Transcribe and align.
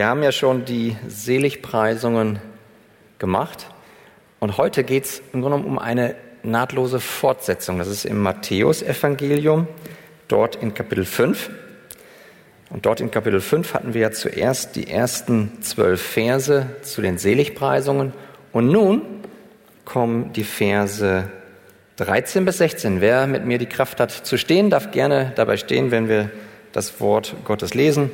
Wir 0.00 0.06
haben 0.06 0.22
ja 0.22 0.32
schon 0.32 0.64
die 0.64 0.96
Seligpreisungen 1.08 2.38
gemacht 3.18 3.66
und 4.38 4.56
heute 4.56 4.82
geht 4.82 5.04
es 5.04 5.22
im 5.34 5.42
Grunde 5.42 5.58
um 5.58 5.78
eine 5.78 6.14
nahtlose 6.42 7.00
Fortsetzung. 7.00 7.76
Das 7.76 7.86
ist 7.86 8.06
im 8.06 8.22
Matthäusevangelium, 8.22 9.68
dort 10.26 10.56
in 10.56 10.72
Kapitel 10.72 11.04
5. 11.04 11.50
Und 12.70 12.86
dort 12.86 13.02
in 13.02 13.10
Kapitel 13.10 13.42
5 13.42 13.74
hatten 13.74 13.92
wir 13.92 14.00
ja 14.00 14.10
zuerst 14.10 14.74
die 14.74 14.88
ersten 14.88 15.60
zwölf 15.60 16.00
Verse 16.00 16.64
zu 16.80 17.02
den 17.02 17.18
Seligpreisungen 17.18 18.14
und 18.52 18.68
nun 18.68 19.02
kommen 19.84 20.32
die 20.32 20.44
Verse 20.44 21.30
13 21.96 22.46
bis 22.46 22.56
16. 22.56 23.02
Wer 23.02 23.26
mit 23.26 23.44
mir 23.44 23.58
die 23.58 23.66
Kraft 23.66 24.00
hat 24.00 24.12
zu 24.12 24.38
stehen, 24.38 24.70
darf 24.70 24.92
gerne 24.92 25.32
dabei 25.36 25.58
stehen, 25.58 25.90
wenn 25.90 26.08
wir 26.08 26.30
das 26.72 27.02
Wort 27.02 27.34
Gottes 27.44 27.74
lesen. 27.74 28.10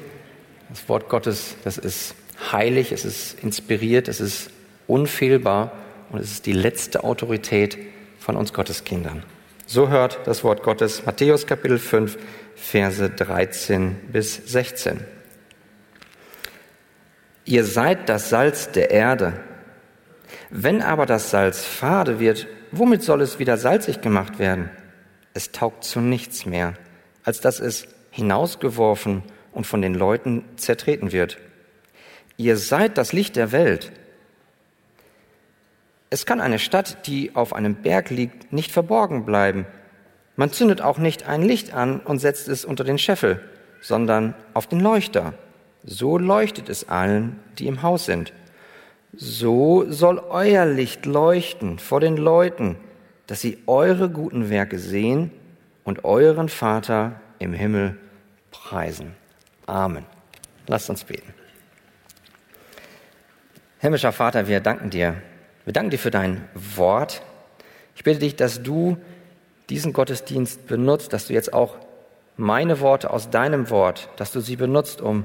Das 0.68 0.88
Wort 0.88 1.08
Gottes, 1.08 1.56
das 1.64 1.78
ist 1.78 2.14
heilig, 2.52 2.92
es 2.92 3.04
ist 3.04 3.42
inspiriert, 3.42 4.08
es 4.08 4.20
ist 4.20 4.50
unfehlbar 4.86 5.72
und 6.10 6.20
es 6.20 6.32
ist 6.32 6.46
die 6.46 6.52
letzte 6.52 7.04
Autorität 7.04 7.78
von 8.18 8.36
uns 8.36 8.52
Gotteskindern. 8.52 9.22
So 9.66 9.88
hört 9.88 10.20
das 10.26 10.44
Wort 10.44 10.62
Gottes 10.62 11.06
Matthäus 11.06 11.46
Kapitel 11.46 11.78
5, 11.78 12.18
Verse 12.54 13.10
13 13.10 13.96
bis 14.12 14.36
16. 14.36 15.00
Ihr 17.44 17.64
seid 17.64 18.08
das 18.08 18.28
Salz 18.28 18.70
der 18.72 18.90
Erde. 18.90 19.34
Wenn 20.50 20.82
aber 20.82 21.06
das 21.06 21.30
Salz 21.30 21.64
fade 21.64 22.18
wird, 22.18 22.48
womit 22.72 23.02
soll 23.02 23.20
es 23.20 23.38
wieder 23.38 23.56
salzig 23.56 24.00
gemacht 24.00 24.38
werden? 24.38 24.70
Es 25.34 25.52
taugt 25.52 25.84
zu 25.84 26.00
nichts 26.00 26.46
mehr, 26.46 26.74
als 27.22 27.40
dass 27.40 27.60
es 27.60 27.86
hinausgeworfen 28.10 29.22
und 29.56 29.66
von 29.66 29.80
den 29.80 29.94
Leuten 29.94 30.44
zertreten 30.56 31.12
wird. 31.12 31.38
Ihr 32.36 32.58
seid 32.58 32.98
das 32.98 33.14
Licht 33.14 33.36
der 33.36 33.52
Welt. 33.52 33.90
Es 36.10 36.26
kann 36.26 36.42
eine 36.42 36.58
Stadt, 36.58 37.06
die 37.06 37.34
auf 37.34 37.54
einem 37.54 37.76
Berg 37.76 38.10
liegt, 38.10 38.52
nicht 38.52 38.70
verborgen 38.70 39.24
bleiben. 39.24 39.64
Man 40.36 40.52
zündet 40.52 40.82
auch 40.82 40.98
nicht 40.98 41.26
ein 41.26 41.40
Licht 41.40 41.72
an 41.72 42.00
und 42.00 42.18
setzt 42.18 42.48
es 42.48 42.66
unter 42.66 42.84
den 42.84 42.98
Scheffel, 42.98 43.40
sondern 43.80 44.34
auf 44.52 44.66
den 44.66 44.80
Leuchter. 44.80 45.32
So 45.84 46.18
leuchtet 46.18 46.68
es 46.68 46.90
allen, 46.90 47.40
die 47.58 47.66
im 47.66 47.82
Haus 47.82 48.04
sind. 48.04 48.34
So 49.14 49.90
soll 49.90 50.18
euer 50.18 50.66
Licht 50.66 51.06
leuchten 51.06 51.78
vor 51.78 52.00
den 52.00 52.18
Leuten, 52.18 52.76
dass 53.26 53.40
sie 53.40 53.56
eure 53.66 54.10
guten 54.10 54.50
Werke 54.50 54.78
sehen 54.78 55.30
und 55.82 56.04
euren 56.04 56.50
Vater 56.50 57.22
im 57.38 57.54
Himmel 57.54 57.96
preisen. 58.50 59.14
Amen. 59.66 60.06
Lasst 60.66 60.88
uns 60.90 61.04
beten. 61.04 61.34
Himmlischer 63.78 64.12
Vater, 64.12 64.48
wir 64.48 64.60
danken 64.60 64.90
dir. 64.90 65.16
Wir 65.64 65.72
danken 65.72 65.90
dir 65.90 65.98
für 65.98 66.10
dein 66.10 66.48
Wort. 66.54 67.22
Ich 67.94 68.04
bitte 68.04 68.20
dich, 68.20 68.36
dass 68.36 68.62
du 68.62 68.96
diesen 69.68 69.92
Gottesdienst 69.92 70.66
benutzt, 70.66 71.12
dass 71.12 71.26
du 71.26 71.32
jetzt 71.32 71.52
auch 71.52 71.76
meine 72.36 72.80
Worte 72.80 73.10
aus 73.10 73.30
deinem 73.30 73.70
Wort, 73.70 74.08
dass 74.16 74.30
du 74.30 74.40
sie 74.40 74.56
benutzt, 74.56 75.00
um 75.00 75.24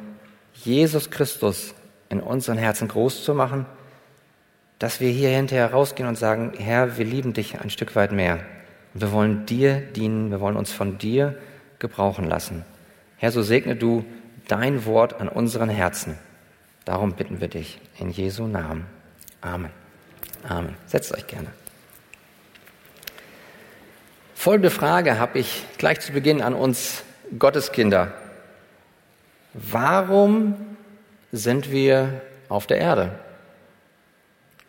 Jesus 0.54 1.12
Christus 1.12 1.74
in 2.10 2.20
unseren 2.20 2.58
Herzen 2.58 2.88
groß 2.88 3.24
zu 3.24 3.34
machen, 3.34 3.66
dass 4.80 5.00
wir 5.00 5.12
hier 5.12 5.30
hinterher 5.30 5.72
rausgehen 5.72 6.10
und 6.10 6.18
sagen, 6.18 6.54
Herr, 6.58 6.98
wir 6.98 7.06
lieben 7.06 7.34
dich 7.34 7.60
ein 7.60 7.70
Stück 7.70 7.96
weit 7.96 8.12
mehr. 8.12 8.40
Wir 8.94 9.12
wollen 9.12 9.46
dir 9.46 9.80
dienen, 9.80 10.32
wir 10.32 10.40
wollen 10.42 10.58
uns 10.58 10.72
von 10.72 10.98
dir 10.98 11.38
gebrauchen 11.80 12.26
lassen. 12.28 12.66
Herr, 13.18 13.32
so 13.32 13.44
segne 13.44 13.76
du 13.76 14.04
dein 14.48 14.86
Wort 14.86 15.20
an 15.20 15.28
unseren 15.28 15.70
Herzen. 15.70 16.18
Darum 16.86 17.14
bitten 17.14 17.42
wir 17.42 17.48
dich 17.48 17.80
in 18.00 18.10
Jesu 18.10 18.48
Namen. 18.48 18.86
Amen. 19.42 19.72
Amen. 20.48 20.76
Setzt 20.88 21.14
euch 21.14 21.28
gerne. 21.28 21.48
Folgende 24.36 24.72
Frage 24.72 25.20
habe 25.20 25.38
ich 25.38 25.64
gleich 25.78 26.00
zu 26.00 26.14
Beginn 26.14 26.42
an 26.42 26.54
uns 26.54 27.04
Gotteskinder. 27.38 28.12
Warum 29.54 30.56
sind 31.32 31.72
wir 31.72 32.22
auf 32.50 32.66
der 32.66 32.78
Erde? 32.78 33.20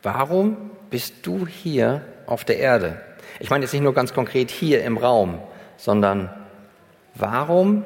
Warum 0.03 0.71
bist 0.91 1.27
du 1.27 1.47
hier 1.47 2.03
auf 2.27 2.45
der 2.45 2.59
Erde? 2.59 3.01
Ich 3.41 3.51
meine 3.51 3.65
jetzt 3.65 3.73
nicht 3.73 3.83
nur 3.83 3.95
ganz 3.95 4.13
konkret 4.13 4.51
hier 4.51 4.85
im 4.85 4.99
Raum, 4.99 5.41
sondern 5.77 6.31
warum 7.15 7.85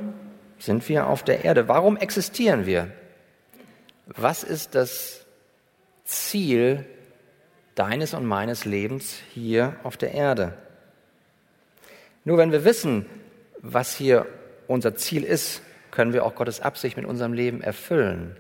sind 0.58 0.88
wir 0.88 1.06
auf 1.06 1.22
der 1.22 1.44
Erde? 1.44 1.68
Warum 1.68 1.96
existieren 1.96 2.66
wir? 2.66 2.90
Was 4.06 4.42
ist 4.44 4.74
das 4.74 5.26
Ziel 6.04 6.84
deines 7.74 8.14
und 8.14 8.24
meines 8.24 8.64
Lebens 8.64 9.18
hier 9.34 9.76
auf 9.82 9.96
der 9.96 10.12
Erde? 10.12 10.54
Nur 12.24 12.38
wenn 12.38 12.52
wir 12.52 12.64
wissen, 12.64 13.06
was 13.60 13.96
hier 13.96 14.26
unser 14.66 14.94
Ziel 14.96 15.24
ist, 15.24 15.62
können 15.90 16.12
wir 16.12 16.24
auch 16.24 16.34
Gottes 16.34 16.60
Absicht 16.60 16.96
mit 16.96 17.06
unserem 17.06 17.32
Leben 17.32 17.62
erfüllen. 17.62 18.36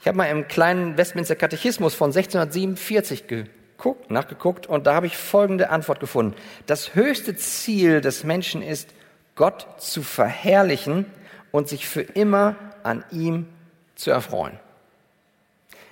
Ich 0.00 0.06
habe 0.06 0.16
mal 0.16 0.26
im 0.26 0.46
kleinen 0.46 0.96
Westminster 0.96 1.34
Katechismus 1.34 1.94
von 1.94 2.10
1647 2.10 3.26
geguckt, 3.26 4.10
nachgeguckt 4.10 4.66
und 4.66 4.86
da 4.86 4.94
habe 4.94 5.06
ich 5.06 5.16
folgende 5.16 5.70
Antwort 5.70 6.00
gefunden. 6.00 6.36
Das 6.66 6.94
höchste 6.94 7.34
Ziel 7.34 8.00
des 8.00 8.24
Menschen 8.24 8.62
ist, 8.62 8.94
Gott 9.38 9.66
zu 9.78 10.02
verherrlichen 10.02 11.06
und 11.52 11.68
sich 11.68 11.88
für 11.88 12.02
immer 12.02 12.56
an 12.82 13.04
ihm 13.12 13.46
zu 13.94 14.10
erfreuen. 14.10 14.58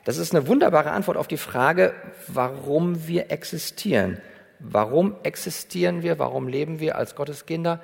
Das 0.04 0.18
ist 0.18 0.34
eine 0.34 0.48
wunderbare 0.48 0.90
Antwort 0.90 1.16
auf 1.16 1.28
die 1.28 1.36
Frage, 1.36 1.94
warum 2.26 3.06
wir 3.06 3.30
existieren. 3.30 4.20
Warum 4.58 5.14
existieren 5.22 6.02
wir? 6.02 6.18
Warum 6.18 6.48
leben 6.48 6.80
wir 6.80 6.96
als 6.96 7.14
Gotteskinder? 7.14 7.80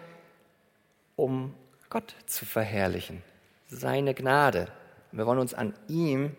Um 1.15 1.55
Gott 1.91 2.15
zu 2.27 2.45
verherrlichen, 2.45 3.23
seine 3.69 4.15
Gnade. 4.15 4.67
Wir 5.13 5.27
wollen 5.27 5.39
uns 5.39 5.55
an 5.55 5.75
ihm 5.87 6.35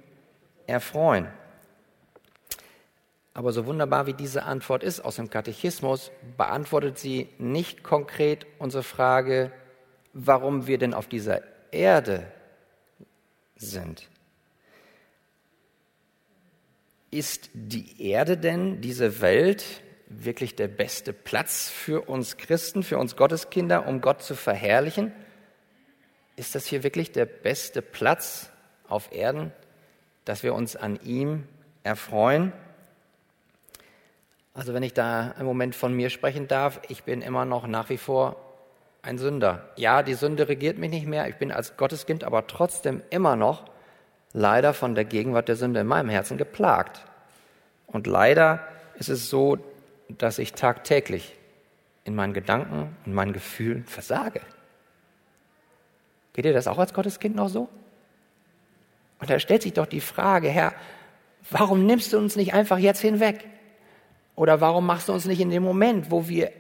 erfreuen. 0.67 1.28
Aber 3.34 3.52
so 3.52 3.66
wunderbar 3.66 4.06
wie 4.06 4.14
diese 4.14 4.44
Antwort 4.44 4.84
ist 4.84 5.00
aus 5.00 5.16
dem 5.16 5.30
Katechismus, 5.30 6.12
beantwortet 6.38 7.00
sie 7.00 7.30
nicht 7.40 7.84
konkret 7.84 8.46
unsere 8.60 8.84
Frage, 8.84 9.52
warum 10.14 10.68
wir 10.68 10.78
denn 10.78 10.94
auf 10.94 11.08
dieser 11.08 11.42
Erde 11.72 12.32
sind. 13.56 14.08
Ist 17.10 17.50
die 17.54 18.08
Erde 18.10 18.38
denn, 18.38 18.82
diese 18.82 19.22
Welt, 19.22 19.64
wirklich 20.08 20.56
der 20.56 20.68
beste 20.68 21.14
Platz 21.14 21.70
für 21.70 22.08
uns 22.08 22.38
Christen, 22.38 22.84
für 22.84 22.98
uns 22.98 23.16
Gotteskinder, 23.16 23.88
um 23.88 24.02
Gott 24.02 24.22
zu 24.22 24.36
verherrlichen? 24.36 25.12
Ist 26.36 26.56
das 26.56 26.66
hier 26.66 26.84
wirklich 26.84 27.12
der 27.12 27.26
beste 27.26 27.82
Platz 27.82 28.52
auf 28.88 29.12
Erden, 29.12 29.52
dass 30.26 30.44
wir 30.44 30.54
uns 30.54 30.76
an 30.76 31.00
ihm 31.04 31.48
erfreuen? 31.84 32.54
Also 34.53 34.74
wenn 34.74 34.84
ich 34.84 34.94
da 34.94 35.34
einen 35.38 35.46
Moment 35.46 35.75
von 35.75 35.94
mir 35.94 36.09
sprechen 36.09 36.47
darf, 36.47 36.80
ich 36.88 37.03
bin 37.03 37.22
immer 37.22 37.46
noch 37.46 37.66
nach 37.66 37.90
wie 37.90 37.97
vor 37.97 38.36
ein 39.02 39.18
Sünder. 39.18 39.69
Ja, 39.75 40.03
die 40.03 40.14
Sünde 40.14 40.47
regiert 40.47 40.78
mich 40.78 40.91
nicht 40.91 41.08
mehr, 41.08 41.28
ich 41.28 41.36
bin 41.36 41.52
als 41.52 41.75
Gotteskind 41.75 42.24
aber 42.24 42.47
trotzdem 42.47 43.02
immer 43.09 43.36
noch 43.36 43.66
leider 44.31 44.74
von 44.74 44.96
der 44.96 45.06
Gegenwart 45.06 45.47
der 45.47 45.56
Sünde 45.56 45.81
in 45.81 45.88
meinem 45.88 46.09
Herzen 46.09 46.38
geplagt. 46.38 47.03
Und 47.88 48.08
leider 48.08 48.68
ist 48.96 49.09
es 49.09 49.30
so, 49.30 49.58
dass 50.08 50.40
ich 50.40 50.53
tagtäglich 50.53 51.35
in 52.06 52.16
meinen 52.16 52.34
Gedanken 52.34 52.96
und 53.06 53.14
meinen 53.14 53.34
Gefühlen 53.34 53.85
versage. 53.85 54.41
Geht 56.34 56.46
dir 56.46 56.53
das 56.53 56.68
auch 56.68 56.80
als 56.80 56.94
Gotteskind 56.94 57.35
noch 57.35 57.50
so? 57.50 57.70
Und 59.20 59.30
da 59.30 59.40
stellt 59.40 59.61
sich 59.61 59.73
doch 59.73 59.85
die 59.85 60.02
Frage, 60.02 60.50
Herr, 60.50 60.73
warum 61.50 61.85
nimmst 61.85 62.11
du 62.11 62.17
uns 62.17 62.35
nicht 62.35 62.53
einfach 62.53 62.78
jetzt 62.78 63.02
hinweg? 63.02 63.46
Oder 64.35 64.62
warum 64.62 64.85
machst 64.85 65.09
du 65.09 65.14
uns 65.14 65.26
nicht 65.26 65.40
in 65.40 65.50
dem 65.50 65.64
Moment, 65.64 66.12
wo 66.12 66.28
wir 66.28 66.52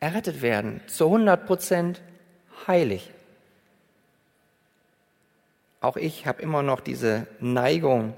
errettet 0.00 0.42
werden, 0.42 0.80
zu 0.86 1.06
100 1.06 1.46
Prozent 1.46 2.02
heilig? 2.66 3.10
Auch 5.80 5.96
ich 5.96 6.26
habe 6.26 6.42
immer 6.42 6.62
noch 6.62 6.80
diese 6.80 7.26
Neigung 7.40 8.14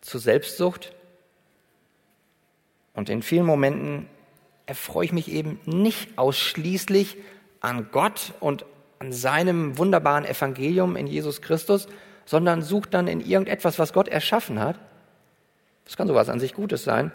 zur 0.00 0.20
Selbstsucht. 0.20 0.94
Und 2.94 3.08
in 3.08 3.22
vielen 3.22 3.46
Momenten 3.46 4.08
erfreue 4.66 5.06
ich 5.06 5.12
mich 5.12 5.30
eben 5.30 5.60
nicht 5.64 6.16
ausschließlich 6.16 7.16
an 7.60 7.88
Gott 7.90 8.34
und 8.40 8.64
an 8.98 9.12
seinem 9.12 9.78
wunderbaren 9.78 10.24
Evangelium 10.24 10.96
in 10.96 11.06
Jesus 11.06 11.42
Christus, 11.42 11.88
sondern 12.24 12.62
suche 12.62 12.88
dann 12.90 13.08
in 13.08 13.20
irgendetwas, 13.20 13.78
was 13.78 13.92
Gott 13.92 14.08
erschaffen 14.08 14.58
hat, 14.60 14.78
das 15.84 15.96
kann 15.96 16.08
sowas 16.08 16.28
an 16.28 16.40
sich 16.40 16.52
Gutes 16.52 16.84
sein, 16.84 17.12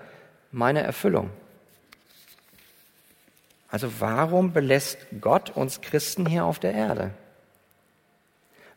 meine 0.51 0.81
Erfüllung. 0.81 1.29
Also 3.69 3.89
warum 3.99 4.51
belässt 4.51 4.97
Gott 5.21 5.49
uns 5.51 5.81
Christen 5.81 6.25
hier 6.25 6.45
auf 6.45 6.59
der 6.59 6.73
Erde? 6.73 7.11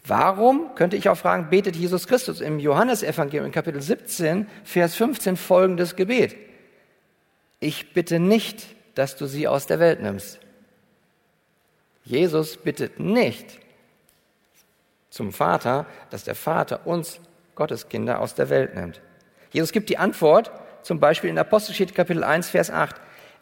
Warum, 0.07 0.75
könnte 0.75 0.97
ich 0.97 1.09
auch 1.09 1.17
fragen, 1.17 1.49
betet 1.49 1.77
Jesus 1.77 2.07
Christus 2.07 2.41
im 2.41 2.59
Johannesevangelium 2.59 3.47
in 3.47 3.53
Kapitel 3.53 3.81
17, 3.81 4.47
Vers 4.63 4.95
15 4.95 5.37
folgendes 5.37 5.97
Gebet? 5.97 6.37
Ich 7.59 7.95
bitte 7.95 8.21
nicht, 8.21 8.67
dass 8.95 9.17
du 9.17 9.27
sie 9.27 9.49
aus 9.49 9.67
der 9.67 9.81
Welt 9.81 10.03
nimmst. 10.03 10.39
Jesus 12.05 12.59
bittet 12.59 13.01
nicht 13.01 13.59
zum 15.09 15.33
Vater, 15.33 15.87
dass 16.11 16.25
der 16.25 16.35
Vater 16.35 16.87
uns 16.87 17.19
Gotteskinder 17.55 18.21
aus 18.21 18.35
der 18.35 18.51
Welt 18.51 18.75
nimmt. 18.75 19.01
Jesus 19.53 19.73
gibt 19.73 19.89
die 19.89 19.99
Antwort, 19.99 20.53
zum 20.85 21.01
Beispiel 21.01 21.31
in 21.31 21.39
Apostelgeschichte 21.39 21.95
Kapitel 21.95 22.23
1, 22.23 22.51
Vers 22.51 22.71
8. 22.71 22.97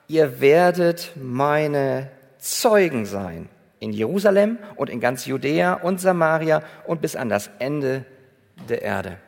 Ihr 0.07 0.41
werdet 0.41 1.13
meine 1.17 2.09
Zeugen 2.39 3.05
sein 3.05 3.49
in 3.81 3.93
Jerusalem 3.93 4.59
und 4.77 4.89
in 4.89 5.01
ganz 5.01 5.27
Judäa 5.27 5.75
und 5.75 6.01
Samaria 6.01 6.63
und 6.87 7.03
bis 7.03 7.17
an 7.17 7.29
das 7.29 7.51
Ende 7.59 8.05
der 8.69 8.83
Erde. 8.83 9.19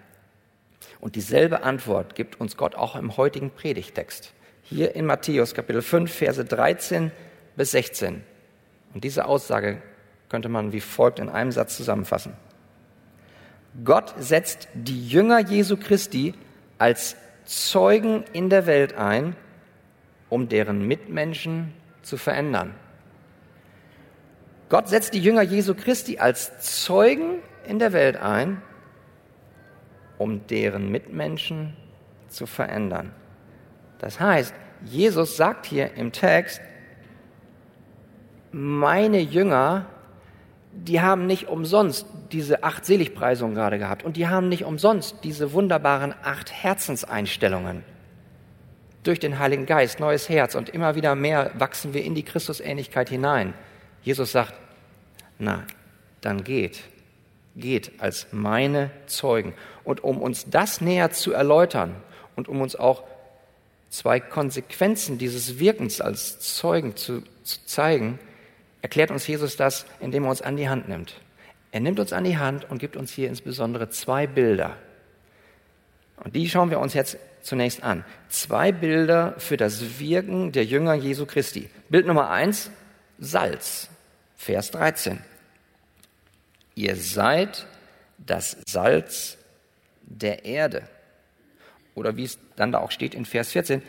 Und 1.01 1.17
dieselbe 1.17 1.65
Antwort 1.65 2.15
gibt 2.15 2.41
uns 2.41 2.57
Gott 2.57 2.77
auch 2.77 2.95
im 2.95 3.17
heutigen 3.17 3.51
Predigtext. 3.51 4.33
Hier 4.63 4.95
in 4.95 5.07
Matthäus 5.07 5.53
Kapitel 5.53 5.83
5, 5.83 6.11
Verse 6.11 6.45
13 6.45 7.11
bis 7.57 7.73
16. 7.73 8.23
Und 8.95 9.03
diese 9.03 9.27
Aussage 9.27 9.83
könnte 10.29 10.49
man 10.49 10.73
wie 10.73 10.81
folgt 10.81 11.19
in 11.19 11.29
einem 11.29 11.51
Satz 11.51 11.77
zusammenfassen. 11.77 12.33
Gott 13.85 14.15
setzt 14.19 14.69
die 14.73 15.09
Jünger 15.09 15.41
Jesu 15.41 15.77
Christi 15.77 16.35
als 16.79 17.17
Zeugen 17.45 18.25
in 18.33 18.51
der 18.51 18.67
Welt 18.67 18.95
ein, 18.95 19.37
um 20.29 20.49
deren 20.49 20.87
Mitmenschen 20.87 21.73
zu 22.03 22.17
verändern. 22.17 22.75
Gott 24.69 24.89
setzt 24.89 25.15
die 25.15 25.21
Jünger 25.21 25.43
Jesu 25.43 25.75
Christi 25.75 26.19
als 26.19 26.85
Zeugen 26.85 27.41
in 27.67 27.79
der 27.79 27.93
Welt 27.93 28.17
ein, 28.17 28.63
um 30.19 30.47
deren 30.47 30.91
Mitmenschen 30.91 31.77
zu 32.29 32.47
verändern. 32.47 33.13
Das 33.99 34.21
heißt, 34.21 34.55
Jesus 34.85 35.37
sagt 35.37 35.67
hier 35.67 35.95
im 35.95 36.13
Text, 36.13 36.61
meine 38.53 39.21
Jünger, 39.21 39.87
die 40.75 41.01
haben 41.01 41.27
nicht 41.27 41.49
umsonst 41.49 42.07
diese 42.33 42.63
acht 42.63 42.85
Seligpreisungen 42.85 43.55
gerade 43.55 43.79
gehabt 43.79 44.05
und 44.05 44.17
die 44.17 44.29
haben 44.29 44.49
nicht 44.49 44.65
umsonst 44.65 45.17
diese 45.23 45.53
wunderbaren 45.53 46.15
acht 46.23 46.53
Herzenseinstellungen. 46.53 47.85
Durch 49.03 49.19
den 49.19 49.39
Heiligen 49.39 49.67
Geist, 49.67 50.01
neues 50.01 50.29
Herz 50.29 50.55
und 50.55 50.69
immer 50.69 50.95
wieder 50.95 51.15
mehr 51.15 51.53
wachsen 51.59 51.95
wir 51.95 52.05
in 52.05 52.15
die 52.15 52.23
Christusähnlichkeit 52.23 53.09
hinein. 53.09 53.55
Jesus 54.03 54.33
sagt, 54.33 54.55
na, 55.39 55.65
dann 56.21 56.43
geht, 56.43 56.81
geht 57.55 58.01
als 58.01 58.29
meine 58.33 58.91
Zeugen. 59.07 59.55
Und 59.85 60.03
um 60.03 60.21
uns 60.21 60.49
das 60.49 60.81
näher 60.81 61.11
zu 61.11 61.33
erläutern 61.33 61.97
und 62.35 62.49
um 62.49 62.61
uns 62.61 62.77
auch 62.77 63.05
zwei 63.91 64.21
Konsequenzen 64.21 65.19
dieses 65.19 65.59
Wirkens 65.59 66.01
als 66.01 66.41
Zeugen 66.41 66.97
zu, 66.97 67.23
zu 67.43 67.65
zeigen, 67.67 68.19
erklärt 68.85 69.11
uns 69.11 69.27
Jesus 69.27 69.57
das, 69.57 69.87
indem 69.99 70.25
er 70.25 70.31
uns 70.31 70.43
an 70.43 70.59
die 70.59 70.69
Hand 70.69 70.91
nimmt. 70.91 71.19
Er 71.73 71.81
nimmt 71.81 71.99
uns 71.99 72.13
an 72.13 72.23
die 72.23 72.37
Hand 72.37 72.71
und 72.71 72.81
gibt 72.81 72.97
uns 72.99 73.11
hier 73.11 73.31
insbesondere 73.31 73.89
zwei 73.89 74.27
Bilder. 74.27 74.77
Und 76.23 76.37
die 76.37 76.47
schauen 76.51 76.69
wir 76.69 76.79
uns 76.79 76.93
jetzt 76.93 77.17
zunächst 77.41 77.83
an. 77.83 78.05
Zwei 78.29 78.73
Bilder 78.73 79.37
für 79.39 79.57
das 79.57 79.99
Wirken 79.99 80.53
der 80.53 80.67
Jünger 80.67 80.93
Jesu 80.93 81.25
Christi. 81.25 81.71
Bild 81.89 82.07
Nummer 82.07 82.29
eins, 82.29 82.71
Salz. 83.19 83.89
Vers 84.37 84.71
13. 84.73 85.19
Ihr 86.75 86.95
seid 86.97 87.67
das 88.19 88.59
Salz 88.69 89.39
der 90.03 90.45
Erde. 90.45 90.83
Oder 91.95 92.19
wie 92.19 92.25
es 92.25 92.39
dann 92.57 92.71
da 92.71 92.81
auch 92.81 92.91
steht 92.91 93.15
in 93.15 93.25
Vers 93.25 93.53
14, 93.53 93.81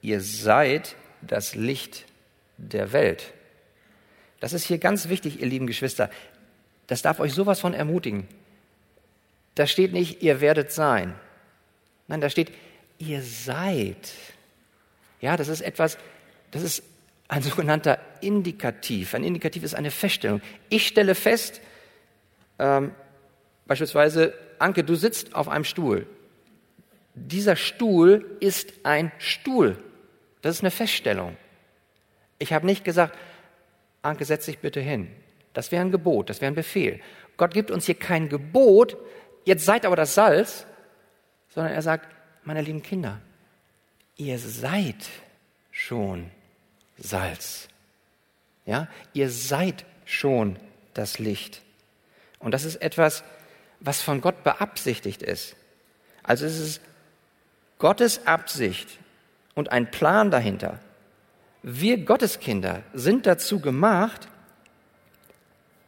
ihr 0.00 0.20
seid 0.20 0.94
das 1.22 1.56
Licht 1.56 2.06
der 2.56 2.92
Welt. 2.92 3.32
Das 4.40 4.52
ist 4.52 4.64
hier 4.64 4.78
ganz 4.78 5.08
wichtig, 5.08 5.40
ihr 5.40 5.46
lieben 5.46 5.66
Geschwister. 5.66 6.10
Das 6.86 7.02
darf 7.02 7.20
euch 7.20 7.32
sowas 7.32 7.60
von 7.60 7.74
ermutigen. 7.74 8.28
Da 9.54 9.66
steht 9.66 9.92
nicht, 9.92 10.22
ihr 10.22 10.40
werdet 10.40 10.72
sein. 10.72 11.14
Nein, 12.06 12.20
da 12.20 12.30
steht, 12.30 12.52
ihr 12.98 13.22
seid. 13.22 14.12
Ja, 15.20 15.36
das 15.36 15.48
ist 15.48 15.60
etwas, 15.60 15.98
das 16.50 16.62
ist 16.62 16.82
ein 17.28 17.42
sogenannter 17.42 17.98
Indikativ. 18.20 19.14
Ein 19.14 19.24
Indikativ 19.24 19.62
ist 19.62 19.74
eine 19.74 19.90
Feststellung. 19.90 20.40
Ich 20.68 20.86
stelle 20.86 21.14
fest, 21.14 21.60
ähm, 22.58 22.92
beispielsweise, 23.66 24.34
Anke, 24.58 24.84
du 24.84 24.94
sitzt 24.94 25.34
auf 25.34 25.48
einem 25.48 25.64
Stuhl. 25.64 26.06
Dieser 27.14 27.56
Stuhl 27.56 28.36
ist 28.40 28.72
ein 28.84 29.12
Stuhl. 29.18 29.76
Das 30.40 30.56
ist 30.56 30.62
eine 30.62 30.70
Feststellung. 30.70 31.36
Ich 32.38 32.52
habe 32.52 32.64
nicht 32.64 32.84
gesagt, 32.84 33.16
Anke, 34.08 34.24
setz 34.24 34.46
dich 34.46 34.58
bitte 34.58 34.80
hin. 34.80 35.08
Das 35.52 35.72
wäre 35.72 35.84
ein 35.84 35.90
Gebot, 35.90 36.30
das 36.30 36.40
wäre 36.40 36.52
ein 36.52 36.56
Befehl. 36.56 37.00
Gott 37.36 37.54
gibt 37.54 37.70
uns 37.70 37.86
hier 37.86 37.94
kein 37.94 38.28
Gebot, 38.28 38.96
jetzt 39.44 39.64
seid 39.64 39.86
aber 39.86 39.96
das 39.96 40.14
Salz, 40.14 40.66
sondern 41.48 41.72
er 41.72 41.82
sagt, 41.82 42.08
meine 42.44 42.62
lieben 42.62 42.82
Kinder, 42.82 43.20
ihr 44.16 44.38
seid 44.38 45.08
schon 45.70 46.30
Salz. 46.98 47.68
Ja, 48.66 48.88
ihr 49.12 49.30
seid 49.30 49.84
schon 50.04 50.58
das 50.94 51.18
Licht. 51.18 51.62
Und 52.38 52.52
das 52.52 52.64
ist 52.64 52.76
etwas, 52.76 53.24
was 53.80 54.02
von 54.02 54.20
Gott 54.20 54.44
beabsichtigt 54.44 55.22
ist. 55.22 55.56
Also 56.22 56.44
es 56.46 56.58
ist 56.58 56.80
Gottes 57.78 58.26
Absicht 58.26 58.98
und 59.54 59.72
ein 59.72 59.90
Plan 59.90 60.30
dahinter. 60.30 60.80
Wir 61.62 62.04
Gotteskinder 62.04 62.82
sind 62.94 63.26
dazu 63.26 63.60
gemacht, 63.60 64.28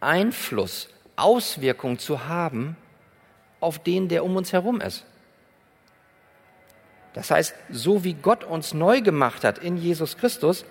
Einfluss, 0.00 0.88
Auswirkung 1.16 1.98
zu 1.98 2.26
haben 2.26 2.76
auf 3.60 3.78
den, 3.78 4.08
der 4.08 4.24
um 4.24 4.36
uns 4.36 4.52
herum 4.52 4.80
ist. 4.80 5.04
Das 7.12 7.30
heißt, 7.30 7.54
so 7.70 8.04
wie 8.04 8.14
Gott 8.14 8.44
uns 8.44 8.72
neu 8.72 9.00
gemacht 9.00 9.44
hat 9.44 9.58
in 9.58 9.76
Jesus 9.76 10.16
Christus, 10.16 10.64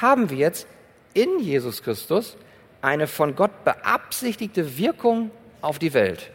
haben 0.00 0.30
wir 0.30 0.38
jetzt 0.38 0.66
in 1.12 1.40
Jesus 1.40 1.82
Christus 1.82 2.36
eine 2.80 3.06
von 3.06 3.34
Gott 3.34 3.64
beabsichtigte 3.64 4.76
Wirkung 4.78 5.30
auf 5.60 5.78
die 5.78 5.94
Welt. 5.94 6.30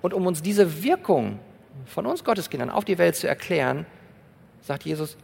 Und 0.00 0.14
um 0.14 0.26
uns 0.26 0.42
diese 0.42 0.82
Wirkung 0.82 1.38
von 1.86 2.06
uns 2.06 2.24
Gotteskindern 2.24 2.70
auf 2.70 2.84
die 2.84 2.98
Welt 2.98 3.16
zu 3.16 3.28
erklären, 3.28 3.86
sagt 4.62 4.84
Jesus, 4.84 5.16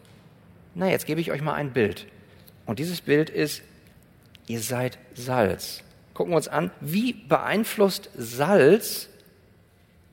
na, 0.75 0.91
jetzt 0.91 1.07
gebe 1.07 1.21
ich 1.21 1.31
euch 1.31 1.43
mal 1.43 1.55
ein 1.55 1.73
Bild. 1.73 2.07
Und 2.67 2.79
dieses 2.79 3.01
Bild 3.01 3.31
ist, 3.31 3.63
ihr 4.47 4.61
seid 4.61 4.99
Salz. 5.15 5.83
Gucken 6.15 6.33
wir 6.33 6.37
uns 6.37 6.49
an, 6.49 6.71
wie 6.81 7.13
beeinflusst 7.13 8.11
Salz 8.17 9.09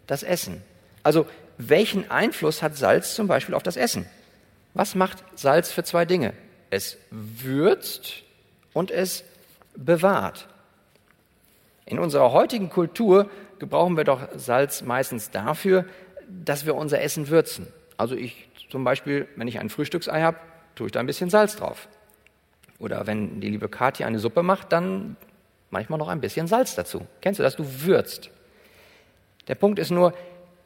das 0.07 0.23
Essen? 0.23 0.61
Also, 1.03 1.27
welchen 1.57 2.09
Einfluss 2.09 2.61
hat 2.61 2.75
Salz 2.75 3.15
zum 3.15 3.27
Beispiel 3.27 3.55
auf 3.55 3.63
das 3.63 3.77
Essen? 3.77 4.05
Was 4.73 4.95
macht 4.95 5.23
Salz 5.35 5.71
für 5.71 5.83
zwei 5.83 6.05
Dinge? 6.05 6.33
Es 6.69 6.97
würzt 7.11 8.23
und 8.73 8.89
es 8.89 9.23
bewahrt. 9.75 10.47
In 11.85 11.99
unserer 11.99 12.31
heutigen 12.31 12.69
Kultur 12.69 13.29
gebrauchen 13.59 13.97
wir 13.97 14.03
doch 14.03 14.27
Salz 14.35 14.81
meistens 14.81 15.29
dafür, 15.29 15.85
dass 16.27 16.65
wir 16.65 16.75
unser 16.75 17.01
Essen 17.01 17.27
würzen. 17.27 17.67
Also 17.97 18.15
ich 18.15 18.47
zum 18.69 18.83
Beispiel, 18.83 19.27
wenn 19.35 19.47
ich 19.47 19.59
ein 19.59 19.69
Frühstücksei 19.69 20.21
habe, 20.21 20.37
tue 20.75 20.87
ich 20.87 20.91
da 20.91 20.99
ein 20.99 21.05
bisschen 21.05 21.29
Salz 21.29 21.55
drauf. 21.55 21.87
Oder 22.79 23.05
wenn 23.07 23.39
die 23.41 23.49
liebe 23.49 23.69
Kathi 23.69 24.03
eine 24.03 24.19
Suppe 24.19 24.43
macht, 24.43 24.71
dann 24.71 25.15
manchmal 25.69 25.99
noch 25.99 26.07
ein 26.07 26.21
bisschen 26.21 26.47
Salz 26.47 26.75
dazu. 26.75 27.05
Kennst 27.21 27.39
du 27.39 27.43
das? 27.43 27.55
Du 27.55 27.83
würzt. 27.83 28.29
Der 29.47 29.55
Punkt 29.55 29.79
ist 29.79 29.91
nur, 29.91 30.13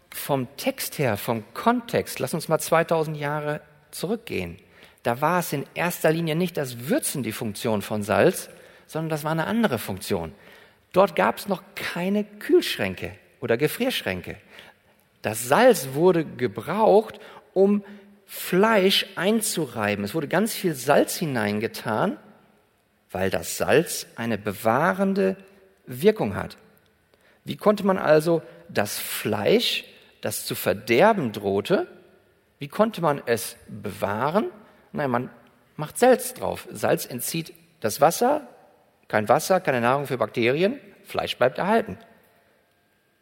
vom 0.09 0.47
Text 0.55 0.97
her, 0.97 1.17
vom 1.17 1.43
Kontext, 1.53 2.19
lass 2.19 2.33
uns 2.33 2.47
mal 2.47 2.59
2000 2.59 3.17
Jahre 3.17 3.61
zurückgehen. 3.91 4.57
Da 5.03 5.21
war 5.21 5.39
es 5.39 5.51
in 5.53 5.65
erster 5.75 6.11
Linie 6.11 6.35
nicht 6.35 6.57
das 6.57 6.87
Würzen 6.87 7.21
die 7.21 7.33
Funktion 7.33 7.81
von 7.81 8.01
Salz, 8.01 8.49
sondern 8.87 9.09
das 9.09 9.23
war 9.23 9.31
eine 9.31 9.45
andere 9.45 9.77
Funktion. 9.77 10.33
Dort 10.93 11.15
gab 11.15 11.37
es 11.37 11.47
noch 11.47 11.61
keine 11.75 12.23
Kühlschränke 12.23 13.11
oder 13.41 13.57
Gefrierschränke. 13.57 14.37
Das 15.21 15.47
Salz 15.47 15.89
wurde 15.93 16.23
gebraucht, 16.23 17.19
um 17.53 17.83
Fleisch 18.25 19.05
einzureiben. 19.15 20.03
Es 20.03 20.15
wurde 20.15 20.27
ganz 20.27 20.53
viel 20.53 20.73
Salz 20.73 21.15
hineingetan, 21.15 22.17
weil 23.11 23.29
das 23.29 23.57
Salz 23.57 24.07
eine 24.15 24.37
bewahrende 24.37 25.37
Wirkung 25.85 26.35
hat. 26.35 26.57
Wie 27.43 27.57
konnte 27.57 27.85
man 27.85 27.97
also 27.97 28.41
das 28.69 28.97
Fleisch, 28.97 29.85
das 30.21 30.45
zu 30.45 30.55
verderben 30.55 31.31
drohte, 31.31 31.87
wie 32.57 32.67
konnte 32.67 33.01
man 33.01 33.21
es 33.25 33.57
bewahren? 33.67 34.49
Nein, 34.91 35.11
man 35.11 35.29
macht 35.75 35.99
Salz 35.99 36.33
drauf. 36.33 36.67
Salz 36.71 37.05
entzieht 37.05 37.53
das 37.81 38.01
Wasser, 38.01 38.47
kein 39.07 39.29
Wasser, 39.29 39.59
keine 39.59 39.81
Nahrung 39.81 40.07
für 40.07 40.17
Bakterien, 40.17 40.79
Fleisch 41.03 41.37
bleibt 41.37 41.59
erhalten. 41.59 41.97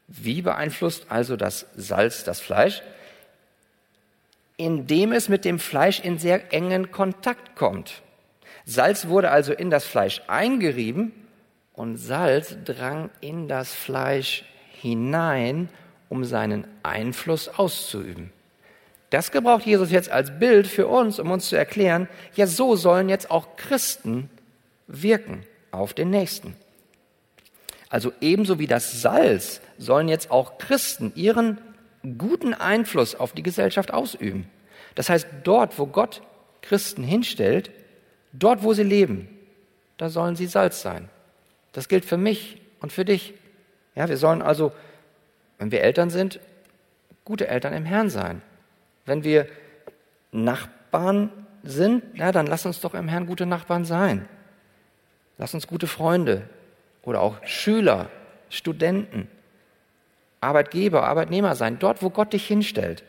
Wie 0.07 0.41
beeinflusst 0.41 1.07
also 1.10 1.36
das 1.36 1.65
Salz 1.75 2.24
das 2.24 2.39
Fleisch? 2.39 2.81
Indem 4.63 5.12
es 5.12 5.27
mit 5.27 5.43
dem 5.43 5.60
Fleisch 5.60 6.00
in 6.00 6.17
sehr 6.17 6.53
engen 6.53 6.89
Kontakt 6.89 7.58
kommt. 7.58 8.01
Salz 8.63 9.08
wurde 9.10 9.29
also 9.29 9.51
in 9.51 9.70
das 9.70 9.84
Fleisch 9.84 10.22
eingerieben 10.27 11.12
und 11.74 11.98
Salz 11.98 12.55
drang 12.63 13.10
in 13.20 13.50
das 13.50 13.74
Fleisch 13.74 14.46
hinein, 14.79 15.67
um 16.08 16.24
seinen 16.24 16.65
Einfluss 16.82 17.50
auszuüben. 17.50 18.32
Das 19.10 19.32
gebraucht 19.32 19.65
Jesus 19.65 19.91
jetzt 19.91 20.10
als 20.10 20.39
Bild 20.39 20.65
für 20.65 20.88
uns, 20.88 21.20
um 21.20 21.29
uns 21.29 21.50
zu 21.50 21.58
erklären, 21.58 22.08
ja, 22.36 22.48
so 22.48 22.77
sollen 22.77 23.10
jetzt 23.10 23.32
auch 23.32 23.58
Christen 23.58 24.29
wirken 24.88 25.43
auf 25.72 25.93
den 25.93 26.10
Nächsten. 26.10 26.55
Also 27.89 28.13
ebenso 28.22 28.60
wie 28.60 28.67
das 28.67 29.01
Salz 29.01 29.60
sollen 29.77 30.08
jetzt 30.08 30.32
auch 30.32 30.58
Christen 30.58 31.12
ihren 31.15 31.58
guten 32.03 32.53
Einfluss 32.53 33.15
auf 33.15 33.33
die 33.33 33.43
Gesellschaft 33.43 33.93
ausüben. 33.93 34.50
Das 34.95 35.10
heißt, 35.10 35.27
dort, 35.43 35.79
wo 35.79 35.88
Gott 35.88 36.22
Christen 36.62 37.03
hinstellt, 37.03 37.72
dort, 38.33 38.63
wo 38.63 38.74
sie 38.74 38.83
leben, 38.83 39.29
da 39.98 40.10
sollen 40.10 40.36
sie 40.36 40.48
Salz 40.48 40.81
sein. 40.81 41.10
Das 41.72 41.88
gilt 41.88 42.05
für 42.05 42.17
mich 42.17 42.62
und 42.79 42.91
für 42.91 43.05
dich. 43.05 43.33
Ja, 43.95 44.10
wir 44.10 44.17
sollen 44.17 44.41
also, 44.41 44.72
wenn 45.57 45.72
wir 45.72 45.81
Eltern 45.81 46.10
sind, 46.10 46.39
gute 47.25 47.48
Eltern 47.48 47.74
im 47.74 47.86
Herrn 47.86 48.10
sein. 48.10 48.41
Wenn 49.05 49.24
wir 49.24 49.48
Nachbarn 50.31 51.29
sind, 51.63 52.03
ja, 52.15 52.31
dann 52.31 52.48
lass 52.48 52.65
uns 52.65 52.81
doch 52.81 52.93
im 52.93 53.07
Herrn 53.07 53.27
gute 53.27 53.45
Nachbarn 53.45 53.86
sein. 53.86 54.27
Lass 55.38 55.53
uns 55.53 55.67
gute 55.67 55.88
Freunde 55.88 56.48
oder 57.03 57.22
auch 57.22 57.43
Schüler, 57.45 58.10
Studenten, 58.50 59.27
Arbeitgeber, 60.43 61.03
Arbeitnehmer 61.03 61.55
sein, 61.55 61.79
dort, 61.79 62.01
wo 62.01 62.09
Gott 62.09 62.33
dich 62.33 62.45
hinstellt. 62.45 63.03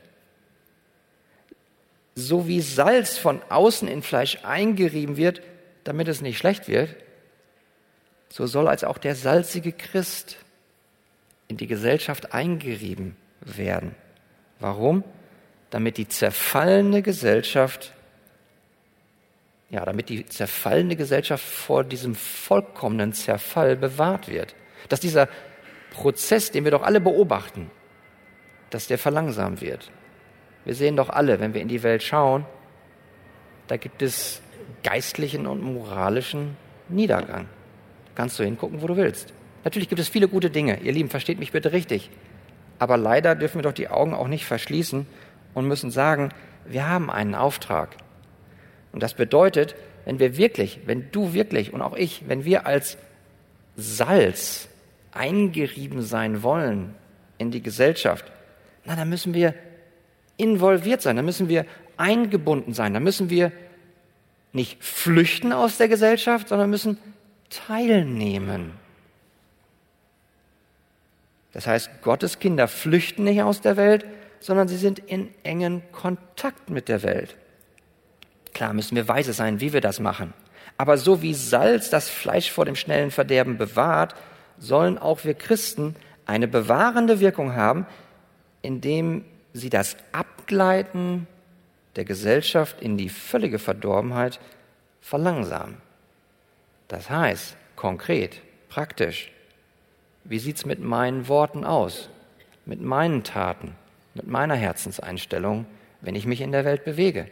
So 2.15 2.47
wie 2.47 2.61
Salz 2.61 3.19
von 3.19 3.43
außen 3.49 3.89
in 3.89 4.03
Fleisch 4.03 4.39
eingerieben 4.45 5.17
wird, 5.17 5.43
damit 5.83 6.09
es 6.09 6.21
nicht 6.21 6.39
schlecht 6.39 6.69
wird, 6.69 6.95
so 8.29 8.47
soll 8.47 8.69
als 8.69 8.85
auch 8.85 8.99
der 8.99 9.15
salzige 9.15 9.73
Christ 9.73 10.39
in 11.49 11.57
die 11.57 11.67
Gesellschaft 11.67 12.33
eingerieben 12.33 13.17
werden. 13.41 13.95
Warum? 14.61 15.05
Damit 15.71 15.99
die 15.99 16.09
zerfallene 16.09 17.03
Gesellschaft 17.03 17.93
ja, 19.75 19.85
damit 19.85 20.09
die 20.09 20.25
zerfallene 20.25 20.95
Gesellschaft 20.95 21.45
vor 21.45 21.83
diesem 21.83 22.15
vollkommenen 22.15 23.13
Zerfall 23.13 23.75
bewahrt 23.75 24.29
wird. 24.29 24.55
Dass 24.89 25.01
dieser 25.01 25.29
Prozess, 25.95 26.51
den 26.51 26.65
wir 26.65 26.73
doch 26.73 26.83
alle 26.83 27.01
beobachten, 27.01 27.71
dass 28.71 28.87
der 28.87 28.99
verlangsamt 28.99 29.63
wird. 29.63 29.91
Wir 30.65 30.75
sehen 30.75 30.97
doch 30.97 31.09
alle, 31.09 31.41
wenn 31.41 31.55
wir 31.55 31.63
in 31.63 31.69
die 31.69 31.83
Welt 31.83 32.03
schauen, 32.03 32.45
da 33.69 33.77
gibt 33.77 34.03
es 34.03 34.43
geistlichen 34.83 35.47
und 35.47 35.63
moralischen 35.63 36.57
Niedergang. 36.89 37.47
Kannst 38.15 38.39
du 38.39 38.45
hingucken, 38.45 38.83
wo 38.83 38.87
du 38.87 38.97
willst. 38.97 39.33
Natürlich 39.65 39.89
gibt 39.89 40.01
es 40.01 40.09
viele 40.09 40.29
gute 40.29 40.51
Dinge. 40.51 40.81
Ihr 40.81 40.93
Lieben, 40.93 41.09
versteht 41.09 41.39
mich 41.39 41.53
bitte 41.53 41.73
richtig. 41.73 42.11
Aber 42.79 42.97
leider 42.97 43.35
dürfen 43.35 43.59
wir 43.59 43.63
doch 43.63 43.73
die 43.73 43.89
Augen 43.89 44.13
auch 44.15 44.29
nicht 44.29 44.45
verschließen 44.45 45.07
und 45.55 45.69
müssen 45.69 45.91
sagen, 45.91 46.31
wir 46.67 46.89
haben 46.89 47.11
einen 47.11 47.35
Auftrag. 47.35 47.97
Und 48.93 49.03
das 49.03 49.15
bedeutet, 49.15 49.75
wenn 50.05 50.19
wir 50.19 50.37
wirklich, 50.37 50.81
wenn 50.87 51.11
du 51.11 51.33
wirklich 51.33 51.73
und 51.73 51.83
auch 51.83 51.97
ich, 51.97 52.29
wenn 52.29 52.45
wir 52.45 52.67
als 52.67 52.99
Salz 53.77 54.69
eingerieben 55.15 56.03
sein 56.03 56.43
wollen 56.43 56.95
in 57.39 57.51
die 57.51 57.63
Gesellschaft, 57.63 58.31
na, 58.85 58.97
dann 58.97 59.09
müssen 59.09 59.35
wir 59.35 59.55
involviert 60.37 61.01
sein, 61.03 61.17
dann 61.17 61.25
müssen 61.25 61.49
wir 61.49 61.65
eingebunden 61.97 62.75
sein, 62.75 62.93
dann 62.93 63.03
müssen 63.03 63.31
wir 63.31 63.53
nicht 64.53 64.83
flüchten 64.83 65.53
aus 65.53 65.79
der 65.79 65.89
Gesellschaft, 65.89 66.49
sondern 66.49 66.71
müssen 66.71 66.99
teilnehmen. 67.51 68.73
Das 71.53 71.67
heißt, 71.67 72.03
Gottes 72.03 72.41
Kinder 72.41 72.69
flüchten 72.69 73.25
nicht 73.25 73.43
aus 73.43 73.61
der 73.61 73.77
Welt, 73.77 74.05
sondern 74.41 74.69
sie 74.69 74.77
sind 74.77 74.99
in 74.99 75.31
engen 75.45 75.83
Kontakt 75.93 76.69
mit 76.69 76.89
der 76.89 77.03
Welt. 77.03 77.37
Klar 78.53 78.73
müssen 78.73 78.97
wir 78.97 79.09
weise 79.09 79.33
sein, 79.33 79.61
wie 79.61 79.73
wir 79.73 79.81
das 79.81 80.01
machen. 80.01 80.35
Aber 80.77 80.99
so 80.99 81.23
wie 81.23 81.35
Salz 81.35 81.91
das 81.91 82.09
Fleisch 82.09 82.51
vor 82.51 82.65
dem 82.65 82.77
schnellen 82.77 83.11
Verderben 83.11 83.57
bewahrt, 83.57 84.15
sollen 84.59 84.99
auch 84.99 85.25
wir 85.25 85.35
Christen 85.35 85.97
eine 86.27 86.49
bewahrende 86.49 87.21
Wirkung 87.21 87.55
haben, 87.55 87.87
indem 88.63 89.25
sie 89.53 89.71
das 89.71 89.97
Abgleiten 90.13 91.27
der 91.97 92.05
Gesellschaft 92.05 92.81
in 92.81 92.97
die 92.97 93.09
völlige 93.09 93.59
Verdorbenheit 93.59 94.41
verlangsamen. 95.01 95.77
Das 96.89 97.11
heißt, 97.11 97.57
konkret, 97.77 98.41
praktisch, 98.69 99.31
wie 100.25 100.39
sieht's 100.39 100.65
mit 100.65 100.81
meinen 100.81 101.29
Worten 101.29 101.65
aus, 101.65 102.09
mit 102.65 102.81
meinen 102.81 103.23
Taten, 103.23 103.75
mit 104.15 104.27
meiner 104.27 104.55
Herzenseinstellung, 104.55 105.67
wenn 106.01 106.15
ich 106.15 106.27
mich 106.27 106.41
in 106.41 106.53
der 106.53 106.65
Welt 106.65 106.85
bewege? 106.85 107.29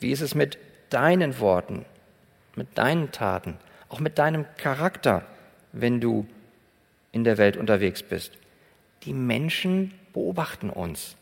Wie 0.00 0.10
ist 0.10 0.20
es 0.20 0.34
mit 0.34 0.58
deinen 0.90 1.38
Worten, 1.38 1.84
mit 2.56 2.76
deinen 2.78 3.12
Taten, 3.12 3.58
auch 3.88 4.00
mit 4.00 4.18
deinem 4.18 4.46
Charakter, 4.56 5.24
wenn 5.72 6.00
du 6.00 6.26
in 7.12 7.24
der 7.24 7.38
Welt 7.38 7.56
unterwegs 7.56 8.02
bist? 8.02 8.32
Die 9.04 9.12
Menschen 9.12 9.92
beobachten 10.12 10.70
uns. 10.70 11.16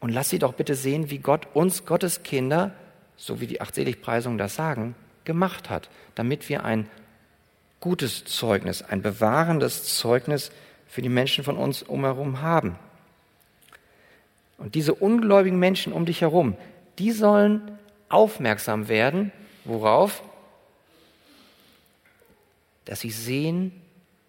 Und 0.00 0.10
lass 0.10 0.30
sie 0.30 0.38
doch 0.38 0.54
bitte 0.54 0.74
sehen, 0.74 1.10
wie 1.10 1.18
Gott 1.18 1.48
uns, 1.54 1.84
Gottes 1.86 2.22
Kinder, 2.22 2.72
so 3.16 3.40
wie 3.40 3.46
die 3.46 3.60
Achtseligpreisungen 3.60 4.38
das 4.38 4.54
sagen, 4.54 4.94
gemacht 5.24 5.70
hat, 5.70 5.88
damit 6.14 6.48
wir 6.48 6.64
ein 6.64 6.88
gutes 7.80 8.24
Zeugnis, 8.24 8.82
ein 8.82 9.02
bewahrendes 9.02 9.96
Zeugnis 9.96 10.50
für 10.86 11.02
die 11.02 11.08
Menschen 11.08 11.44
von 11.44 11.56
uns 11.56 11.82
umherum 11.82 12.42
haben. 12.42 12.76
Und 14.58 14.74
diese 14.74 14.94
ungläubigen 14.94 15.58
Menschen 15.58 15.92
um 15.92 16.06
dich 16.06 16.22
herum, 16.22 16.56
die 16.98 17.12
sollen 17.12 17.78
aufmerksam 18.08 18.88
werden. 18.88 19.32
Worauf? 19.64 20.22
Dass 22.84 23.00
sie 23.00 23.10
sehen, 23.10 23.72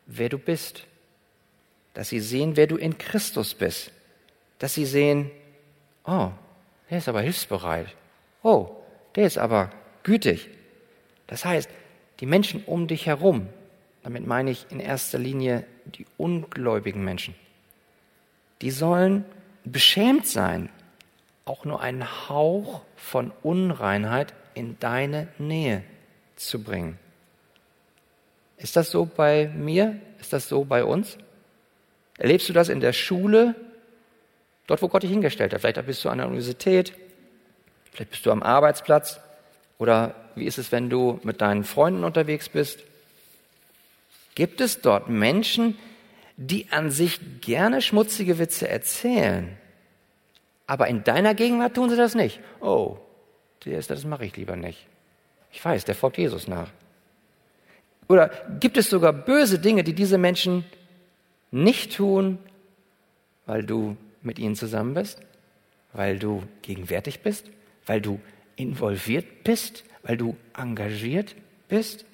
wer 0.08 0.30
du 0.30 0.38
bist. 0.38 0.86
Dass 1.94 2.10
sie 2.10 2.20
sehen, 2.20 2.56
wer 2.56 2.68
du 2.68 2.78
in 2.78 2.98
Christus 2.98 3.54
bist. 3.54 3.92
Dass 4.60 4.74
sie 4.74 4.86
sehen, 4.86 5.32
oh, 6.06 6.32
der 6.90 6.98
ist 6.98 7.08
aber 7.08 7.22
hilfsbereit. 7.22 7.96
Oh, 8.44 8.70
der 9.16 9.26
ist 9.26 9.38
aber 9.38 9.72
gütig. 10.04 10.50
Das 11.28 11.46
heißt, 11.46 11.70
die 12.20 12.26
Menschen 12.26 12.64
um 12.66 12.88
dich 12.88 13.06
herum, 13.06 13.48
damit 14.04 14.26
meine 14.26 14.52
ich 14.52 14.66
in 14.70 14.80
erster 14.80 15.20
Linie 15.20 15.66
die 15.86 16.06
ungläubigen 16.18 17.04
Menschen, 17.04 17.36
die 18.62 18.72
sollen 18.72 19.26
beschämt 19.64 20.26
sein 20.26 20.70
auch 21.48 21.66
nur 21.66 21.82
einen 21.82 22.30
Hauch 22.30 22.82
von 22.96 23.32
Unreinheit 23.42 24.34
in 24.54 24.78
deine 24.80 25.28
Nähe 25.38 25.84
zu 26.36 26.62
bringen. 26.62 27.00
Ist 28.58 28.76
das 28.76 28.92
so 28.92 29.06
bei 29.06 29.50
mir? 29.56 30.00
Ist 30.20 30.34
das 30.34 30.50
so 30.50 30.64
bei 30.64 30.84
uns? 30.84 31.18
Erlebst 32.18 32.50
du 32.50 32.54
das 32.54 32.70
in 32.70 32.80
der 32.80 32.94
Schule, 32.94 33.56
dort, 34.66 34.82
wo 34.82 34.88
Gott 34.88 35.04
dich 35.04 35.12
hingestellt 35.12 35.54
hat? 35.54 35.62
Vielleicht 35.62 35.86
bist 35.86 36.04
du 36.04 36.10
an 36.10 36.18
der 36.18 36.28
Universität, 36.28 36.94
vielleicht 37.92 38.12
bist 38.12 38.26
du 38.26 38.32
am 38.32 38.42
Arbeitsplatz 38.42 39.20
oder 39.78 40.16
wie 40.36 40.46
ist 40.46 40.58
es, 40.58 40.72
wenn 40.72 40.90
du 40.90 41.20
mit 41.24 41.42
deinen 41.42 41.64
Freunden 41.64 42.04
unterwegs 42.04 42.50
bist? 42.50 42.80
Gibt 44.34 44.62
es 44.62 44.82
dort 44.82 45.10
Menschen, 45.10 45.78
die 46.38 46.68
an 46.72 46.92
sich 46.92 47.42
gerne 47.42 47.82
schmutzige 47.82 48.38
Witze 48.40 48.68
erzählen, 48.68 49.58
aber 50.68 50.88
in 50.88 51.04
deiner 51.04 51.34
Gegenwart 51.34 51.76
tun 51.76 51.90
sie 51.90 51.96
das 51.96 52.14
nicht. 52.14 52.40
Oh, 52.60 52.98
das 53.66 54.06
mache 54.06 54.26
ich 54.26 54.36
lieber 54.36 54.56
nicht. 54.56 54.86
Ich 55.52 55.64
weiß, 55.64 55.86
der 55.86 55.96
folgt 55.96 56.18
Jesus 56.18 56.48
nach. 56.48 56.70
Oder 58.08 58.32
gibt 58.60 58.78
es 58.78 58.90
sogar 58.90 59.14
böse 59.14 59.60
Dinge, 59.60 59.84
die 59.84 59.94
diese 59.94 60.18
Menschen 60.18 60.66
nicht 61.52 61.96
tun, 61.96 62.40
weil 63.46 63.64
du 63.64 63.98
mit 64.22 64.40
ihnen 64.40 64.56
zusammen 64.56 64.94
bist, 64.94 65.20
weil 65.94 66.20
du 66.20 66.44
gegenwärtig 66.62 67.22
bist, 67.22 67.46
weil 67.86 68.02
du 68.02 68.20
involviert 68.56 69.44
bist, 69.44 69.84
weil 70.04 70.18
du 70.18 70.36
engagiert 70.56 71.36
bist? 71.68 72.06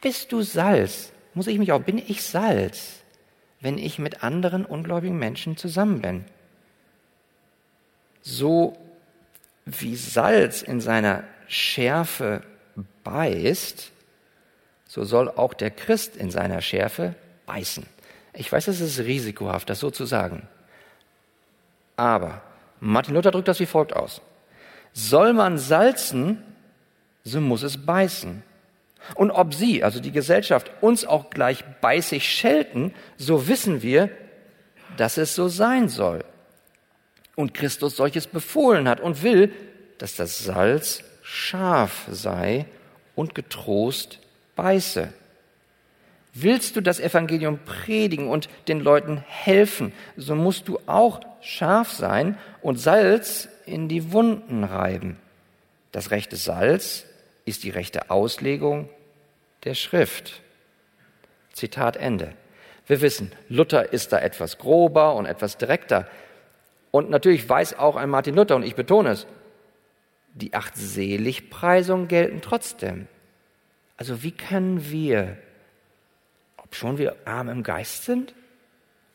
Bist 0.00 0.32
du 0.32 0.42
Salz? 0.42 1.12
Muss 1.34 1.46
ich 1.46 1.58
mich 1.58 1.72
auch, 1.72 1.82
bin 1.82 1.98
ich 1.98 2.22
Salz, 2.22 3.02
wenn 3.60 3.78
ich 3.78 3.98
mit 3.98 4.22
anderen 4.22 4.64
ungläubigen 4.64 5.18
Menschen 5.18 5.56
zusammen 5.56 6.00
bin? 6.00 6.24
so 8.28 8.76
wie 9.64 9.96
Salz 9.96 10.62
in 10.62 10.80
seiner 10.80 11.24
Schärfe 11.46 12.42
beißt, 13.04 13.90
so 14.88 15.04
soll 15.04 15.28
auch 15.28 15.54
der 15.54 15.70
Christ 15.70 16.16
in 16.16 16.30
seiner 16.30 16.62
Schärfe 16.62 17.14
beißen. 17.46 17.86
Ich 18.32 18.50
weiß, 18.50 18.68
es 18.68 18.80
ist 18.80 18.98
risikohaft, 19.00 19.70
das 19.70 19.80
so 19.80 19.90
zu 19.90 20.06
sagen. 20.06 20.48
Aber 21.96 22.42
Martin 22.80 23.14
Luther 23.14 23.30
drückt 23.30 23.48
das 23.48 23.60
wie 23.60 23.66
folgt 23.66 23.94
aus. 23.94 24.22
Soll 24.94 25.34
man 25.34 25.58
salzen, 25.58 26.42
so 27.22 27.40
muss 27.40 27.62
es 27.62 27.84
beißen. 27.84 28.42
Und 29.14 29.30
ob 29.30 29.54
sie, 29.54 29.84
also 29.84 30.00
die 30.00 30.10
Gesellschaft, 30.10 30.70
uns 30.80 31.04
auch 31.04 31.30
gleich 31.30 31.64
beißig 31.80 32.28
schelten, 32.28 32.94
so 33.16 33.46
wissen 33.46 33.82
wir, 33.82 34.10
dass 34.96 35.18
es 35.18 35.34
so 35.34 35.48
sein 35.48 35.88
soll. 35.88 36.24
Und 37.36 37.54
Christus 37.54 37.96
solches 37.96 38.26
befohlen 38.26 38.88
hat 38.88 39.00
und 39.00 39.22
will, 39.22 39.52
dass 39.98 40.16
das 40.16 40.38
Salz 40.38 41.04
scharf 41.22 42.06
sei 42.10 42.66
und 43.14 43.34
getrost 43.34 44.20
beiße. 44.58 45.12
Willst 46.34 46.76
du 46.76 46.82
das 46.82 47.00
Evangelium 47.00 47.60
predigen 47.64 48.28
und 48.28 48.48
den 48.66 48.80
Leuten 48.80 49.24
helfen, 49.26 49.92
so 50.16 50.34
musst 50.34 50.68
du 50.68 50.78
auch 50.86 51.20
scharf 51.40 51.92
sein 51.92 52.36
und 52.60 52.78
Salz 52.78 53.48
in 53.66 53.88
die 53.88 54.12
Wunden 54.12 54.64
reiben. 54.64 55.16
Das 55.92 56.10
rechte 56.10 56.36
Salz 56.36 57.06
ist 57.44 57.62
die 57.62 57.70
rechte 57.70 58.10
Auslegung 58.10 58.90
der 59.64 59.74
Schrift. 59.74 60.42
Zitat 61.52 61.96
Ende. 61.96 62.34
Wir 62.86 63.00
wissen, 63.00 63.32
Luther 63.48 63.92
ist 63.92 64.12
da 64.12 64.18
etwas 64.18 64.58
grober 64.58 65.14
und 65.14 65.26
etwas 65.26 65.56
direkter. 65.56 66.08
Und 66.90 67.10
natürlich 67.10 67.48
weiß 67.48 67.78
auch 67.78 67.96
ein 67.96 68.10
Martin 68.10 68.34
Luther, 68.34 68.56
und 68.56 68.64
ich 68.64 68.74
betone 68.74 69.10
es, 69.10 69.26
die 70.34 70.54
acht 70.54 70.76
Seligpreisungen 70.76 72.08
gelten 72.08 72.40
trotzdem. 72.40 73.06
Also 73.98 74.22
wie 74.22 74.30
können 74.30 74.90
wir, 74.90 75.36
ob 76.56 76.74
schon 76.74 76.96
wir 76.96 77.16
arm 77.26 77.48
im 77.48 77.62
Geist 77.62 78.04
sind, 78.04 78.34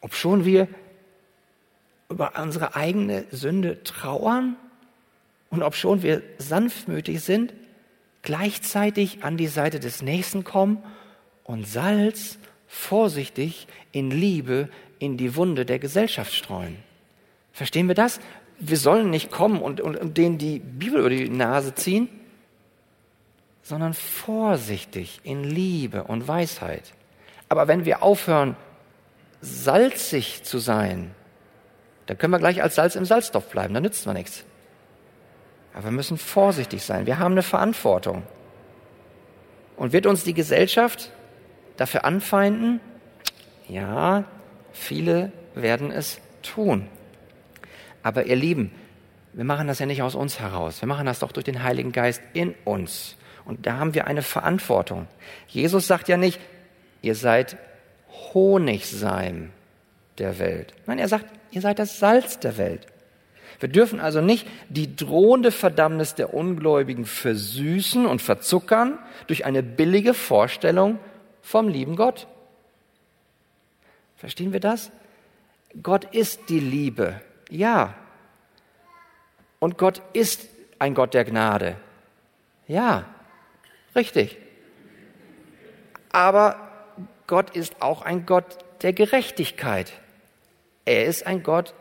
ob 0.01 0.13
schon 0.13 0.45
wir 0.45 0.67
über 2.09 2.33
unsere 2.39 2.75
eigene 2.75 3.25
Sünde 3.31 3.81
trauern 3.83 4.57
und 5.49 5.63
ob 5.63 5.73
schon 5.73 6.03
wir 6.03 6.21
sanftmütig 6.37 7.21
sind, 7.21 7.53
gleichzeitig 8.21 9.23
an 9.23 9.37
die 9.37 9.47
Seite 9.47 9.79
des 9.79 10.01
Nächsten 10.01 10.43
kommen 10.43 10.83
und 11.43 11.65
Salz 11.65 12.37
vorsichtig 12.67 13.67
in 13.91 14.11
Liebe 14.11 14.69
in 14.99 15.17
die 15.17 15.35
Wunde 15.35 15.65
der 15.65 15.79
Gesellschaft 15.79 16.33
streuen. 16.33 16.77
Verstehen 17.53 17.87
wir 17.87 17.95
das? 17.95 18.19
Wir 18.59 18.77
sollen 18.77 19.09
nicht 19.09 19.31
kommen 19.31 19.61
und, 19.61 19.79
und, 19.79 19.95
und 19.95 20.17
denen 20.17 20.37
die 20.37 20.59
Bibel 20.59 20.99
über 20.99 21.09
die 21.09 21.29
Nase 21.29 21.73
ziehen, 21.73 22.09
sondern 23.63 23.93
vorsichtig 23.93 25.21
in 25.23 25.43
Liebe 25.43 26.03
und 26.03 26.27
Weisheit. 26.27 26.93
Aber 27.49 27.67
wenn 27.67 27.85
wir 27.85 28.03
aufhören, 28.03 28.55
salzig 29.41 30.43
zu 30.43 30.59
sein, 30.59 31.15
dann 32.05 32.17
können 32.17 32.31
wir 32.31 32.39
gleich 32.39 32.61
als 32.61 32.75
Salz 32.75 32.95
im 32.95 33.05
Salzdorf 33.05 33.49
bleiben, 33.49 33.73
dann 33.73 33.83
nützt 33.83 34.05
man 34.05 34.15
nichts. 34.15 34.43
Aber 35.73 35.85
wir 35.85 35.91
müssen 35.91 36.17
vorsichtig 36.17 36.83
sein. 36.83 37.05
Wir 37.05 37.19
haben 37.19 37.31
eine 37.31 37.41
Verantwortung. 37.41 38.23
Und 39.75 39.93
wird 39.93 40.05
uns 40.05 40.23
die 40.23 40.33
Gesellschaft 40.33 41.11
dafür 41.77 42.05
anfeinden? 42.05 42.79
Ja, 43.67 44.25
viele 44.71 45.31
werden 45.55 45.91
es 45.91 46.19
tun. 46.43 46.87
Aber 48.03 48.25
ihr 48.25 48.35
Lieben, 48.35 48.71
wir 49.31 49.45
machen 49.45 49.67
das 49.67 49.79
ja 49.79 49.85
nicht 49.85 50.03
aus 50.03 50.15
uns 50.15 50.39
heraus. 50.39 50.81
Wir 50.81 50.87
machen 50.87 51.05
das 51.05 51.19
doch 51.19 51.31
durch 51.31 51.45
den 51.45 51.63
Heiligen 51.63 51.91
Geist 51.91 52.21
in 52.33 52.53
uns. 52.65 53.15
Und 53.45 53.65
da 53.65 53.77
haben 53.77 53.93
wir 53.93 54.07
eine 54.07 54.21
Verantwortung. 54.21 55.07
Jesus 55.47 55.87
sagt 55.87 56.07
ja 56.07 56.17
nicht, 56.17 56.39
ihr 57.01 57.15
seid 57.15 57.57
Honigseim 58.33 59.51
der 60.17 60.39
Welt. 60.39 60.73
Nein, 60.85 60.99
er 60.99 61.07
sagt, 61.07 61.25
ihr 61.51 61.61
seid 61.61 61.79
das 61.79 61.99
Salz 61.99 62.39
der 62.39 62.57
Welt. 62.57 62.87
Wir 63.59 63.69
dürfen 63.69 63.99
also 63.99 64.21
nicht 64.21 64.47
die 64.69 64.95
drohende 64.95 65.51
Verdammnis 65.51 66.15
der 66.15 66.33
Ungläubigen 66.33 67.05
versüßen 67.05 68.05
und 68.05 68.21
verzuckern 68.21 68.99
durch 69.27 69.45
eine 69.45 69.63
billige 69.63 70.13
Vorstellung 70.13 70.99
vom 71.41 71.67
lieben 71.67 71.95
Gott. 71.95 72.27
Verstehen 74.17 74.53
wir 74.53 74.59
das? 74.59 74.91
Gott 75.81 76.05
ist 76.13 76.49
die 76.49 76.59
Liebe, 76.59 77.21
ja. 77.49 77.93
Und 79.59 79.77
Gott 79.77 80.01
ist 80.13 80.47
ein 80.79 80.93
Gott 80.93 81.13
der 81.13 81.25
Gnade, 81.25 81.77
ja, 82.67 83.05
richtig. 83.95 84.37
Aber 86.11 86.69
Gott 87.27 87.55
ist 87.55 87.81
auch 87.81 88.01
ein 88.01 88.25
Gott 88.25 88.57
der 88.81 88.93
Gerechtigkeit. 88.93 89.93
Er 90.85 91.05
ist 91.05 91.25
ein 91.25 91.43
Gott, 91.43 91.73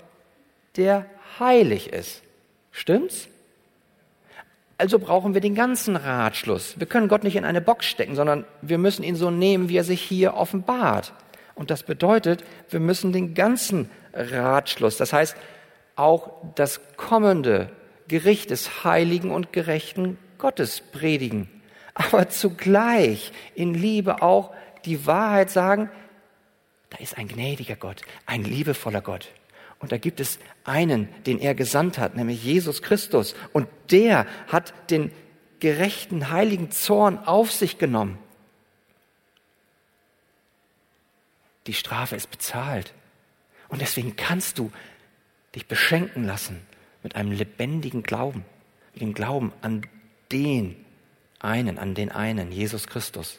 der 0.77 1.07
heilig 1.39 1.93
ist. 1.93 2.23
Stimmt's? 2.71 3.29
Also 4.79 4.99
brauchen 4.99 5.35
wir 5.35 5.41
den 5.41 5.55
ganzen 5.55 5.95
Ratschluss. 5.95 6.79
Wir 6.79 6.87
können 6.87 7.09
Gott 7.09 7.23
nicht 7.23 7.37
in 7.37 7.45
eine 7.45 7.61
Box 7.61 7.87
stecken, 7.87 8.17
sondern 8.17 8.45
wir 8.63 8.79
müssen 8.79 9.05
ihn 9.05 9.15
so 9.15 9.31
nehmen, 9.31 9.69
wie 9.69 9.77
er 9.77 9.85
sich 9.85 10.03
hier 10.03 10.35
offenbart. 10.35 11.13
Und 11.55 11.71
das 11.71 11.83
bedeutet, 11.83 12.43
wir 12.71 12.81
müssen 12.81 13.13
den 13.13 13.35
ganzen 13.35 13.91
Ratschluss, 14.13 14.97
das 14.97 15.13
heißt 15.13 15.37
auch 15.95 16.33
das 16.55 16.81
kommende 16.97 17.71
Gericht 18.09 18.51
des 18.51 18.85
heiligen 18.85 19.31
und 19.31 19.53
gerechten 19.53 20.19
Gottes 20.39 20.81
predigen, 20.81 21.49
aber 21.95 22.29
zugleich 22.29 23.33
in 23.55 23.75
Liebe 23.75 24.23
auch 24.23 24.53
die 24.85 25.07
Wahrheit 25.07 25.51
sagen, 25.51 25.91
da 26.91 26.99
ist 26.99 27.17
ein 27.17 27.29
gnädiger 27.29 27.77
Gott, 27.77 28.03
ein 28.27 28.45
liebevoller 28.45 29.01
Gott. 29.01 29.31
Und 29.79 29.93
da 29.93 29.99
gibt 29.99 30.21
es 30.21 30.39
einen, 30.65 31.09
den 31.25 31.39
er 31.41 31.55
gesandt 31.55 31.99
hat, 31.99 32.15
nämlich 32.15 32.45
Jesus 32.45 32.83
Christus. 32.83 33.35
Und 33.53 33.69
der 33.91 34.27
hat 34.47 34.73
den 34.91 35.11
gerechten, 35.59 36.31
heiligen 36.31 36.71
Zorn 36.71 37.19
auf 37.19 37.51
sich 37.51 37.79
genommen. 37.79 38.19
Die 41.67 41.75
Strafe 41.75 42.17
ist 42.17 42.31
bezahlt. 42.31 42.95
Und 43.69 43.81
deswegen 43.81 44.17
kannst 44.17 44.59
du 44.59 44.71
dich 45.55 45.67
beschenken 45.67 46.25
lassen 46.25 46.61
mit 47.03 47.17
einem 47.17 47.33
lebendigen 47.33 48.03
Glauben, 48.03 48.45
mit 48.93 49.03
dem 49.03 49.15
Glauben 49.15 49.53
an 49.63 49.87
den 50.31 50.77
einen, 51.43 51.79
an 51.79 51.95
den 51.95 52.11
einen, 52.11 52.53
Jesus 52.53 52.87
Christus. 52.87 53.39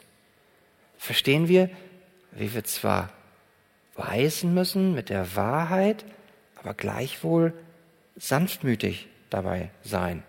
Verstehen 0.98 1.48
wir, 1.48 1.70
wie 2.32 2.54
wir 2.54 2.64
zwar 2.64 3.10
weisen 3.96 4.54
müssen 4.54 4.94
mit 4.94 5.10
der 5.10 5.36
Wahrheit, 5.36 6.06
aber 6.56 6.74
gleichwohl 6.74 7.54
sanftmütig 8.16 9.08
dabei 9.30 9.70
sein. 9.84 10.24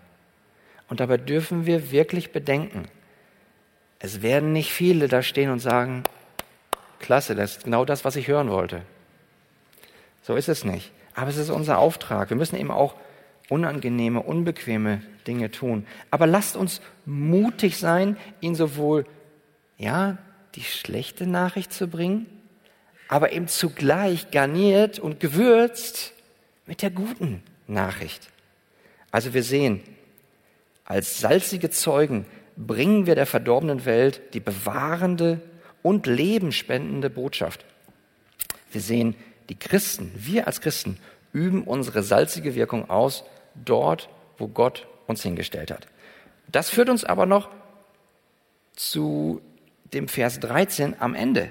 Und 0.87 0.99
dabei 0.99 1.17
dürfen 1.17 1.65
wir 1.65 1.91
wirklich 1.91 2.31
bedenken, 2.31 2.87
es 3.99 4.21
werden 4.21 4.53
nicht 4.53 4.71
viele 4.71 5.07
da 5.07 5.23
stehen 5.23 5.49
und 5.49 5.59
sagen, 5.59 6.03
klasse, 6.99 7.33
das 7.33 7.57
ist 7.57 7.63
genau 7.63 7.85
das, 7.85 8.05
was 8.05 8.15
ich 8.15 8.27
hören 8.27 8.49
wollte. 8.49 8.81
So 10.21 10.35
ist 10.35 10.49
es 10.49 10.63
nicht. 10.63 10.91
Aber 11.15 11.29
es 11.29 11.37
ist 11.37 11.49
unser 11.49 11.79
Auftrag. 11.79 12.29
Wir 12.29 12.37
müssen 12.37 12.57
eben 12.57 12.71
auch 12.71 12.95
unangenehme, 13.49 14.21
unbequeme 14.21 15.01
Dinge 15.27 15.51
tun. 15.51 15.85
Aber 16.11 16.27
lasst 16.27 16.55
uns 16.55 16.81
mutig 17.05 17.77
sein, 17.77 18.17
ihnen 18.41 18.55
sowohl, 18.55 19.05
ja, 19.77 20.17
die 20.55 20.63
schlechte 20.63 21.27
Nachricht 21.27 21.73
zu 21.73 21.87
bringen, 21.87 22.27
aber 23.07 23.31
eben 23.33 23.47
zugleich 23.47 24.31
garniert 24.31 24.99
und 24.99 25.19
gewürzt 25.19 26.13
mit 26.65 26.81
der 26.81 26.91
guten 26.91 27.43
Nachricht. 27.67 28.29
Also 29.11 29.33
wir 29.33 29.43
sehen, 29.43 29.81
als 30.85 31.19
salzige 31.19 31.69
Zeugen 31.69 32.25
bringen 32.57 33.05
wir 33.05 33.15
der 33.15 33.25
verdorbenen 33.25 33.85
Welt 33.85 34.21
die 34.33 34.39
bewahrende 34.39 35.41
und 35.81 36.07
lebenspendende 36.07 37.09
Botschaft. 37.09 37.65
Wir 38.71 38.81
sehen, 38.81 39.15
die 39.49 39.59
Christen, 39.59 40.11
wir 40.15 40.47
als 40.47 40.61
Christen, 40.61 40.97
üben 41.33 41.63
unsere 41.63 42.01
salzige 42.01 42.55
Wirkung 42.55 42.89
aus 42.89 43.23
dort, 43.63 44.09
wo 44.37 44.47
Gott 44.47 44.87
uns 45.07 45.23
hingestellt 45.23 45.71
hat. 45.71 45.87
Das 46.51 46.69
führt 46.69 46.89
uns 46.89 47.03
aber 47.03 47.25
noch 47.25 47.49
zu 48.75 49.41
dem 49.93 50.07
Vers 50.07 50.39
13 50.39 50.95
am 50.99 51.15
Ende. 51.15 51.49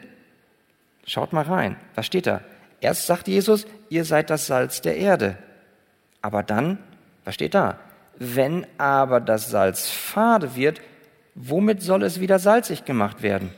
Schaut 1.07 1.33
mal 1.33 1.45
rein. 1.45 1.77
Was 1.95 2.07
steht 2.07 2.27
da? 2.27 2.43
Erst 2.81 3.07
sagt 3.07 3.29
Jesus, 3.29 3.67
ihr 3.89 4.05
seid 4.05 4.31
das 4.31 4.47
Salz 4.47 4.83
der 4.83 4.97
Erde. 4.97 5.39
Aber 6.21 6.43
dann, 6.43 6.79
was 7.25 7.35
steht 7.35 7.55
da? 7.55 7.79
Wenn 8.19 8.67
aber 8.79 9.21
das 9.21 9.51
Salz 9.51 9.91
fade 9.91 10.57
wird, 10.57 10.81
womit 11.35 11.83
soll 11.83 12.03
es 12.03 12.21
wieder 12.21 12.39
salzig 12.39 12.85
gemacht 12.85 13.23
werden? 13.23 13.51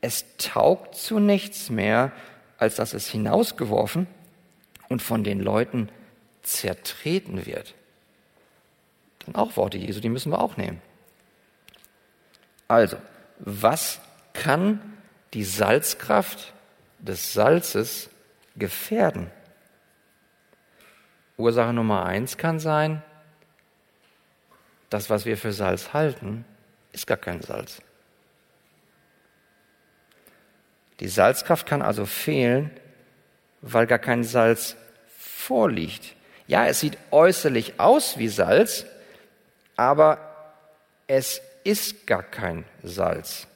Es 0.00 0.24
taugt 0.38 0.94
zu 0.94 1.18
nichts 1.18 1.70
mehr, 1.70 2.12
als 2.58 2.76
dass 2.76 2.94
es 2.94 3.08
hinausgeworfen 3.08 4.06
und 4.88 5.02
von 5.02 5.24
den 5.24 5.40
Leuten 5.40 5.88
zertreten 6.42 7.46
wird. 7.46 7.74
Dann 9.26 9.34
auch 9.34 9.56
Worte 9.56 9.78
Jesu, 9.78 10.00
die 10.00 10.08
müssen 10.08 10.32
wir 10.32 10.40
auch 10.40 10.56
nehmen. 10.56 10.80
Also, 12.68 12.96
was 13.38 14.00
kann 14.32 14.80
die 15.34 15.44
Salzkraft 15.44 16.52
des 16.98 17.32
Salzes 17.32 18.10
gefährden. 18.56 19.30
Ursache 21.36 21.72
Nummer 21.72 22.04
eins 22.04 22.36
kann 22.36 22.58
sein, 22.58 23.02
das, 24.90 25.08
was 25.08 25.24
wir 25.24 25.36
für 25.36 25.52
Salz 25.52 25.92
halten, 25.92 26.44
ist 26.92 27.06
gar 27.06 27.16
kein 27.16 27.40
Salz. 27.40 27.80
Die 30.98 31.08
Salzkraft 31.08 31.66
kann 31.66 31.80
also 31.80 32.04
fehlen, 32.04 32.70
weil 33.62 33.86
gar 33.86 33.98
kein 33.98 34.24
Salz 34.24 34.76
vorliegt. 35.16 36.14
Ja, 36.50 36.66
es 36.66 36.80
sieht 36.80 36.98
äußerlich 37.12 37.78
aus 37.78 38.18
wie 38.18 38.26
Salz, 38.26 38.84
aber 39.76 40.18
es 41.06 41.40
ist 41.62 42.08
gar 42.08 42.24
kein 42.24 42.64
Salz. 42.82 43.46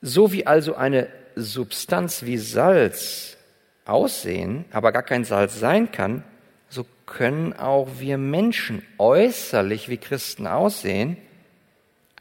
So 0.00 0.32
wie 0.32 0.46
also 0.46 0.74
eine 0.74 1.08
Substanz 1.36 2.22
wie 2.22 2.38
Salz 2.38 3.36
aussehen, 3.84 4.64
aber 4.70 4.92
gar 4.92 5.02
kein 5.02 5.24
Salz 5.24 5.60
sein 5.60 5.92
kann, 5.92 6.24
so 6.70 6.86
können 7.04 7.52
auch 7.52 7.86
wir 7.98 8.16
Menschen 8.16 8.82
äußerlich 8.96 9.90
wie 9.90 9.98
Christen 9.98 10.46
aussehen, 10.46 11.18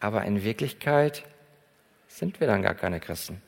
aber 0.01 0.25
in 0.25 0.43
Wirklichkeit 0.43 1.23
sind 2.09 2.41
wir 2.41 2.47
dann 2.47 2.63
gar 2.63 2.75
keine 2.75 2.99
Christen. 2.99 3.41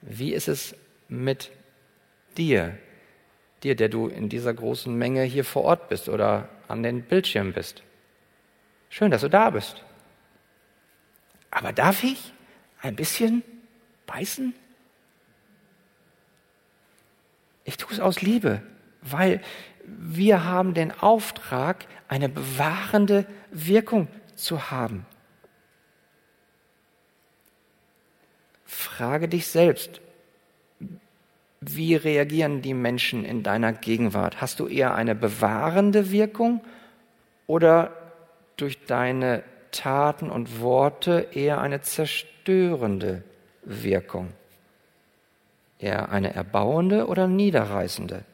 Wie 0.00 0.32
ist 0.32 0.46
es 0.46 0.76
mit 1.08 1.50
dir, 2.36 2.78
dir, 3.64 3.74
der 3.74 3.88
du 3.88 4.08
in 4.08 4.28
dieser 4.28 4.54
großen 4.54 4.94
Menge 4.94 5.22
hier 5.22 5.44
vor 5.44 5.64
Ort 5.64 5.88
bist 5.88 6.08
oder 6.08 6.48
an 6.68 6.82
den 6.82 7.02
Bildschirmen 7.02 7.52
bist? 7.52 7.82
Schön, 8.90 9.10
dass 9.10 9.22
du 9.22 9.28
da 9.28 9.50
bist. 9.50 9.82
Aber 11.50 11.72
darf 11.72 12.04
ich 12.04 12.32
ein 12.80 12.96
bisschen 12.96 13.42
beißen? 14.06 14.54
Ich 17.64 17.76
tue 17.76 17.92
es 17.92 18.00
aus 18.00 18.20
Liebe, 18.20 18.62
weil 19.00 19.40
wir 19.86 20.44
haben 20.44 20.74
den 20.74 20.92
Auftrag, 20.92 21.86
eine 22.08 22.28
bewahrende 22.28 23.26
Wirkung 23.50 24.08
zu 24.34 24.70
haben. 24.70 25.06
Frage 28.64 29.28
dich 29.28 29.46
selbst, 29.46 30.00
wie 31.70 31.94
reagieren 31.94 32.62
die 32.62 32.74
Menschen 32.74 33.24
in 33.24 33.42
deiner 33.42 33.72
Gegenwart? 33.72 34.40
Hast 34.40 34.60
du 34.60 34.66
eher 34.66 34.94
eine 34.94 35.14
bewahrende 35.14 36.10
Wirkung 36.10 36.60
oder 37.46 37.92
durch 38.56 38.84
deine 38.86 39.42
Taten 39.70 40.30
und 40.30 40.60
Worte 40.60 41.28
eher 41.32 41.60
eine 41.60 41.80
zerstörende 41.80 43.22
Wirkung? 43.64 44.28
Eher 45.78 46.10
eine 46.10 46.34
erbauende 46.34 47.06
oder 47.06 47.26
niederreißende? 47.26 48.24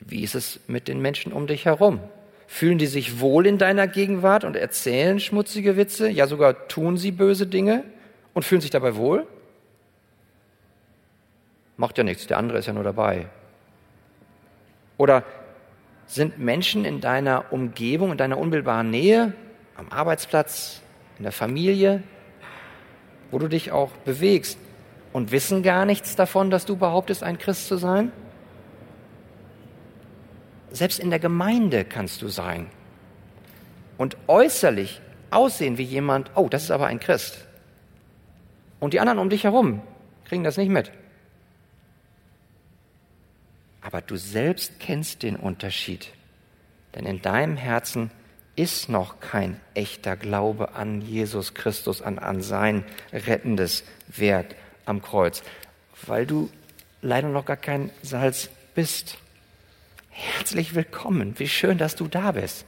Wie 0.00 0.22
ist 0.22 0.34
es 0.34 0.60
mit 0.66 0.88
den 0.88 1.00
Menschen 1.00 1.32
um 1.32 1.46
dich 1.46 1.64
herum? 1.64 2.00
Fühlen 2.46 2.78
die 2.78 2.86
sich 2.86 3.20
wohl 3.20 3.46
in 3.46 3.58
deiner 3.58 3.86
Gegenwart 3.86 4.44
und 4.44 4.56
erzählen 4.56 5.18
schmutzige 5.18 5.76
Witze? 5.76 6.08
Ja, 6.08 6.26
sogar 6.26 6.68
tun 6.68 6.98
sie 6.98 7.10
böse 7.10 7.46
Dinge 7.46 7.84
und 8.34 8.44
fühlen 8.44 8.60
sich 8.60 8.70
dabei 8.70 8.96
wohl? 8.96 9.26
Macht 11.76 11.98
ja 11.98 12.04
nichts, 12.04 12.26
der 12.26 12.38
andere 12.38 12.58
ist 12.58 12.66
ja 12.66 12.72
nur 12.72 12.84
dabei. 12.84 13.26
Oder 14.96 15.24
sind 16.06 16.38
Menschen 16.38 16.84
in 16.84 17.00
deiner 17.00 17.52
Umgebung, 17.52 18.12
in 18.12 18.18
deiner 18.18 18.38
unmittelbaren 18.38 18.90
Nähe, 18.90 19.32
am 19.76 19.88
Arbeitsplatz, 19.90 20.82
in 21.18 21.24
der 21.24 21.32
Familie, 21.32 22.02
wo 23.30 23.38
du 23.38 23.48
dich 23.48 23.72
auch 23.72 23.90
bewegst 24.04 24.58
und 25.12 25.32
wissen 25.32 25.62
gar 25.62 25.84
nichts 25.84 26.16
davon, 26.16 26.50
dass 26.50 26.66
du 26.66 26.76
behauptest, 26.76 27.22
ein 27.22 27.38
Christ 27.38 27.66
zu 27.68 27.76
sein? 27.76 28.12
Selbst 30.70 30.98
in 30.98 31.10
der 31.10 31.20
Gemeinde 31.20 31.84
kannst 31.84 32.22
du 32.22 32.28
sein 32.28 32.68
und 33.96 34.16
äußerlich 34.26 35.00
aussehen 35.30 35.78
wie 35.78 35.84
jemand, 35.84 36.30
oh, 36.34 36.48
das 36.48 36.64
ist 36.64 36.70
aber 36.70 36.86
ein 36.86 37.00
Christ. 37.00 37.46
Und 38.80 38.92
die 38.92 39.00
anderen 39.00 39.18
um 39.18 39.30
dich 39.30 39.44
herum 39.44 39.82
kriegen 40.24 40.44
das 40.44 40.56
nicht 40.56 40.68
mit. 40.68 40.90
Aber 43.84 44.00
du 44.00 44.16
selbst 44.16 44.80
kennst 44.80 45.22
den 45.22 45.36
Unterschied. 45.36 46.08
Denn 46.94 47.04
in 47.04 47.20
deinem 47.20 47.56
Herzen 47.56 48.10
ist 48.56 48.88
noch 48.88 49.20
kein 49.20 49.60
echter 49.74 50.16
Glaube 50.16 50.74
an 50.74 51.02
Jesus 51.02 51.52
Christus, 51.52 52.00
an, 52.00 52.18
an 52.18 52.40
sein 52.40 52.84
rettendes 53.12 53.84
Werk 54.08 54.54
am 54.86 55.02
Kreuz, 55.02 55.42
weil 56.06 56.24
du 56.24 56.50
leider 57.02 57.28
noch 57.28 57.44
gar 57.44 57.58
kein 57.58 57.90
Salz 58.02 58.48
bist. 58.74 59.18
Herzlich 60.08 60.74
willkommen, 60.74 61.38
wie 61.38 61.48
schön, 61.48 61.76
dass 61.76 61.94
du 61.94 62.08
da 62.08 62.32
bist. 62.32 62.64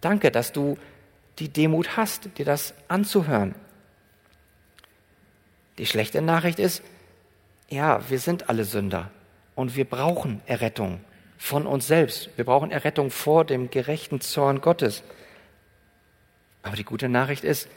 Danke, 0.00 0.30
dass 0.30 0.52
du 0.52 0.78
die 1.40 1.48
Demut 1.48 1.96
hast, 1.96 2.38
dir 2.38 2.44
das 2.44 2.72
anzuhören. 2.86 3.56
Die 5.78 5.86
schlechte 5.86 6.22
Nachricht 6.22 6.60
ist, 6.60 6.82
ja, 7.68 8.08
wir 8.08 8.20
sind 8.20 8.48
alle 8.48 8.64
Sünder 8.64 9.10
und 9.54 9.76
wir 9.76 9.84
brauchen 9.84 10.40
Errettung 10.46 11.00
von 11.38 11.66
uns 11.66 11.86
selbst. 11.86 12.30
Wir 12.36 12.44
brauchen 12.44 12.70
Errettung 12.70 13.10
vor 13.10 13.44
dem 13.44 13.70
gerechten 13.70 14.20
Zorn 14.20 14.60
Gottes. 14.60 15.02
Aber 16.62 16.76
die 16.76 16.84
gute 16.84 17.08
Nachricht 17.08 17.44
ist, 17.44 17.68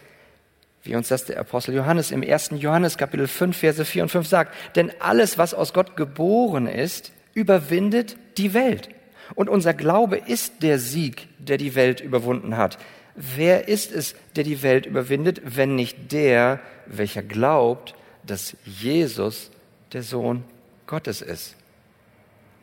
wie 0.84 0.96
uns 0.96 1.08
das 1.08 1.26
der 1.26 1.40
Apostel 1.40 1.74
Johannes 1.74 2.12
im 2.12 2.24
1. 2.24 2.52
Johannes 2.58 2.98
Kapitel 2.98 3.28
5, 3.28 3.56
Verse 3.56 3.86
4 3.86 4.04
und 4.04 4.10
5 4.10 4.28
sagt, 4.28 4.76
denn 4.76 4.92
alles, 5.00 5.38
was 5.38 5.54
aus 5.54 5.74
Gott 5.74 5.96
geboren 5.96 6.68
ist, 6.68 7.14
überwindet 7.34 8.18
die 8.38 8.54
Welt. 8.54 8.90
Und 9.36 9.50
unser 9.50 9.74
Glaube 9.74 10.18
ist 10.18 10.62
der 10.62 10.80
Sieg, 10.80 11.30
der 11.40 11.58
die 11.58 11.76
Welt 11.76 12.02
überwunden 12.02 12.58
hat. 12.58 12.78
Wer 13.16 13.70
ist 13.70 13.94
es, 13.94 14.16
der 14.36 14.44
die 14.44 14.62
Welt 14.62 14.86
überwindet, 14.86 15.42
wenn 15.44 15.76
nicht 15.76 16.12
der, 16.12 16.60
welcher 16.86 17.24
glaubt, 17.24 17.96
dass 18.26 18.58
Jesus 18.66 19.52
der 19.94 20.04
Sohn 20.04 20.44
Gottes 20.88 21.22
ist? 21.22 21.56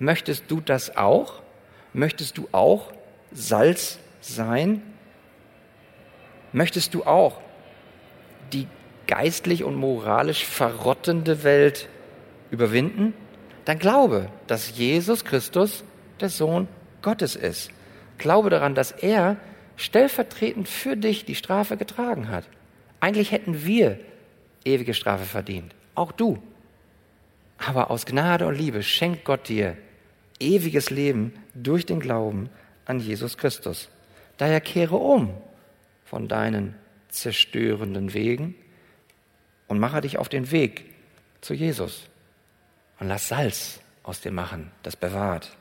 Möchtest 0.01 0.51
du 0.51 0.61
das 0.61 0.97
auch? 0.97 1.43
Möchtest 1.93 2.39
du 2.39 2.49
auch 2.53 2.91
Salz 3.33 3.99
sein? 4.23 4.83
Möchtest 6.53 6.95
du 6.95 7.05
auch 7.05 7.39
die 8.53 8.67
geistlich 9.07 9.63
und 9.63 9.77
moralisch 9.77 10.45
verrottende 10.47 11.45
Welt 11.45 11.89
überwinden? 12.51 13.13
Dann 13.67 13.79
glaube, 13.79 14.31
dass 14.47 14.77
Jesus 14.77 15.25
Christus 15.25 15.85
der 16.19 16.31
Sohn 16.31 16.67
Gottes 17.03 17.37
ist. 17.37 17.71
Glaube 18.17 18.49
daran, 18.49 18.75
dass 18.75 18.93
er 18.93 19.37
stellvertretend 19.77 20.67
für 20.67 20.97
dich 20.97 21.27
die 21.27 21.35
Strafe 21.35 21.77
getragen 21.77 22.31
hat. 22.31 22.45
Eigentlich 23.01 23.33
hätten 23.33 23.67
wir 23.67 24.01
ewige 24.65 24.95
Strafe 24.95 25.25
verdient. 25.25 25.75
Auch 25.95 26.13
du. 26.13 26.39
Aber 27.59 27.91
aus 27.91 28.07
Gnade 28.07 28.47
und 28.47 28.55
Liebe 28.55 28.83
schenkt 28.83 29.25
Gott 29.25 29.49
dir 29.49 29.77
ewiges 30.41 30.91
Leben 30.91 31.33
durch 31.55 31.87
den 31.87 32.01
Glauben 32.01 32.51
an 32.85 32.99
Jesus 32.99 33.37
Christus. 33.37 33.89
Daher 34.39 34.61
kehre 34.61 34.97
um 34.97 35.35
von 36.05 36.29
deinen 36.29 36.75
zerstörenden 37.09 38.15
Wegen 38.15 38.55
und 39.69 39.79
mache 39.79 40.01
dich 40.01 40.19
auf 40.19 40.29
den 40.29 40.51
Weg 40.51 40.87
zu 41.41 41.55
Jesus. 41.55 42.09
Und 42.99 43.09
lass 43.09 43.29
Salz 43.29 43.81
aus 44.03 44.21
dir 44.21 44.33
machen, 44.33 44.71
das 44.83 44.97
bewahrt. 44.97 45.57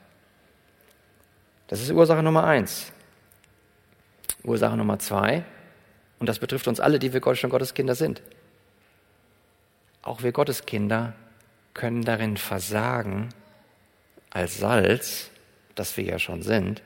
Das 1.68 1.80
ist 1.80 1.90
Ursache 1.90 2.22
Nummer 2.22 2.44
eins. 2.44 2.92
Ursache 4.42 4.76
Nummer 4.76 4.98
zwei, 4.98 5.44
und 6.20 6.28
das 6.28 6.38
betrifft 6.38 6.68
uns 6.68 6.80
alle, 6.80 6.98
die 6.98 7.12
wir 7.12 7.34
schon 7.34 7.50
Gottes 7.50 7.74
Kinder 7.74 7.94
sind. 7.94 8.22
Auch 10.02 10.22
wir 10.22 10.32
Gottes 10.32 10.66
Kinder 10.66 11.14
können 11.74 12.04
darin 12.04 12.36
versagen, 12.36 13.30
als 14.30 14.58
Salz, 14.58 15.30
das 15.74 15.96
wir 15.96 16.04
ja 16.04 16.18
schon 16.18 16.42
sind, 16.42 16.82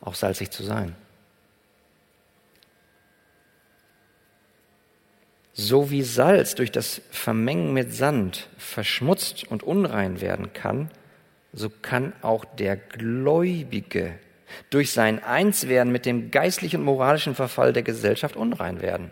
auch 0.00 0.14
salzig 0.14 0.50
zu 0.50 0.62
sein. 0.62 0.96
So 5.54 5.90
wie 5.90 6.02
Salz 6.02 6.54
durch 6.54 6.72
das 6.72 7.02
Vermengen 7.10 7.72
mit 7.74 7.92
Sand 7.92 8.48
verschmutzt 8.56 9.44
und 9.44 9.62
unrein 9.62 10.20
werden 10.20 10.52
kann, 10.52 10.90
so 11.52 11.68
kann 11.68 12.14
auch 12.22 12.44
der 12.44 12.76
Gläubige 12.76 14.18
durch 14.70 14.92
sein 14.92 15.22
Einswerden 15.22 15.92
mit 15.92 16.06
dem 16.06 16.30
geistlichen 16.30 16.80
und 16.80 16.86
moralischen 16.86 17.34
Verfall 17.34 17.72
der 17.72 17.82
Gesellschaft 17.82 18.36
unrein 18.36 18.80
werden. 18.80 19.10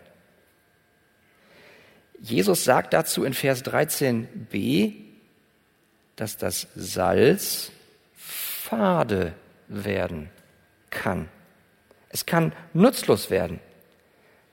Jesus 2.19 2.63
sagt 2.63 2.93
dazu 2.93 3.23
in 3.23 3.33
Vers 3.33 3.63
13b, 3.65 4.93
dass 6.21 6.37
das 6.37 6.67
Salz 6.75 7.71
fade 8.15 9.33
werden 9.67 10.29
kann. 10.91 11.29
Es 12.09 12.27
kann 12.27 12.53
nutzlos 12.73 13.31
werden. 13.31 13.59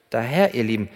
Daher, 0.09 0.55
ihr 0.55 0.65
Lieben, 0.65 0.89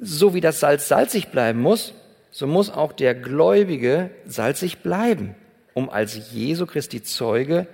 So 0.00 0.32
wie 0.32 0.40
das 0.40 0.60
Salz 0.60 0.86
salzig 0.86 1.30
bleiben 1.30 1.60
muss, 1.60 1.92
so 2.30 2.46
muss 2.46 2.70
auch 2.70 2.92
der 2.92 3.16
Gläubige 3.16 4.10
salzig 4.24 4.78
bleiben, 4.78 5.34
um 5.74 5.90
als 5.90 6.30
Jesu 6.30 6.66
Christi 6.66 7.02
Zeuge 7.02 7.66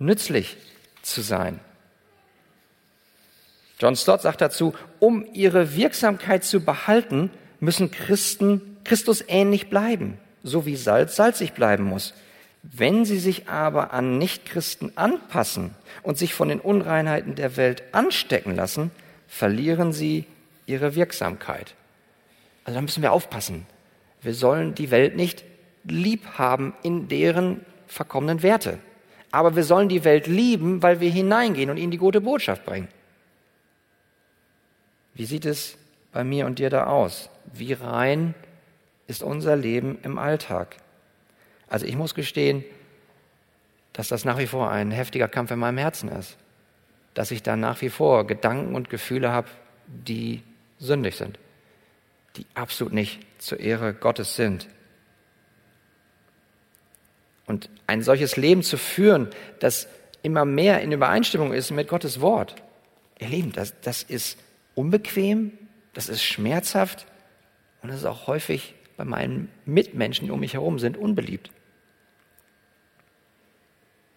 nützlich 0.00 0.56
zu 1.02 1.20
sein. 1.20 1.60
John 3.78 3.94
Stott 3.94 4.22
sagt 4.22 4.40
dazu, 4.40 4.74
um 4.98 5.24
ihre 5.34 5.76
Wirksamkeit 5.76 6.42
zu 6.42 6.64
behalten, 6.64 7.30
müssen 7.60 7.92
Christen 7.92 8.76
Christus 8.82 9.22
ähnlich 9.28 9.70
bleiben, 9.70 10.18
so 10.46 10.64
wie 10.64 10.76
Salz 10.76 11.16
salzig 11.16 11.52
bleiben 11.52 11.84
muss. 11.84 12.14
Wenn 12.62 13.04
sie 13.04 13.18
sich 13.18 13.48
aber 13.48 13.92
an 13.92 14.18
Nichtchristen 14.18 14.96
anpassen 14.96 15.74
und 16.02 16.18
sich 16.18 16.34
von 16.34 16.48
den 16.48 16.60
Unreinheiten 16.60 17.34
der 17.34 17.56
Welt 17.56 17.82
anstecken 17.92 18.54
lassen, 18.54 18.90
verlieren 19.28 19.92
sie 19.92 20.24
ihre 20.66 20.94
Wirksamkeit. 20.94 21.74
Also 22.64 22.76
da 22.76 22.82
müssen 22.82 23.02
wir 23.02 23.12
aufpassen. 23.12 23.66
Wir 24.22 24.34
sollen 24.34 24.74
die 24.74 24.90
Welt 24.90 25.16
nicht 25.16 25.44
lieb 25.84 26.26
haben 26.38 26.74
in 26.82 27.08
deren 27.08 27.64
verkommenen 27.86 28.42
Werte. 28.42 28.78
Aber 29.30 29.54
wir 29.54 29.64
sollen 29.64 29.88
die 29.88 30.04
Welt 30.04 30.26
lieben, 30.26 30.82
weil 30.82 31.00
wir 31.00 31.10
hineingehen 31.10 31.70
und 31.70 31.76
ihnen 31.76 31.90
die 31.90 31.98
gute 31.98 32.20
Botschaft 32.20 32.64
bringen. 32.64 32.88
Wie 35.14 35.26
sieht 35.26 35.44
es 35.44 35.76
bei 36.12 36.24
mir 36.24 36.46
und 36.46 36.58
dir 36.58 36.70
da 36.70 36.86
aus? 36.86 37.30
Wie 37.52 37.72
rein 37.72 38.34
ist 39.06 39.22
unser 39.22 39.56
Leben 39.56 39.98
im 40.02 40.18
Alltag? 40.18 40.76
Also 41.68 41.86
ich 41.86 41.96
muss 41.96 42.14
gestehen, 42.14 42.64
dass 43.92 44.08
das 44.08 44.24
nach 44.24 44.38
wie 44.38 44.46
vor 44.46 44.70
ein 44.70 44.90
heftiger 44.90 45.28
Kampf 45.28 45.50
in 45.50 45.58
meinem 45.58 45.78
Herzen 45.78 46.08
ist. 46.10 46.36
Dass 47.14 47.30
ich 47.30 47.42
da 47.42 47.56
nach 47.56 47.80
wie 47.80 47.88
vor 47.88 48.26
Gedanken 48.26 48.74
und 48.74 48.90
Gefühle 48.90 49.32
habe, 49.32 49.48
die 49.86 50.42
sündig 50.78 51.16
sind, 51.16 51.38
die 52.36 52.46
absolut 52.54 52.92
nicht 52.92 53.20
zur 53.38 53.58
Ehre 53.58 53.94
Gottes 53.94 54.36
sind. 54.36 54.68
Und 57.46 57.70
ein 57.86 58.02
solches 58.02 58.36
Leben 58.36 58.62
zu 58.62 58.76
führen, 58.76 59.30
das 59.60 59.88
immer 60.22 60.44
mehr 60.44 60.82
in 60.82 60.92
Übereinstimmung 60.92 61.52
ist 61.52 61.70
mit 61.70 61.88
Gottes 61.88 62.20
Wort, 62.20 62.56
ihr 63.18 63.28
Lieben, 63.28 63.52
das, 63.52 63.80
das 63.80 64.02
ist 64.02 64.38
unbequem, 64.74 65.52
das 65.94 66.08
ist 66.08 66.22
schmerzhaft 66.22 67.06
und 67.80 67.90
das 67.90 68.00
ist 68.00 68.04
auch 68.04 68.26
häufig 68.26 68.74
bei 68.96 69.04
meinen 69.04 69.50
Mitmenschen, 69.64 70.30
um 70.30 70.40
mich 70.40 70.54
herum 70.54 70.78
sind, 70.78 70.96
unbeliebt. 70.96 71.50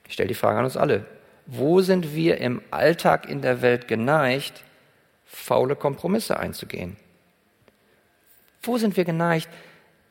Ich 0.07 0.13
stelle 0.13 0.27
die 0.27 0.35
Frage 0.35 0.59
an 0.59 0.65
uns 0.65 0.77
alle. 0.77 1.05
Wo 1.45 1.81
sind 1.81 2.15
wir 2.15 2.37
im 2.37 2.61
Alltag 2.71 3.29
in 3.29 3.41
der 3.41 3.61
Welt 3.61 3.87
geneigt, 3.87 4.63
faule 5.25 5.75
Kompromisse 5.75 6.39
einzugehen? 6.39 6.97
Wo 8.61 8.77
sind 8.77 8.97
wir 8.97 9.05
geneigt, 9.05 9.49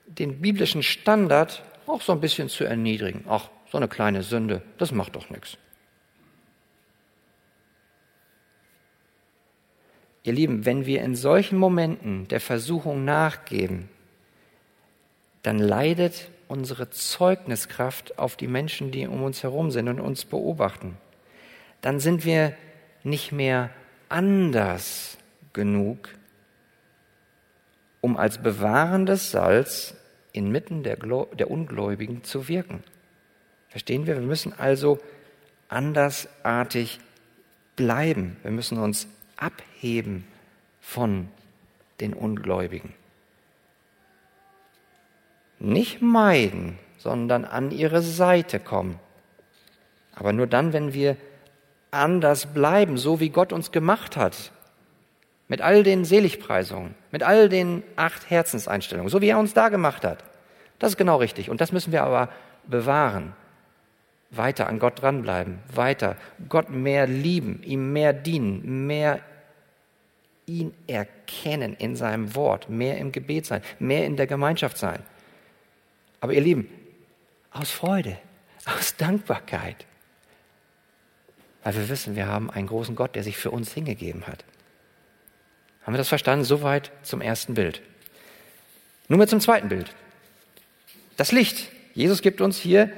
den 0.07 0.41
biblischen 0.41 0.83
Standard 0.83 1.63
auch 1.87 2.01
so 2.01 2.13
ein 2.13 2.21
bisschen 2.21 2.49
zu 2.49 2.65
erniedrigen? 2.65 3.25
Ach, 3.29 3.49
so 3.71 3.79
eine 3.79 3.89
kleine 3.89 4.23
Sünde, 4.23 4.63
das 4.79 4.93
macht 4.93 5.17
doch 5.17 5.31
nichts. 5.31 5.57
Ihr 10.25 10.33
Lieben, 10.33 10.65
wenn 10.65 10.87
wir 10.87 11.03
in 11.03 11.15
solchen 11.15 11.59
Momenten 11.59 12.29
der 12.29 12.41
Versuchung 12.41 13.05
nachgeben, 13.05 13.89
dann 15.43 15.59
leidet 15.59 16.31
unsere 16.49 16.91
Zeugniskraft 16.91 18.19
auf 18.19 18.37
die 18.37 18.49
Menschen, 18.49 18.91
die 18.91 19.07
um 19.07 19.23
uns 19.23 19.43
herum 19.43 19.71
sind 19.71 19.89
und 19.89 20.01
uns 20.01 20.25
beobachten. 20.25 20.97
Dann 21.81 22.01
sind 22.01 22.25
wir 22.25 22.55
nicht 23.05 23.33
mehr 23.33 23.71
anders 24.09 25.19
genug, 25.53 26.09
um 28.01 28.17
als 28.17 28.39
bewahrendes 28.39 29.31
Salz 29.31 29.95
inmitten 30.33 30.83
der, 30.83 30.97
der 30.97 31.51
Ungläubigen 31.51 32.25
zu 32.25 32.49
wirken. 32.49 32.83
Verstehen 33.69 34.07
wir? 34.07 34.15
Wir 34.17 34.27
müssen 34.27 34.53
also 34.53 34.99
andersartig 35.69 37.01
bleiben. 37.77 38.37
Wir 38.43 38.51
müssen 38.51 38.79
uns 38.79 39.09
abheben 39.37 40.25
von 40.81 41.29
den 42.01 42.15
Ungläubigen. 42.15 42.95
Nicht 45.59 46.03
meiden, 46.03 46.79
sondern 46.99 47.45
an 47.45 47.71
ihre 47.71 48.03
Seite 48.03 48.61
kommen. 48.61 48.99
Aber 50.15 50.33
nur 50.33 50.47
dann, 50.47 50.73
wenn 50.73 50.93
wir 50.93 51.17
anders 51.91 52.47
bleiben, 52.47 52.99
so 52.99 53.21
wie 53.21 53.31
Gott 53.31 53.53
uns 53.53 53.73
gemacht 53.73 54.17
hat. 54.17 54.53
Mit 55.47 55.63
all 55.63 55.83
den 55.83 56.05
Seligpreisungen, 56.05 56.95
mit 57.11 57.23
all 57.23 57.49
den 57.49 57.83
acht 57.97 58.29
Herzenseinstellungen, 58.29 59.09
so 59.09 59.23
wie 59.23 59.29
er 59.29 59.39
uns 59.39 59.55
da 59.55 59.71
gemacht 59.71 60.05
hat. 60.05 60.23
Das 60.79 60.91
ist 60.91 60.97
genau 60.99 61.17
richtig. 61.17 61.49
Und 61.49 61.61
das 61.61 61.73
müssen 61.73 61.93
wir 61.93 62.03
aber 62.03 62.29
bewahren 62.67 63.33
weiter 64.31 64.67
an 64.67 64.79
Gott 64.79 65.01
dranbleiben, 65.01 65.59
weiter 65.73 66.17
Gott 66.49 66.71
mehr 66.71 67.07
lieben, 67.07 67.63
ihm 67.63 67.93
mehr 67.93 68.13
dienen, 68.13 68.87
mehr 68.87 69.21
ihn 70.47 70.75
erkennen 70.87 71.75
in 71.75 71.97
seinem 71.97 72.35
Wort, 72.35 72.69
mehr 72.69 72.99
im 72.99 73.13
Gebet 73.13 73.47
sein, 73.47 73.63
mehr 73.79 74.07
in 74.07 74.17
der 74.17 74.27
Gemeinschaft 74.27 74.79
sein. 74.79 75.01
Aber 76.21 76.33
ihr 76.33 76.41
Lieben, 76.41 76.69
aus 77.51 77.71
Freude, 77.71 78.19
aus 78.65 78.97
Dankbarkeit, 78.97 79.87
weil 81.65 81.75
wir 81.75 81.89
wissen, 81.89 82.17
wir 82.17 82.27
haben 82.27 82.51
einen 82.51 82.67
großen 82.67 82.97
Gott, 82.97 83.15
der 83.15 83.23
sich 83.23 83.37
für 83.37 83.51
uns 83.51 83.73
hingegeben 83.73 84.27
hat. 84.27 84.45
Haben 85.83 85.95
wir 85.95 85.99
das 85.99 86.09
verstanden? 86.09 86.45
Soweit 86.45 86.93
zum 87.03 87.21
ersten 87.21 87.55
Bild. 87.55 87.83
Nun 89.09 89.19
mal 89.19 89.29
zum 89.29 89.41
zweiten 89.41 89.69
Bild. 89.69 89.95
Das 91.17 91.33
Licht. 91.33 91.71
Jesus 91.95 92.23
gibt 92.23 92.41
uns 92.41 92.59
hier 92.59 92.93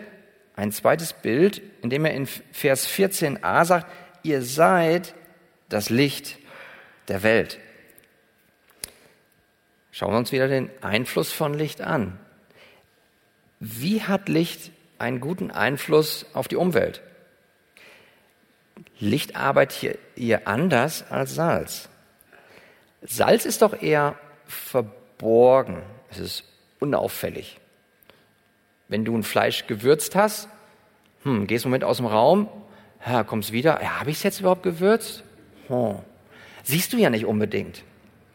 ein 0.57 0.73
zweites 0.73 1.13
Bild, 1.13 1.63
in 1.83 1.89
dem 1.89 2.05
er 2.05 2.13
in 2.13 2.27
Vers 2.27 2.87
14a 2.89 3.65
sagt, 3.65 3.87
ihr 4.23 4.43
seid 4.43 5.15
das 5.69 5.89
Licht 5.89 6.39
der 7.09 7.23
Welt. 7.23 7.59
Schauen 9.93 10.13
wir 10.13 10.19
uns 10.19 10.33
wieder 10.33 10.49
den 10.49 10.71
Einfluss 10.83 11.33
von 11.33 11.55
Licht 11.55 11.81
an. 11.81 12.19
Wie 13.61 14.03
hat 14.03 14.31
Licht 14.31 14.73
einen 14.99 15.21
guten 15.21 15.51
Einfluss 15.51 16.25
auf 16.33 16.49
die 16.49 16.57
Umwelt? 16.57 17.03
Licht 18.99 19.37
arbeitet 19.37 19.99
hier, 20.15 20.49
anders 20.49 21.05
als 21.11 21.35
Salz. 21.35 21.89
Salz 23.03 23.45
ist 23.45 23.61
doch 23.61 23.81
eher 23.81 24.17
verborgen, 24.47 25.83
es 26.11 26.19
ist 26.19 26.45
unauffällig. 26.81 27.59
Wenn 28.89 29.05
du 29.05 29.17
ein 29.17 29.23
Fleisch 29.23 29.67
gewürzt 29.67 30.17
hast, 30.17 30.49
hm, 31.23 31.47
gehst 31.47 31.65
einen 31.65 31.71
Moment 31.71 31.85
aus 31.85 31.99
dem 31.99 32.07
Raum, 32.07 32.49
ja, 33.07 33.25
kommst 33.25 33.53
wieder, 33.53 33.83
ja, 33.83 34.01
habe 34.01 34.11
ich 34.11 34.17
es 34.17 34.23
jetzt 34.23 34.41
überhaupt 34.41 34.63
gewürzt? 34.63 35.23
Hm. 35.69 35.97
Siehst 36.63 36.93
du 36.93 36.97
ja 36.97 37.11
nicht 37.11 37.27
unbedingt. 37.27 37.85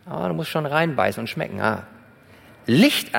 Aber 0.06 0.28
du 0.30 0.36
musst 0.36 0.52
schon 0.52 0.66
reinbeißen 0.68 1.22
und 1.22 1.28
schmecken. 1.28 1.60
Ah. 1.62 1.88
Licht 2.68 3.12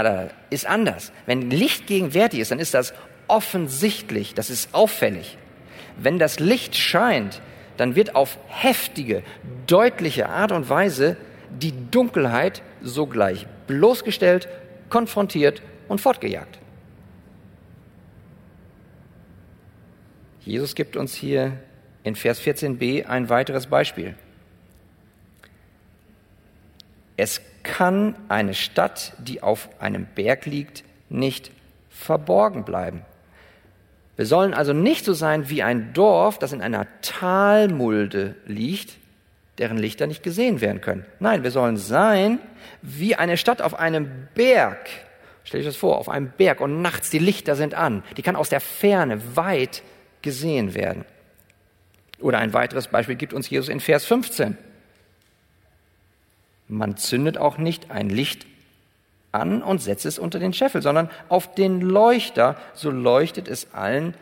ist 0.51 0.67
anders. 0.67 1.13
Wenn 1.27 1.51
Licht 1.51 1.87
gegenwärtig 1.87 2.41
ist, 2.41 2.51
dann 2.51 2.59
ist 2.59 2.75
das 2.75 2.93
offensichtlich, 3.29 4.35
das 4.35 4.51
ist 4.51 4.75
auffällig. 4.75 5.39
Wenn 5.97 6.19
das 6.19 6.41
Licht 6.41 6.77
scheint, 6.77 7.41
dann 7.77 7.95
wird 7.95 8.15
auf 8.15 8.39
heftige, 8.49 9.23
deutliche 9.67 10.29
Art 10.29 10.53
und 10.53 10.69
Weise 10.69 11.17
die 11.51 11.73
Dunkelheit 11.91 12.63
sogleich 12.83 13.47
bloßgestellt, 13.67 14.49
konfrontiert 14.89 15.63
und 15.89 16.01
fortgejagt. 16.01 16.59
Jesus 20.41 20.75
gibt 20.75 20.97
uns 20.97 21.15
hier 21.15 21.59
in 22.05 22.15
Vers 22.15 22.41
14b 22.41 23.07
ein 23.07 23.29
weiteres 23.29 23.67
Beispiel. 23.67 24.15
Es 27.17 27.41
kann 27.67 28.15
eine 28.29 28.55
Stadt, 28.55 29.13
die 29.19 29.43
auf 29.43 29.69
einem 29.81 30.07
Berg 30.15 30.47
liegt, 30.47 30.85
nicht 31.09 31.51
verborgen 31.91 32.65
bleiben. 32.65 33.03
Wir 34.17 34.25
sollen 34.25 34.55
also 34.55 34.73
nicht 34.73 35.05
so 35.05 35.13
sein 35.13 35.51
wie 35.51 35.63
ein 35.63 35.93
Dorf, 35.93 36.39
das 36.39 36.53
in 36.53 36.63
einer 36.63 36.87
Talmulde 37.03 38.35
liegt, 38.47 38.97
deren 39.59 39.77
Lichter 39.77 40.07
nicht 40.07 40.23
gesehen 40.23 40.61
werden 40.61 40.81
können. 40.81 41.05
Nein, 41.19 41.43
wir 41.43 41.51
sollen 41.51 41.77
sein 41.77 42.39
wie 42.83 43.17
eine 43.17 43.37
Stadt 43.37 43.61
auf 43.61 43.79
einem 43.79 44.29
Berg. 44.35 44.89
Stell 45.45 45.61
dir 45.61 45.67
das 45.67 45.77
vor, 45.77 45.99
auf 45.99 46.09
einem 46.09 46.31
Berg 46.31 46.61
und 46.61 46.81
nachts 46.83 47.11
die 47.11 47.19
Lichter 47.19 47.57
sind 47.57 47.75
an. 47.75 48.03
Die 48.17 48.23
kann 48.23 48.37
aus 48.37 48.49
der 48.49 48.61
Ferne 48.61 49.37
weit 49.37 49.83
gesehen 50.23 50.75
werden. 50.75 51.05
Oder 52.21 52.39
ein 52.39 52.53
weiteres 52.53 52.89
Beispiel 52.89 53.17
gibt 53.17 53.35
uns 53.35 53.51
Jesus 53.51 53.69
in 53.69 53.81
Vers 53.81 54.07
15. 54.07 54.57
Man 56.69 56.97
zündet 56.97 57.39
auch 57.39 57.59
nicht 57.59 57.91
ein 57.91 58.09
Licht 58.09 58.47
an 59.33 59.63
und 59.63 59.81
setzt 59.81 60.07
es 60.07 60.19
unter 60.19 60.39
den 60.39 60.53
Scheffel, 60.53 60.83
sondern 60.83 61.11
auf 61.29 61.55
den 61.55 61.81
Leuchter, 61.81 62.57
so 62.75 62.91
leuchtet 62.91 63.49
es 63.49 63.73
allen 63.73 64.15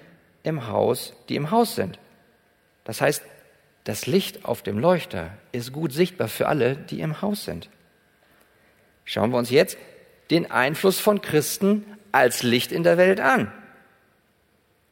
im 0.42 0.68
Haus, 0.68 1.14
die 1.28 1.36
im 1.36 1.50
Haus 1.50 1.74
sind. 1.74 1.98
Das 2.84 3.00
heißt, 3.00 3.22
das 3.84 4.06
Licht 4.06 4.44
auf 4.44 4.62
dem 4.62 4.78
Leuchter 4.78 5.30
ist 5.52 5.72
gut 5.72 5.92
sichtbar 5.92 6.28
für 6.28 6.48
alle, 6.48 6.76
die 6.76 7.00
im 7.00 7.22
Haus 7.22 7.44
sind. 7.44 7.68
Schauen 9.04 9.30
wir 9.30 9.38
uns 9.38 9.50
jetzt 9.50 9.76
den 10.30 10.50
Einfluss 10.50 11.00
von 11.00 11.20
Christen 11.20 11.84
als 12.12 12.42
Licht 12.42 12.72
in 12.72 12.82
der 12.82 12.96
Welt 12.96 13.20
an. 13.20 13.52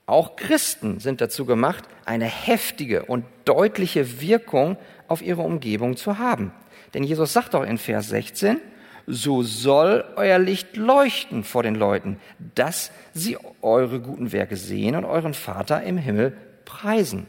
Auch 0.06 0.36
Christen 0.36 1.00
sind 1.00 1.20
dazu 1.20 1.46
gemacht, 1.46 1.84
eine 2.04 2.26
heftige 2.26 3.04
und 3.04 3.24
deutliche 3.44 4.20
Wirkung 4.20 4.76
auf 5.08 5.22
ihre 5.22 5.42
Umgebung 5.42 5.96
zu 5.96 6.18
haben. 6.18 6.52
Denn 6.94 7.04
Jesus 7.04 7.32
sagt 7.32 7.54
doch 7.54 7.64
in 7.64 7.78
Vers 7.78 8.08
16, 8.08 8.60
so 9.06 9.42
soll 9.42 10.04
euer 10.16 10.38
Licht 10.38 10.76
leuchten 10.76 11.44
vor 11.44 11.62
den 11.62 11.74
Leuten, 11.74 12.20
dass 12.54 12.92
sie 13.14 13.36
eure 13.60 14.00
guten 14.00 14.32
Werke 14.32 14.56
sehen 14.56 14.94
und 14.94 15.04
euren 15.04 15.34
Vater 15.34 15.82
im 15.82 15.98
Himmel 15.98 16.36
preisen. 16.64 17.26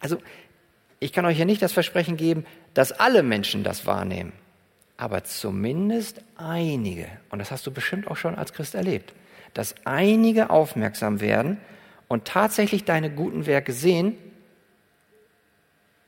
Also, 0.00 0.18
ich 0.98 1.12
kann 1.12 1.26
euch 1.26 1.38
ja 1.38 1.44
nicht 1.44 1.62
das 1.62 1.72
Versprechen 1.72 2.16
geben, 2.16 2.44
dass 2.74 2.92
alle 2.92 3.22
Menschen 3.22 3.64
das 3.64 3.86
wahrnehmen, 3.86 4.32
aber 4.96 5.24
zumindest 5.24 6.22
einige, 6.36 7.06
und 7.30 7.38
das 7.38 7.50
hast 7.50 7.66
du 7.66 7.70
bestimmt 7.70 8.06
auch 8.06 8.16
schon 8.16 8.36
als 8.36 8.52
Christ 8.52 8.74
erlebt, 8.74 9.12
dass 9.52 9.74
einige 9.84 10.50
aufmerksam 10.50 11.20
werden 11.20 11.58
und 12.08 12.24
tatsächlich 12.24 12.84
deine 12.84 13.10
guten 13.10 13.46
Werke 13.46 13.72
sehen. 13.72 14.16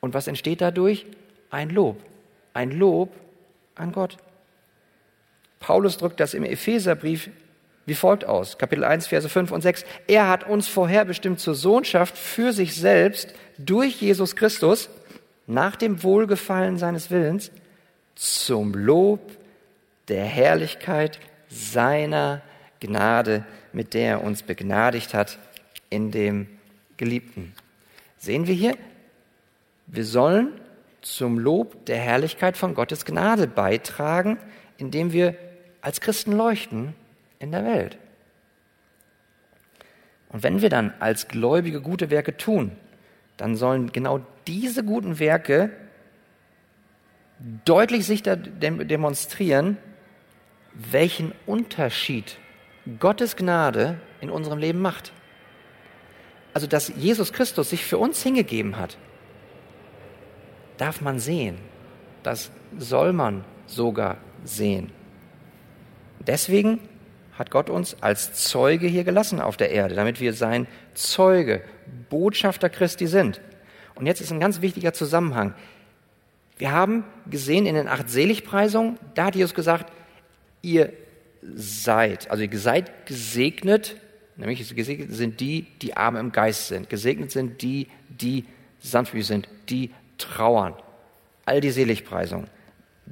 Und 0.00 0.14
was 0.14 0.26
entsteht 0.26 0.60
dadurch? 0.60 1.06
Ein 1.50 1.70
Lob. 1.70 2.00
Ein 2.54 2.70
Lob 2.70 3.12
an 3.74 3.92
Gott. 3.92 4.16
Paulus 5.60 5.98
drückt 5.98 6.20
das 6.20 6.34
im 6.34 6.44
Epheserbrief 6.44 7.28
wie 7.86 7.94
folgt 7.94 8.24
aus. 8.24 8.56
Kapitel 8.58 8.84
1, 8.84 9.08
Verse 9.08 9.28
5 9.28 9.50
und 9.50 9.60
6. 9.60 9.84
Er 10.06 10.28
hat 10.28 10.48
uns 10.48 10.68
vorherbestimmt 10.68 11.40
zur 11.40 11.54
Sohnschaft 11.54 12.16
für 12.16 12.52
sich 12.52 12.74
selbst 12.74 13.34
durch 13.58 14.00
Jesus 14.00 14.36
Christus 14.36 14.88
nach 15.46 15.76
dem 15.76 16.02
Wohlgefallen 16.02 16.78
seines 16.78 17.10
Willens 17.10 17.50
zum 18.14 18.72
Lob 18.72 19.20
der 20.08 20.24
Herrlichkeit 20.24 21.18
seiner 21.48 22.40
Gnade, 22.80 23.44
mit 23.72 23.94
der 23.94 24.08
er 24.08 24.24
uns 24.24 24.42
begnadigt 24.42 25.14
hat 25.14 25.38
in 25.90 26.10
dem 26.10 26.46
Geliebten. 26.96 27.54
Sehen 28.16 28.46
wir 28.46 28.54
hier, 28.54 28.76
wir 29.86 30.04
sollen 30.04 30.52
zum 31.04 31.38
Lob 31.38 31.84
der 31.86 31.98
Herrlichkeit 31.98 32.56
von 32.56 32.74
Gottes 32.74 33.04
Gnade 33.04 33.46
beitragen, 33.46 34.38
indem 34.78 35.12
wir 35.12 35.36
als 35.80 36.00
Christen 36.00 36.32
leuchten 36.32 36.94
in 37.38 37.52
der 37.52 37.64
Welt. 37.64 37.98
Und 40.30 40.42
wenn 40.42 40.62
wir 40.62 40.70
dann 40.70 40.92
als 40.98 41.28
Gläubige 41.28 41.80
gute 41.80 42.10
Werke 42.10 42.36
tun, 42.36 42.72
dann 43.36 43.56
sollen 43.56 43.92
genau 43.92 44.20
diese 44.46 44.82
guten 44.82 45.18
Werke 45.18 45.70
deutlich 47.64 48.06
sichtbar 48.06 48.36
demonstrieren, 48.36 49.76
welchen 50.72 51.32
Unterschied 51.46 52.38
Gottes 52.98 53.36
Gnade 53.36 54.00
in 54.20 54.30
unserem 54.30 54.58
Leben 54.58 54.80
macht. 54.80 55.12
Also, 56.52 56.66
dass 56.66 56.88
Jesus 56.88 57.32
Christus 57.32 57.70
sich 57.70 57.84
für 57.84 57.98
uns 57.98 58.22
hingegeben 58.22 58.78
hat, 58.78 58.96
darf 60.76 61.00
man 61.00 61.18
sehen. 61.18 61.58
Das 62.22 62.50
soll 62.78 63.12
man 63.12 63.44
sogar 63.66 64.18
sehen. 64.44 64.90
Deswegen 66.26 66.80
hat 67.38 67.50
Gott 67.50 67.68
uns 67.68 67.96
als 68.00 68.32
Zeuge 68.32 68.87
hier 68.87 69.04
gelassen 69.04 69.40
auf 69.40 69.56
der 69.56 69.70
Erde, 69.70 69.94
damit 69.94 70.20
wir 70.20 70.32
sein 70.32 70.66
Zeuge, 70.94 71.62
Botschafter 72.08 72.70
Christi 72.70 73.06
sind. 73.06 73.40
Und 73.94 74.06
jetzt 74.06 74.20
ist 74.20 74.32
ein 74.32 74.40
ganz 74.40 74.60
wichtiger 74.60 74.92
Zusammenhang. 74.92 75.54
Wir 76.56 76.72
haben 76.72 77.04
gesehen 77.28 77.66
in 77.66 77.74
den 77.74 77.88
acht 77.88 78.08
Seligpreisungen, 78.08 78.98
da 79.14 79.26
hat 79.26 79.34
Jesus 79.34 79.54
gesagt, 79.54 79.92
ihr 80.62 80.92
seid, 81.42 82.30
also 82.30 82.44
ihr 82.44 82.58
seid 82.58 83.06
gesegnet, 83.06 83.96
nämlich 84.37 84.74
gesegnet 84.74 85.12
sind 85.12 85.40
die, 85.40 85.66
die 85.82 85.96
arm 85.96 86.16
im 86.16 86.32
Geist 86.32 86.68
sind. 86.68 86.88
Gesegnet 86.88 87.32
sind 87.32 87.60
die, 87.60 87.88
die 88.08 88.44
sanftmütig 88.78 89.26
sind, 89.26 89.48
die 89.68 89.90
trauern. 90.18 90.74
All 91.44 91.61
die 91.61 91.70
Seligpreisungen. 91.70 92.48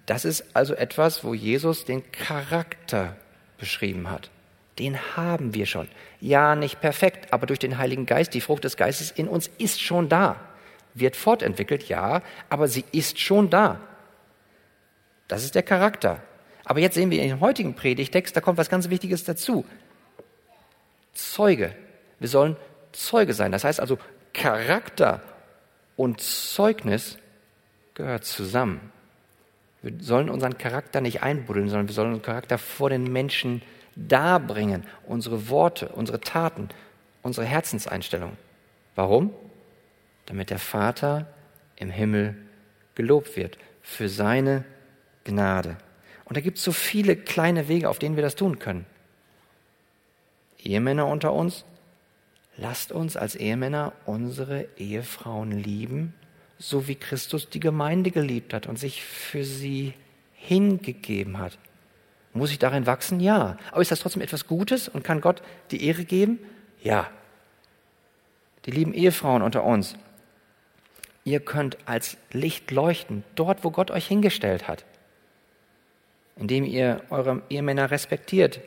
Das 0.06 0.24
ist 0.24 0.56
also 0.56 0.74
etwas, 0.74 1.22
wo 1.24 1.34
Jesus 1.34 1.84
den 1.84 2.10
Charakter 2.12 3.16
beschrieben 3.58 4.10
hat. 4.10 4.30
Den 4.78 4.98
haben 5.16 5.54
wir 5.54 5.66
schon. 5.66 5.88
Ja, 6.20 6.56
nicht 6.56 6.80
perfekt, 6.80 7.32
aber 7.32 7.46
durch 7.46 7.58
den 7.58 7.78
Heiligen 7.78 8.06
Geist, 8.06 8.32
die 8.34 8.40
Frucht 8.40 8.64
des 8.64 8.76
Geistes 8.76 9.10
in 9.10 9.28
uns 9.28 9.50
ist 9.58 9.80
schon 9.80 10.08
da. 10.08 10.40
Wird 10.94 11.16
fortentwickelt, 11.16 11.88
ja, 11.88 12.22
aber 12.48 12.68
sie 12.68 12.84
ist 12.92 13.18
schon 13.18 13.50
da. 13.50 13.80
Das 15.28 15.44
ist 15.44 15.54
der 15.54 15.62
Charakter. 15.62 16.22
Aber 16.64 16.80
jetzt 16.80 16.94
sehen 16.94 17.10
wir 17.10 17.22
in 17.22 17.28
dem 17.28 17.40
heutigen 17.40 17.74
Predigtext, 17.74 18.36
da 18.36 18.40
kommt 18.40 18.58
was 18.58 18.70
ganz 18.70 18.88
Wichtiges 18.88 19.24
dazu. 19.24 19.64
Zeuge. 21.12 21.74
Wir 22.18 22.28
sollen 22.28 22.56
Zeuge 22.92 23.34
sein. 23.34 23.52
Das 23.52 23.64
heißt 23.64 23.80
also, 23.80 23.98
Charakter 24.32 25.20
und 26.02 26.20
Zeugnis 26.20 27.16
gehört 27.94 28.24
zusammen. 28.24 28.90
Wir 29.82 29.92
sollen 30.00 30.30
unseren 30.30 30.58
Charakter 30.58 31.00
nicht 31.00 31.22
einbuddeln, 31.22 31.68
sondern 31.68 31.86
wir 31.86 31.94
sollen 31.94 32.08
unseren 32.08 32.24
Charakter 32.24 32.58
vor 32.58 32.90
den 32.90 33.04
Menschen 33.04 33.62
darbringen. 33.94 34.82
Unsere 35.06 35.48
Worte, 35.48 35.90
unsere 35.90 36.18
Taten, 36.18 36.70
unsere 37.22 37.46
Herzenseinstellung. 37.46 38.36
Warum? 38.96 39.30
Damit 40.26 40.50
der 40.50 40.58
Vater 40.58 41.28
im 41.76 41.90
Himmel 41.90 42.34
gelobt 42.96 43.36
wird 43.36 43.56
für 43.80 44.08
seine 44.08 44.64
Gnade. 45.22 45.76
Und 46.24 46.36
da 46.36 46.40
gibt 46.40 46.58
es 46.58 46.64
so 46.64 46.72
viele 46.72 47.14
kleine 47.14 47.68
Wege, 47.68 47.88
auf 47.88 48.00
denen 48.00 48.16
wir 48.16 48.24
das 48.24 48.34
tun 48.34 48.58
können. 48.58 48.86
Ehemänner 50.58 51.06
unter 51.06 51.32
uns, 51.32 51.64
lasst 52.56 52.92
uns 52.92 53.16
als 53.16 53.34
Ehemänner 53.34 53.92
unsere 54.06 54.66
Ehefrauen 54.76 55.52
lieben 55.52 56.14
so 56.62 56.86
wie 56.86 56.94
Christus 56.94 57.50
die 57.50 57.58
Gemeinde 57.58 58.12
geliebt 58.12 58.54
hat 58.54 58.68
und 58.68 58.78
sich 58.78 59.02
für 59.02 59.42
sie 59.42 59.94
hingegeben 60.32 61.38
hat. 61.38 61.58
Muss 62.34 62.52
ich 62.52 62.60
darin 62.60 62.86
wachsen? 62.86 63.18
Ja. 63.18 63.56
Aber 63.72 63.82
ist 63.82 63.90
das 63.90 63.98
trotzdem 63.98 64.22
etwas 64.22 64.46
Gutes 64.46 64.88
und 64.88 65.02
kann 65.02 65.20
Gott 65.20 65.42
die 65.72 65.84
Ehre 65.84 66.04
geben? 66.04 66.38
Ja. 66.80 67.10
Die 68.64 68.70
lieben 68.70 68.94
Ehefrauen 68.94 69.42
unter 69.42 69.64
uns, 69.64 69.96
ihr 71.24 71.40
könnt 71.40 71.78
als 71.84 72.16
Licht 72.30 72.70
leuchten, 72.70 73.24
dort, 73.34 73.64
wo 73.64 73.72
Gott 73.72 73.90
euch 73.90 74.06
hingestellt 74.06 74.68
hat, 74.68 74.84
indem 76.36 76.64
ihr 76.64 77.02
eure 77.10 77.42
Ehemänner 77.50 77.90
respektiert 77.90 78.60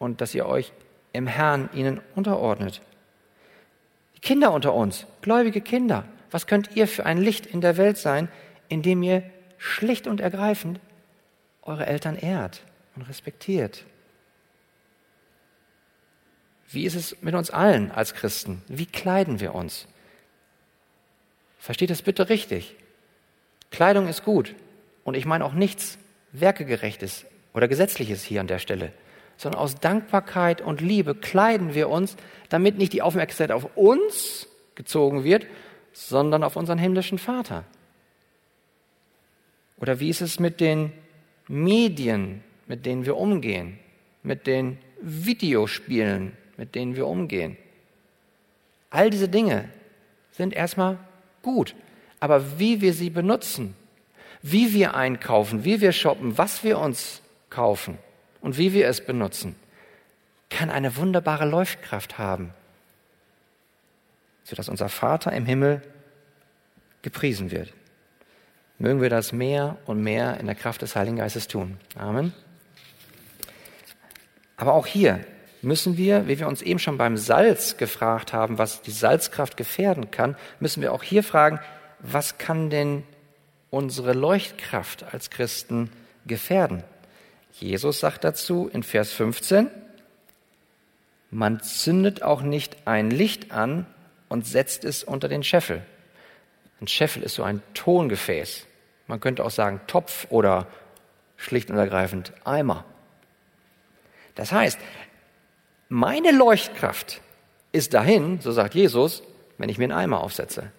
und 0.00 0.20
dass 0.20 0.34
ihr 0.34 0.46
euch 0.46 0.72
im 1.12 1.28
Herrn 1.28 1.70
ihnen 1.72 2.00
unterordnet. 2.16 2.82
Kinder 4.22 4.52
unter 4.52 4.72
uns, 4.72 5.06
gläubige 5.20 5.60
Kinder, 5.60 6.04
was 6.30 6.46
könnt 6.46 6.76
ihr 6.76 6.88
für 6.88 7.04
ein 7.04 7.18
Licht 7.18 7.44
in 7.44 7.60
der 7.60 7.76
Welt 7.76 7.98
sein, 7.98 8.28
indem 8.68 9.02
ihr 9.02 9.22
schlicht 9.58 10.06
und 10.06 10.20
ergreifend 10.20 10.80
eure 11.62 11.86
Eltern 11.86 12.16
ehrt 12.16 12.62
und 12.96 13.02
respektiert? 13.02 13.84
Wie 16.70 16.84
ist 16.86 16.94
es 16.94 17.20
mit 17.20 17.34
uns 17.34 17.50
allen 17.50 17.90
als 17.90 18.14
Christen? 18.14 18.62
Wie 18.68 18.86
kleiden 18.86 19.40
wir 19.40 19.54
uns? 19.54 19.86
Versteht 21.58 21.90
das 21.90 22.02
bitte 22.02 22.28
richtig. 22.28 22.76
Kleidung 23.70 24.08
ist 24.08 24.24
gut. 24.24 24.54
Und 25.04 25.16
ich 25.16 25.26
meine 25.26 25.44
auch 25.44 25.52
nichts 25.52 25.98
Werkegerechtes 26.32 27.26
oder 27.52 27.68
Gesetzliches 27.68 28.22
hier 28.22 28.40
an 28.40 28.46
der 28.46 28.58
Stelle, 28.58 28.92
sondern 29.42 29.60
aus 29.60 29.74
Dankbarkeit 29.74 30.60
und 30.60 30.80
Liebe 30.80 31.16
kleiden 31.16 31.74
wir 31.74 31.88
uns, 31.88 32.16
damit 32.48 32.78
nicht 32.78 32.92
die 32.92 33.02
Aufmerksamkeit 33.02 33.50
auf 33.50 33.76
uns 33.76 34.46
gezogen 34.76 35.24
wird, 35.24 35.48
sondern 35.92 36.44
auf 36.44 36.54
unseren 36.54 36.78
himmlischen 36.78 37.18
Vater? 37.18 37.64
Oder 39.78 39.98
wie 39.98 40.10
ist 40.10 40.20
es 40.20 40.38
mit 40.38 40.60
den 40.60 40.92
Medien, 41.48 42.44
mit 42.68 42.86
denen 42.86 43.04
wir 43.04 43.16
umgehen, 43.16 43.80
mit 44.22 44.46
den 44.46 44.78
Videospielen, 45.00 46.36
mit 46.56 46.76
denen 46.76 46.94
wir 46.94 47.08
umgehen? 47.08 47.56
All 48.90 49.10
diese 49.10 49.28
Dinge 49.28 49.68
sind 50.30 50.54
erstmal 50.54 50.98
gut, 51.42 51.74
aber 52.20 52.60
wie 52.60 52.80
wir 52.80 52.92
sie 52.92 53.10
benutzen, 53.10 53.74
wie 54.40 54.72
wir 54.72 54.94
einkaufen, 54.94 55.64
wie 55.64 55.80
wir 55.80 55.90
shoppen, 55.90 56.38
was 56.38 56.62
wir 56.62 56.78
uns 56.78 57.22
kaufen 57.50 57.98
und 58.42 58.58
wie 58.58 58.74
wir 58.74 58.88
es 58.88 59.04
benutzen, 59.04 59.56
kann 60.50 60.68
eine 60.68 60.96
wunderbare 60.96 61.46
Leuchtkraft 61.46 62.18
haben 62.18 62.52
sodass 64.44 64.68
unser 64.68 64.88
Vater 64.88 65.32
im 65.32 65.46
Himmel 65.46 65.82
gepriesen 67.02 67.50
wird. 67.50 67.72
Mögen 68.78 69.00
wir 69.00 69.10
das 69.10 69.32
mehr 69.32 69.78
und 69.86 70.02
mehr 70.02 70.38
in 70.40 70.46
der 70.46 70.54
Kraft 70.54 70.82
des 70.82 70.96
Heiligen 70.96 71.16
Geistes 71.16 71.46
tun. 71.46 71.78
Amen. 71.96 72.32
Aber 74.56 74.74
auch 74.74 74.86
hier 74.86 75.24
müssen 75.60 75.96
wir, 75.96 76.26
wie 76.26 76.38
wir 76.38 76.48
uns 76.48 76.62
eben 76.62 76.78
schon 76.78 76.98
beim 76.98 77.16
Salz 77.16 77.76
gefragt 77.76 78.32
haben, 78.32 78.58
was 78.58 78.82
die 78.82 78.90
Salzkraft 78.90 79.56
gefährden 79.56 80.10
kann, 80.10 80.36
müssen 80.58 80.82
wir 80.82 80.92
auch 80.92 81.02
hier 81.02 81.22
fragen, 81.22 81.60
was 82.00 82.38
kann 82.38 82.70
denn 82.70 83.04
unsere 83.70 84.12
Leuchtkraft 84.12 85.04
als 85.14 85.30
Christen 85.30 85.90
gefährden? 86.26 86.82
Jesus 87.52 88.00
sagt 88.00 88.24
dazu 88.24 88.68
in 88.72 88.82
Vers 88.82 89.12
15, 89.12 89.68
man 91.30 91.60
zündet 91.62 92.22
auch 92.22 92.42
nicht 92.42 92.86
ein 92.86 93.10
Licht 93.10 93.52
an 93.52 93.86
und 94.28 94.46
setzt 94.46 94.84
es 94.84 95.04
unter 95.04 95.28
den 95.28 95.42
Scheffel. 95.42 95.82
Ein 96.80 96.88
Scheffel 96.88 97.22
ist 97.22 97.34
so 97.34 97.42
ein 97.42 97.62
Tongefäß. 97.74 98.66
Man 99.06 99.20
könnte 99.20 99.44
auch 99.44 99.50
sagen 99.50 99.80
Topf 99.86 100.26
oder 100.30 100.66
schlicht 101.36 101.70
und 101.70 101.76
ergreifend 101.76 102.32
Eimer. 102.44 102.84
Das 104.34 104.52
heißt, 104.52 104.78
meine 105.88 106.32
Leuchtkraft 106.32 107.20
ist 107.72 107.94
dahin, 107.94 108.40
so 108.40 108.52
sagt 108.52 108.74
Jesus, 108.74 109.22
wenn 109.58 109.68
ich 109.68 109.78
mir 109.78 109.84
einen 109.84 109.92
Eimer 109.92 110.20
aufsetze. 110.22 110.72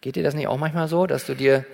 Geht 0.00 0.16
dir 0.16 0.22
das 0.22 0.34
nicht 0.34 0.48
auch 0.48 0.58
manchmal 0.58 0.88
so, 0.88 1.06
dass 1.06 1.26
du 1.26 1.34
dir 1.34 1.64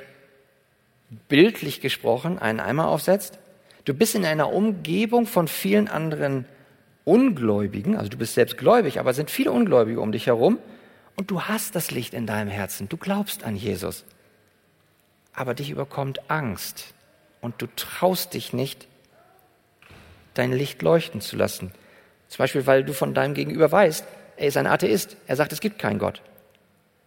bildlich 1.29 1.81
gesprochen 1.81 2.39
einen 2.39 2.61
Eimer 2.61 2.89
aufsetzt? 2.89 3.39
Du 3.85 3.95
bist 3.95 4.15
in 4.15 4.25
einer 4.25 4.53
Umgebung 4.53 5.27
von 5.27 5.49
vielen 5.49 5.89
anderen 5.89 6.45
Ungläubigen, 7.05 7.97
also 7.97 8.09
du 8.09 8.17
bist 8.17 8.35
selbst 8.35 8.57
gläubig, 8.57 9.01
aber 9.01 9.11
es 9.11 9.17
sind 9.17 9.31
viele 9.31 9.51
Ungläubige 9.51 10.01
um 10.01 10.13
dich 10.13 10.27
herum 10.27 10.59
und 11.17 11.31
du 11.31 11.43
hast 11.43 11.75
das 11.75 11.91
Licht 11.91 12.15
in 12.15 12.27
deinem 12.27 12.49
Herzen, 12.49 12.89
du 12.89 12.97
glaubst 12.97 13.45
an 13.45 13.57
Jesus. 13.57 14.05
Aber 15.33 15.55
dich 15.55 15.71
überkommt 15.71 16.31
Angst 16.31 16.95
und 17.41 17.61
du 17.61 17.67
traust 17.75 18.35
dich 18.35 18.53
nicht, 18.53 18.87
dein 20.35 20.53
Licht 20.53 20.81
leuchten 20.83 21.21
zu 21.21 21.37
lassen. 21.37 21.73
Zum 22.29 22.39
Beispiel, 22.39 22.67
weil 22.67 22.85
du 22.85 22.95
von 22.95 23.15
deinem 23.15 23.35
Gegenüber 23.35 23.71
weißt, 23.71 24.07
er 24.37 24.47
ist 24.47 24.57
ein 24.57 24.67
Atheist, 24.67 25.17
er 25.27 25.37
sagt, 25.37 25.53
es 25.53 25.61
gibt 25.61 25.79
keinen 25.79 25.99
Gott. 25.99 26.23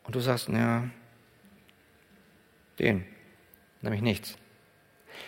Und 0.03 0.16
du 0.16 0.20
sagst, 0.20 0.49
ja, 0.49 0.84
den, 2.80 3.06
nämlich 3.82 4.01
nichts. 4.01 4.36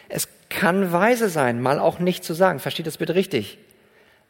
Es 0.09 0.27
kann 0.49 0.91
weise 0.91 1.29
sein, 1.29 1.61
mal 1.61 1.79
auch 1.79 1.99
nicht 1.99 2.23
zu 2.23 2.33
sagen, 2.33 2.59
versteht 2.59 2.87
das 2.87 2.97
bitte 2.97 3.15
richtig. 3.15 3.57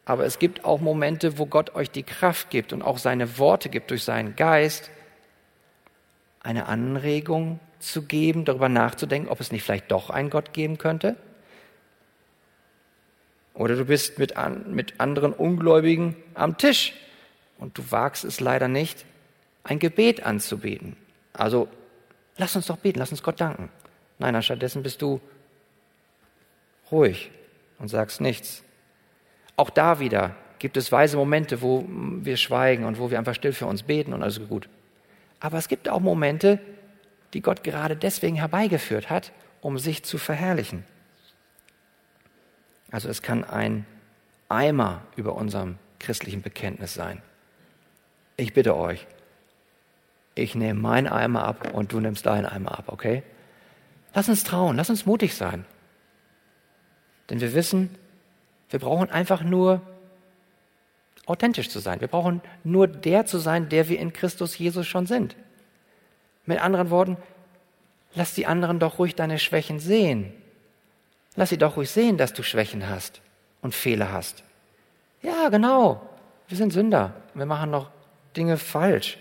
Aber 0.06 0.26
es 0.26 0.40
gibt 0.40 0.64
auch 0.64 0.80
Momente, 0.80 1.38
wo 1.38 1.46
Gott 1.46 1.76
euch 1.76 1.92
die 1.92 2.04
Kraft 2.04 2.50
gibt 2.50 2.72
und 2.74 2.82
auch 2.82 2.98
seine 2.98 3.38
Worte 3.38 3.70
gibt 3.70 3.92
durch 3.92 4.04
seinen 4.04 4.36
Geist, 4.36 4.90
eine 6.40 6.68
Anregung 6.68 7.60
zu 7.80 8.04
geben, 8.04 8.46
darüber 8.46 8.70
nachzudenken, 8.70 9.30
ob 9.30 9.42
es 9.42 9.52
nicht 9.52 9.64
vielleicht 9.64 9.92
doch 9.92 10.10
einen 10.10 10.30
Gott 10.30 10.54
geben 10.54 10.78
könnte. 10.78 11.18
Oder 13.54 13.76
du 13.76 13.86
bist 13.86 14.18
mit, 14.18 14.38
an, 14.38 14.74
mit 14.74 15.00
anderen 15.00 15.34
Ungläubigen 15.34 16.16
am 16.36 16.58
Tisch 16.58 16.94
und 17.58 17.78
du 17.78 17.92
wagst 17.92 18.24
es 18.24 18.40
leider 18.40 18.68
nicht, 18.68 19.06
ein 19.64 19.80
Gebet 19.80 20.24
anzubeten. 20.24 20.96
Also 21.34 21.68
lass 22.38 22.56
uns 22.56 22.68
doch 22.68 22.78
beten, 22.78 23.00
lass 23.00 23.12
uns 23.12 23.24
Gott 23.24 23.42
danken. 23.42 23.70
Nein, 24.20 24.42
stattdessen 24.42 24.84
bist 24.84 25.02
du 25.02 25.22
ruhig 26.92 27.32
und 27.80 27.88
sagst 27.88 28.22
nichts. 28.22 28.64
Auch 29.56 29.70
da 29.70 30.00
wieder 30.00 30.36
gibt 30.60 30.78
es 30.78 30.92
weise 30.92 31.18
Momente, 31.18 31.62
wo 31.62 31.86
wir 31.88 32.38
schweigen 32.38 32.86
und 32.86 33.00
wo 33.00 33.12
wir 33.12 33.18
einfach 33.18 33.36
still 33.36 33.54
für 33.54 33.66
uns 33.66 33.84
beten 33.84 34.14
und 34.14 34.24
alles 34.24 34.40
gut. 34.48 34.70
Aber 35.40 35.58
es 35.58 35.68
gibt 35.68 35.88
auch 35.90 36.00
Momente, 36.00 36.60
die 37.34 37.42
Gott 37.42 37.64
gerade 37.64 37.96
deswegen 37.96 38.38
herbeigeführt 38.38 39.10
hat, 39.10 39.32
um 39.62 39.78
sich 39.78 40.04
zu 40.04 40.18
verherrlichen. 40.18 40.84
Also 42.92 43.10
es 43.10 43.22
kann 43.22 43.44
ein 43.44 43.86
Eimer 44.50 45.02
über 45.16 45.36
unserem 45.36 45.78
christlichen 46.00 46.42
Bekenntnis 46.42 46.94
sein. 46.94 47.22
Ich 48.38 48.54
bitte 48.54 48.76
euch, 48.78 49.06
ich 50.36 50.56
nehme 50.56 50.80
meinen 50.80 51.08
Eimer 51.08 51.44
ab 51.44 51.74
und 51.74 51.92
du 51.92 52.00
nimmst 52.00 52.26
deinen 52.26 52.46
Eimer 52.46 52.78
ab, 52.78 52.86
okay? 52.88 53.24
Lass 54.14 54.30
uns 54.30 54.44
trauen, 54.44 54.78
lass 54.78 54.90
uns 54.90 55.06
mutig 55.06 55.36
sein. 55.36 55.66
Denn 57.30 57.42
wir 57.42 57.54
wissen, 57.54 57.90
wir 58.70 58.80
brauchen 58.80 59.10
einfach 59.10 59.44
nur 59.44 59.82
authentisch 61.26 61.70
zu 61.70 61.80
sein. 61.80 62.02
Wir 62.02 62.08
brauchen 62.08 62.42
nur 62.64 62.88
der 62.88 63.26
zu 63.26 63.38
sein, 63.38 63.70
der 63.70 63.90
wir 63.90 64.00
in 64.00 64.14
Christus 64.14 64.58
Jesus 64.58 64.88
schon 64.88 65.06
sind. 65.06 65.36
Mit 66.46 66.62
anderen 66.62 66.90
Worten, 66.90 67.18
lass 68.16 68.34
die 68.34 68.46
anderen 68.46 68.80
doch 68.80 69.00
ruhig 69.00 69.16
deine 69.16 69.38
Schwächen 69.38 69.80
sehen. 69.80 70.34
Lass 71.36 71.50
sie 71.50 71.58
doch 71.58 71.78
ruhig 71.78 71.92
sehen, 71.92 72.18
dass 72.18 72.34
du 72.34 72.44
Schwächen 72.44 72.90
hast 72.90 73.22
und 73.62 73.76
Fehler 73.76 74.12
hast. 74.12 74.44
Ja, 75.22 75.50
genau. 75.50 76.02
Wir 76.48 76.58
sind 76.58 76.72
Sünder. 76.72 77.14
Wir 77.34 77.46
machen 77.46 77.70
noch 77.70 77.92
Dinge 78.36 78.58
falsch. 78.58 79.18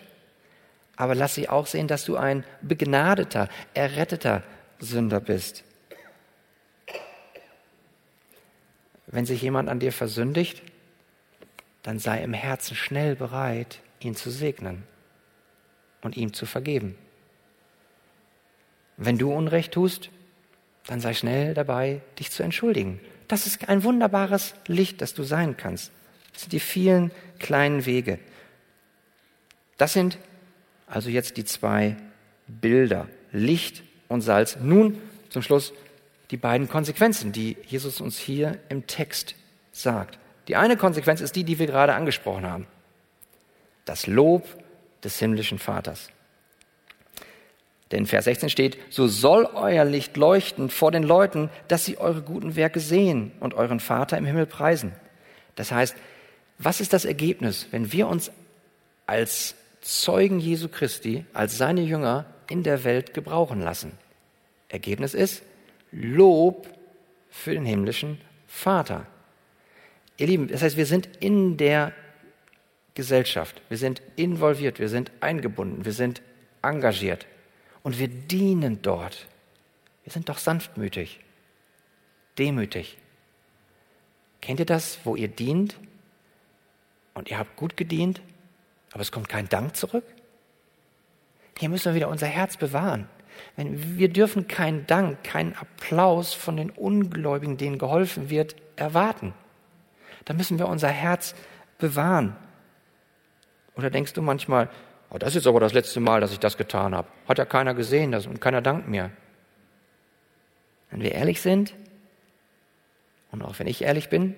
Aber 0.97 1.15
lass 1.15 1.35
sie 1.35 1.49
auch 1.49 1.67
sehen, 1.67 1.89
dass 1.89 2.05
du 2.05 2.17
ein 2.17 2.45
begnadeter, 2.63 3.49
erretteter 3.75 4.43
Sünder 4.79 5.21
bist. 5.21 5.65
Wenn 9.07 9.27
sich 9.27 9.43
jemand 9.43 9.69
an 9.69 9.79
dir 9.79 9.93
versündigt, 9.93 10.63
dann 11.83 11.99
sei 11.99 12.23
im 12.23 12.33
Herzen 12.33 12.75
schnell 12.75 13.15
bereit, 13.15 13.81
ihn 14.01 14.17
zu 14.17 14.31
segnen 14.31 14.83
und 16.03 16.17
ihm 16.17 16.33
zu 16.33 16.47
vergeben. 16.47 16.97
Wenn 18.97 19.19
du 19.19 19.33
Unrecht 19.33 19.73
tust, 19.73 20.11
dann 20.87 21.01
sei 21.01 21.15
schnell 21.15 21.55
dabei, 21.55 22.01
dich 22.19 22.31
zu 22.31 22.43
entschuldigen. 22.43 23.01
Das 23.29 23.47
ist 23.47 23.69
ein 23.69 23.85
wunderbares 23.85 24.55
Licht, 24.67 25.01
das 25.01 25.15
du 25.15 25.23
sein 25.23 25.57
kannst. 25.57 25.93
Das 26.33 26.43
sind 26.43 26.53
die 26.53 26.61
vielen 26.61 27.11
kleinen 27.39 27.87
Wege. 27.87 28.19
Das 29.77 29.93
sind 29.93 30.19
also 30.87 31.11
jetzt 31.11 31.37
die 31.37 31.45
zwei 31.45 31.97
Bilder, 32.47 33.09
Licht 33.33 33.83
und 34.09 34.21
Salz. 34.21 34.57
Nun 34.61 34.99
zum 35.29 35.43
Schluss 35.43 35.73
die 36.31 36.37
beiden 36.37 36.69
Konsequenzen, 36.69 37.33
die 37.33 37.57
Jesus 37.67 38.01
uns 38.01 38.19
hier 38.19 38.59
im 38.69 38.87
Text 38.87 39.35
sagt. 39.73 40.19
Die 40.49 40.57
eine 40.57 40.77
Konsequenz 40.77 41.21
ist 41.21 41.37
die, 41.37 41.45
die 41.45 41.59
wir 41.59 41.67
gerade 41.67 41.95
angesprochen 41.95 42.47
haben. 42.47 42.67
Das 43.85 44.07
Lob 44.07 44.47
des 45.05 45.19
himmlischen 45.19 45.59
Vaters. 45.59 46.09
Denn 47.93 48.07
Vers 48.07 48.25
16 48.25 48.51
steht, 48.51 48.79
so 48.91 49.07
soll 49.07 49.45
euer 49.55 49.85
Licht 49.85 50.17
leuchten 50.17 50.71
vor 50.71 50.91
den 50.91 51.05
Leuten, 51.05 51.51
dass 51.69 51.85
sie 51.85 51.99
eure 51.99 52.23
guten 52.23 52.57
Werke 52.57 52.81
sehen 52.81 53.31
und 53.39 53.55
euren 53.55 53.79
Vater 53.79 54.19
im 54.19 54.25
Himmel 54.25 54.47
preisen. 54.47 54.93
Das 55.55 55.71
heißt, 55.71 55.97
was 56.59 56.81
ist 56.81 56.93
das 56.93 57.05
Ergebnis, 57.05 57.69
wenn 57.71 57.93
wir 57.93 58.09
uns 58.09 58.33
als 59.07 59.55
Zeugen 59.83 60.41
Jesu 60.41 60.69
Christi, 60.69 61.25
als 61.33 61.59
seine 61.59 61.83
Jünger 61.83 62.27
in 62.49 62.63
der 62.63 62.85
Welt 62.85 63.15
gebrauchen 63.15 63.61
lassen? 63.61 63.93
Ergebnis 64.69 65.15
ist 65.15 65.43
Lob 65.93 66.69
für 67.31 67.53
den 67.53 67.65
himmlischen 67.65 68.21
Vater. 68.47 69.07
Ihr 70.17 70.27
Lieben, 70.27 70.49
das 70.49 70.63
heißt, 70.63 70.77
wir 70.77 70.87
sind 70.87 71.09
in 71.21 71.57
der 71.57 71.93
Gesellschaft, 72.95 73.61
wir 73.69 73.77
sind 73.77 74.01
involviert, 74.17 74.79
wir 74.79 74.89
sind 74.89 75.13
eingebunden, 75.21 75.85
wir 75.85 75.93
sind 75.93 76.23
engagiert 76.63 77.27
und 77.83 77.99
wir 77.99 78.09
dienen 78.09 78.81
dort. 78.83 79.27
Wir 80.05 80.13
sind 80.13 80.29
doch 80.29 80.39
sanftmütig, 80.39 81.21
demütig. 82.39 82.97
Kennt 84.41 84.61
ihr 84.61 84.67
das, 84.67 85.01
wo 85.05 85.17
ihr 85.17 85.29
dient 85.29 85.77
und 87.15 87.29
ihr 87.31 87.39
habt 87.39 87.57
gut 87.57 87.77
gedient, 87.77 88.23
aber 88.93 89.03
es 89.03 89.13
kommt 89.13 89.29
kein 89.29 89.49
Dank 89.49 89.77
zurück? 89.77 90.05
Hier 91.59 91.69
müssen 91.69 91.87
wir 91.87 91.95
wieder 91.95 92.09
unser 92.09 92.27
Herz 92.27 92.57
bewahren. 92.57 93.09
Wir 93.57 94.09
dürfen 94.09 94.49
keinen 94.49 94.87
Dank, 94.87 95.25
keinen 95.25 95.55
Applaus 95.55 96.35
von 96.35 96.57
den 96.57 96.71
Ungläubigen, 96.71 97.57
denen 97.57 97.79
geholfen 97.79 98.31
wird, 98.31 98.57
erwarten. 98.77 99.35
Da 100.25 100.35
müssen 100.35 100.59
wir 100.59 100.69
unser 100.69 100.89
Herz 100.89 101.35
bewahren. 101.79 102.37
Oder 103.75 103.91
denkst 103.91 104.15
du 104.15 104.23
manchmal, 104.23 104.71
Oh, 105.11 105.19
das 105.19 105.37
ist 105.37 105.47
aber 105.47 105.61
das 105.61 105.73
letzte 105.73 106.01
Mal, 106.01 106.21
dass 106.21 106.33
ich 106.33 106.41
das 106.41 106.57
getan 106.57 106.95
habe. 106.95 107.09
Hat 107.29 107.39
ja 107.39 107.45
keiner 107.45 107.75
gesehen 107.75 108.13
das, 108.13 108.27
und 108.27 108.41
keiner 108.41 108.61
dankt 108.61 108.89
mir. 108.89 109.11
Wenn 110.91 111.01
wir 111.01 111.13
ehrlich 111.13 111.41
sind, 111.41 111.75
und 113.31 113.43
auch 113.43 113.59
wenn 113.59 113.67
ich 113.67 113.83
ehrlich 113.83 114.09
bin, 114.09 114.35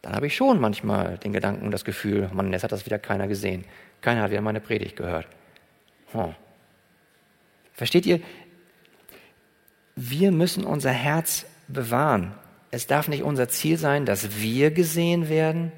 dann 0.00 0.14
habe 0.14 0.26
ich 0.26 0.36
schon 0.36 0.60
manchmal 0.60 1.18
den 1.18 1.32
Gedanken, 1.32 1.70
das 1.70 1.84
Gefühl, 1.84 2.30
Mann, 2.32 2.52
jetzt 2.52 2.64
hat 2.64 2.72
das 2.72 2.86
wieder 2.86 2.98
keiner 2.98 3.28
gesehen. 3.28 3.64
Keiner 4.00 4.22
hat 4.22 4.30
wieder 4.30 4.40
meine 4.40 4.60
Predigt 4.60 4.96
gehört. 4.96 5.26
Oh. 6.14 6.32
Versteht 7.72 8.06
ihr? 8.06 8.20
Wir 9.96 10.32
müssen 10.32 10.64
unser 10.64 10.90
Herz 10.90 11.46
bewahren. 11.68 12.34
Es 12.70 12.86
darf 12.86 13.08
nicht 13.08 13.22
unser 13.22 13.48
Ziel 13.48 13.76
sein, 13.76 14.06
dass 14.06 14.40
wir 14.40 14.70
gesehen 14.70 15.28
werden, 15.28 15.72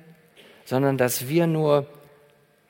sondern 0.65 0.97
dass 0.97 1.29
wir 1.29 1.47
nur 1.47 1.89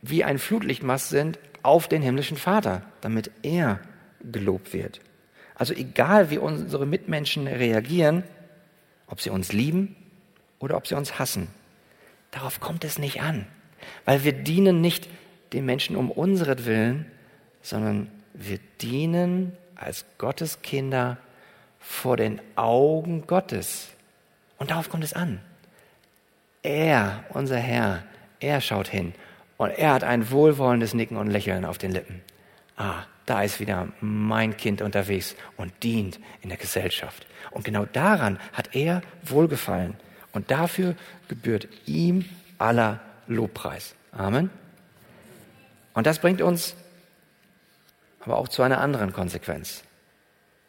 wie 0.02 0.24
ein 0.24 0.38
Flutlichtmast 0.38 1.08
sind 1.08 1.38
auf 1.62 1.88
den 1.88 2.02
himmlischen 2.02 2.36
Vater, 2.36 2.82
damit 3.00 3.30
er 3.42 3.80
gelobt 4.22 4.72
wird. 4.72 5.00
Also 5.54 5.72
egal, 5.74 6.30
wie 6.30 6.38
unsere 6.38 6.86
Mitmenschen 6.86 7.46
reagieren, 7.46 8.24
ob 9.06 9.20
sie 9.20 9.30
uns 9.30 9.52
lieben 9.52 9.94
oder 10.58 10.76
ob 10.76 10.86
sie 10.86 10.94
uns 10.94 11.18
hassen, 11.18 11.48
darauf 12.30 12.60
kommt 12.60 12.84
es 12.84 12.98
nicht 12.98 13.22
an, 13.22 13.46
weil 14.04 14.24
wir 14.24 14.32
dienen 14.32 14.80
nicht 14.80 15.08
den 15.52 15.64
Menschen 15.64 15.96
um 15.96 16.10
unseren 16.10 16.64
Willen, 16.64 17.06
sondern 17.64 18.10
wir 18.34 18.60
dienen 18.80 19.56
als 19.74 20.04
Gottes 20.18 20.62
Kinder 20.62 21.16
vor 21.80 22.16
den 22.16 22.40
Augen 22.54 23.26
Gottes. 23.26 23.88
Und 24.58 24.70
darauf 24.70 24.88
kommt 24.88 25.02
es 25.02 25.14
an. 25.14 25.40
Er, 26.62 27.24
unser 27.30 27.58
Herr, 27.58 28.04
er 28.38 28.60
schaut 28.60 28.88
hin 28.88 29.14
und 29.56 29.70
er 29.70 29.94
hat 29.94 30.04
ein 30.04 30.30
wohlwollendes 30.30 30.94
Nicken 30.94 31.16
und 31.16 31.28
Lächeln 31.28 31.64
auf 31.64 31.78
den 31.78 31.90
Lippen. 31.90 32.22
Ah, 32.76 33.04
da 33.26 33.42
ist 33.42 33.60
wieder 33.60 33.88
mein 34.00 34.56
Kind 34.56 34.82
unterwegs 34.82 35.34
und 35.56 35.72
dient 35.82 36.20
in 36.42 36.50
der 36.50 36.58
Gesellschaft. 36.58 37.26
Und 37.50 37.64
genau 37.64 37.86
daran 37.86 38.38
hat 38.52 38.74
er 38.74 39.02
Wohlgefallen. 39.22 39.94
Und 40.32 40.50
dafür 40.50 40.96
gebührt 41.28 41.68
ihm 41.86 42.24
aller 42.58 43.00
Lobpreis. 43.26 43.94
Amen. 44.12 44.50
Und 45.94 46.06
das 46.06 46.18
bringt 46.18 46.42
uns 46.42 46.76
aber 48.24 48.38
auch 48.38 48.48
zu 48.48 48.62
einer 48.62 48.80
anderen 48.80 49.12
Konsequenz. 49.12 49.84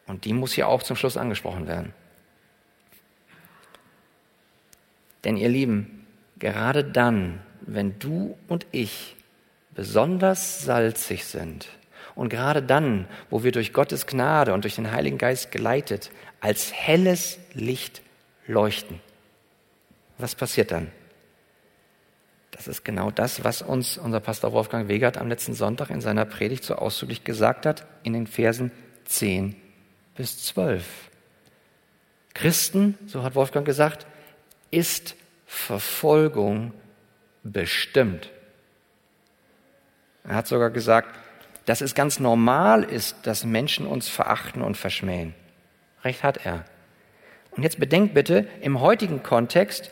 Und 0.08 0.26
die 0.26 0.34
muss 0.34 0.54
hier 0.54 0.68
auch 0.68 0.84
zum 0.84 0.96
Schluss 0.96 1.18
angesprochen 1.18 1.68
werden. 1.68 1.94
Denn 5.24 5.38
ihr 5.38 5.50
Lieben, 5.50 6.06
gerade 6.38 6.84
dann, 6.84 7.42
wenn 7.62 7.98
du 7.98 8.38
und 8.48 8.68
ich 8.72 9.16
besonders 9.74 10.62
salzig 10.62 11.26
sind 11.26 11.68
und 12.14 12.30
gerade 12.30 12.62
dann, 12.62 13.08
wo 13.30 13.44
wir 13.44 13.52
durch 13.52 13.74
Gottes 13.74 14.06
Gnade 14.06 14.54
und 14.54 14.64
durch 14.64 14.76
den 14.76 14.92
Heiligen 14.92 15.18
Geist 15.18 15.52
geleitet 15.52 16.12
als 16.42 16.72
helles 16.72 17.40
Licht 17.54 18.02
leuchten, 18.46 19.02
was 20.18 20.36
passiert 20.36 20.72
dann? 20.72 20.92
Das 22.56 22.70
ist 22.70 22.86
genau 22.86 23.12
das, 23.12 23.44
was 23.44 23.62
uns 23.62 23.98
unser 23.98 24.22
Pastor 24.22 24.54
Wolfgang 24.54 24.88
Wegert 24.88 25.18
am 25.18 25.28
letzten 25.28 25.54
Sonntag 25.54 25.90
in 25.90 26.00
seiner 26.00 26.24
Predigt 26.24 26.64
so 26.64 26.76
ausdrücklich 26.76 27.26
gesagt 27.26 27.66
hat, 27.66 27.86
in 28.04 28.14
den 28.14 28.28
Versen 28.28 28.72
10 29.04 29.58
bis 30.16 30.42
12. 30.46 30.86
Christen, 32.34 32.98
so 33.08 33.24
hat 33.24 33.36
Wolfgang 33.36 33.66
gesagt, 33.66 34.08
ist 34.72 35.16
Verfolgung 35.46 36.72
bestimmt. 37.44 38.30
Er 40.24 40.36
hat 40.36 40.48
sogar 40.48 40.70
gesagt, 40.70 41.14
dass 41.66 41.82
es 41.82 41.94
ganz 41.94 42.22
normal 42.22 42.84
ist, 42.84 43.18
dass 43.28 43.44
Menschen 43.44 43.86
uns 43.86 44.08
verachten 44.08 44.62
und 44.62 44.78
verschmähen. 44.78 45.34
Recht 46.06 46.24
hat 46.24 46.46
er. 46.46 46.64
Und 47.52 47.64
jetzt 47.64 47.82
bedenkt 47.82 48.14
bitte 48.14 48.48
im 48.62 48.80
heutigen 48.80 49.24
Kontext, 49.24 49.92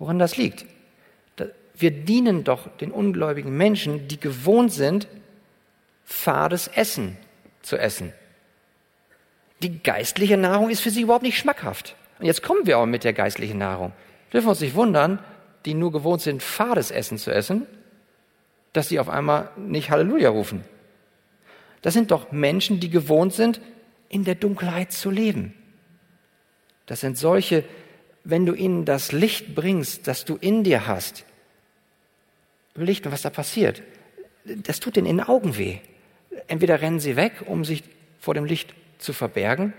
woran 0.00 0.18
das 0.18 0.36
liegt 0.36 0.66
wir 1.78 1.90
dienen 1.90 2.44
doch 2.44 2.68
den 2.78 2.90
ungläubigen 2.90 3.56
Menschen, 3.56 4.08
die 4.08 4.18
gewohnt 4.18 4.72
sind, 4.72 5.08
fades 6.04 6.68
Essen 6.68 7.16
zu 7.62 7.76
essen. 7.76 8.12
Die 9.62 9.82
geistliche 9.82 10.36
Nahrung 10.36 10.70
ist 10.70 10.80
für 10.80 10.90
sie 10.90 11.02
überhaupt 11.02 11.22
nicht 11.22 11.38
schmackhaft. 11.38 11.96
Und 12.18 12.26
jetzt 12.26 12.42
kommen 12.42 12.66
wir 12.66 12.78
auch 12.78 12.86
mit 12.86 13.04
der 13.04 13.12
geistlichen 13.12 13.58
Nahrung. 13.58 13.92
Dürfen 14.32 14.46
wir 14.46 14.50
uns 14.50 14.60
nicht 14.60 14.74
wundern, 14.74 15.18
die 15.64 15.74
nur 15.74 15.92
gewohnt 15.92 16.22
sind, 16.22 16.42
fades 16.42 16.90
Essen 16.90 17.18
zu 17.18 17.30
essen, 17.30 17.66
dass 18.72 18.88
sie 18.88 19.00
auf 19.00 19.08
einmal 19.08 19.50
nicht 19.56 19.90
Halleluja 19.90 20.30
rufen. 20.30 20.64
Das 21.82 21.94
sind 21.94 22.10
doch 22.10 22.32
Menschen, 22.32 22.80
die 22.80 22.90
gewohnt 22.90 23.32
sind, 23.32 23.60
in 24.08 24.24
der 24.24 24.34
Dunkelheit 24.34 24.92
zu 24.92 25.10
leben. 25.10 25.54
Das 26.86 27.00
sind 27.00 27.18
solche, 27.18 27.64
wenn 28.24 28.46
du 28.46 28.54
ihnen 28.54 28.84
das 28.84 29.12
Licht 29.12 29.54
bringst, 29.54 30.06
das 30.06 30.24
du 30.24 30.36
in 30.36 30.62
dir 30.62 30.86
hast, 30.86 31.24
Licht 32.84 33.06
und 33.06 33.12
was 33.12 33.22
da 33.22 33.30
passiert. 33.30 33.82
Das 34.44 34.80
tut 34.80 34.96
denen 34.96 35.06
in 35.06 35.18
den 35.18 35.26
Augen 35.26 35.56
weh. 35.56 35.78
Entweder 36.48 36.80
rennen 36.80 37.00
sie 37.00 37.16
weg, 37.16 37.44
um 37.46 37.64
sich 37.64 37.82
vor 38.20 38.34
dem 38.34 38.44
Licht 38.44 38.74
zu 38.98 39.12
verbergen, 39.12 39.72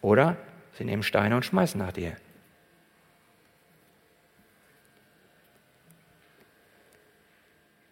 oder 0.00 0.36
sie 0.76 0.84
nehmen 0.84 1.02
Steine 1.02 1.36
und 1.36 1.44
schmeißen 1.44 1.78
nach 1.78 1.92
dir. 1.92 2.16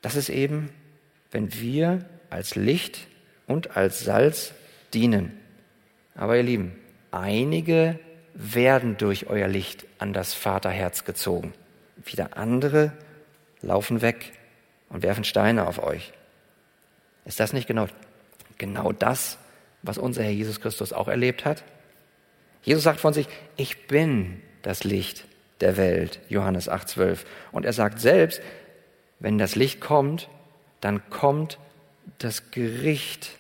Das 0.03 0.17
ist 0.17 0.29
eben, 0.29 0.71
wenn 1.31 1.55
wir 1.55 2.05
als 2.29 2.57
Licht 2.57 3.07
und 3.47 3.77
als 3.77 4.01
Salz 4.01 4.53
dienen. 4.93 5.39
Aber 6.15 6.37
ihr 6.37 6.43
Lieben, 6.43 6.77
einige 7.11 7.99
werden 8.35 8.97
durch 8.99 9.29
euer 9.29 9.49
Licht 9.49 9.87
an 9.99 10.13
das 10.13 10.35
Vaterherz 10.35 11.05
gezogen. 11.05 11.55
Wieder 12.05 12.37
andere 12.37 12.93
laufen 13.61 14.03
weg 14.03 14.33
und 14.93 15.03
werfen 15.03 15.25
Steine 15.25 15.67
auf 15.67 15.83
euch. 15.83 16.13
Ist 17.25 17.41
das 17.41 17.53
nicht 17.53 17.67
genau, 17.67 17.87
genau 18.59 18.93
das, 18.93 19.39
was 19.83 19.99
unser 19.99 20.23
Herr 20.23 20.31
Jesus 20.31 20.61
Christus 20.61 20.93
auch 20.93 21.09
erlebt 21.09 21.45
hat? 21.45 21.65
Jesus 22.63 22.85
sagt 22.85 23.01
von 23.01 23.13
sich, 23.13 23.27
ich 23.57 23.89
bin 23.89 24.41
das 24.63 24.85
Licht 24.85 25.25
der 25.61 25.77
Welt, 25.77 26.21
Johannes 26.29 26.71
8,12. 26.71 27.21
Und 27.51 27.65
er 27.65 27.73
sagt 27.73 28.01
selbst, 28.01 28.41
wenn 29.19 29.39
das 29.39 29.57
Licht 29.57 29.81
kommt, 29.81 30.29
dann 30.81 31.09
kommt 31.11 31.59
das 32.19 32.51
Gericht 32.51 33.31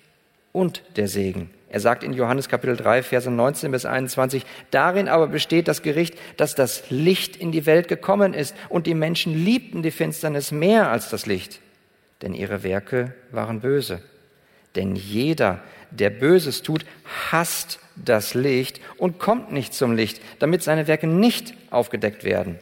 und 0.52 0.82
der 0.96 1.08
Segen. 1.08 1.50
Er 1.72 1.80
sagt 1.80 2.04
in 2.04 2.12
Johannes 2.12 2.50
Kapitel 2.50 2.76
3, 2.76 3.02
Verse 3.02 3.30
19 3.30 3.72
bis 3.72 3.86
21, 3.86 4.44
darin 4.70 5.08
aber 5.08 5.26
besteht 5.26 5.68
das 5.68 5.80
Gericht, 5.80 6.18
dass 6.36 6.54
das 6.54 6.90
Licht 6.90 7.34
in 7.34 7.50
die 7.50 7.64
Welt 7.64 7.88
gekommen 7.88 8.34
ist 8.34 8.54
und 8.68 8.86
die 8.86 8.94
Menschen 8.94 9.32
liebten 9.34 9.82
die 9.82 9.90
Finsternis 9.90 10.52
mehr 10.52 10.90
als 10.90 11.08
das 11.08 11.24
Licht, 11.24 11.60
denn 12.20 12.34
ihre 12.34 12.62
Werke 12.62 13.14
waren 13.30 13.60
böse. 13.60 14.02
Denn 14.76 14.96
jeder, 14.96 15.62
der 15.90 16.10
Böses 16.10 16.60
tut, 16.60 16.84
hasst 17.30 17.78
das 17.96 18.34
Licht 18.34 18.82
und 18.98 19.18
kommt 19.18 19.50
nicht 19.50 19.72
zum 19.72 19.96
Licht, 19.96 20.20
damit 20.40 20.62
seine 20.62 20.86
Werke 20.86 21.06
nicht 21.06 21.54
aufgedeckt 21.70 22.22
werden. 22.22 22.58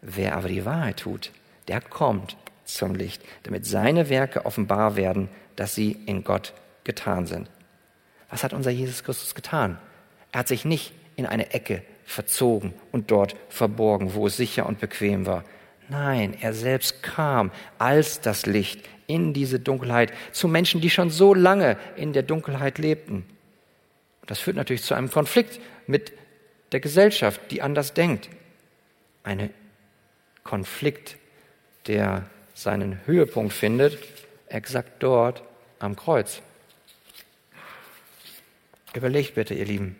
Wer 0.00 0.36
aber 0.36 0.48
die 0.48 0.64
Wahrheit 0.64 1.00
tut, 1.00 1.32
der 1.68 1.82
kommt 1.82 2.38
zum 2.64 2.94
Licht, 2.94 3.22
damit 3.42 3.66
seine 3.66 4.08
Werke 4.08 4.46
offenbar 4.46 4.96
werden, 4.96 5.28
dass 5.54 5.74
sie 5.74 5.98
in 6.06 6.24
Gott 6.24 6.54
getan 6.84 7.26
sind. 7.26 7.50
Was 8.30 8.44
hat 8.44 8.52
unser 8.52 8.70
Jesus 8.70 9.04
Christus 9.04 9.34
getan? 9.34 9.78
Er 10.32 10.40
hat 10.40 10.48
sich 10.48 10.64
nicht 10.64 10.92
in 11.16 11.26
eine 11.26 11.52
Ecke 11.52 11.82
verzogen 12.04 12.74
und 12.92 13.10
dort 13.10 13.36
verborgen, 13.48 14.14
wo 14.14 14.26
es 14.26 14.36
sicher 14.36 14.66
und 14.66 14.80
bequem 14.80 15.26
war. 15.26 15.44
Nein, 15.88 16.36
er 16.40 16.52
selbst 16.52 17.02
kam 17.02 17.50
als 17.78 18.20
das 18.20 18.46
Licht 18.46 18.86
in 19.06 19.32
diese 19.32 19.58
Dunkelheit 19.58 20.12
zu 20.32 20.48
Menschen, 20.48 20.80
die 20.80 20.90
schon 20.90 21.10
so 21.10 21.32
lange 21.32 21.78
in 21.96 22.12
der 22.12 22.22
Dunkelheit 22.22 22.78
lebten. 22.78 23.24
Das 24.26 24.38
führt 24.38 24.56
natürlich 24.56 24.82
zu 24.82 24.94
einem 24.94 25.10
Konflikt 25.10 25.60
mit 25.86 26.12
der 26.72 26.80
Gesellschaft, 26.80 27.40
die 27.50 27.62
anders 27.62 27.94
denkt. 27.94 28.28
Ein 29.22 29.50
Konflikt, 30.44 31.16
der 31.86 32.26
seinen 32.52 33.00
Höhepunkt 33.06 33.54
findet, 33.54 33.98
exakt 34.48 35.02
dort 35.02 35.42
am 35.78 35.96
Kreuz. 35.96 36.42
Überlegt 38.98 39.36
bitte, 39.36 39.54
ihr 39.54 39.64
Lieben. 39.64 39.94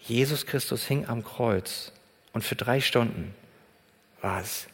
Jesus 0.00 0.46
Christus 0.46 0.84
hing 0.84 1.06
am 1.06 1.22
Kreuz 1.22 1.92
und 2.32 2.42
für 2.42 2.56
drei 2.56 2.80
Stunden 2.80 3.36
war 4.20 4.40
es 4.40 4.66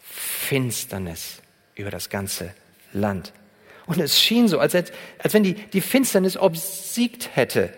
Finsternis 0.00 1.42
über 1.76 1.92
das 1.92 2.10
ganze 2.10 2.52
Land. 2.92 3.32
Und 3.86 4.00
es 4.00 4.20
schien 4.20 4.48
so, 4.48 4.58
als, 4.58 4.74
als 4.74 5.32
wenn 5.32 5.44
die, 5.44 5.54
die 5.54 5.80
Finsternis 5.80 6.36
obsiegt 6.36 7.36
hätte 7.36 7.72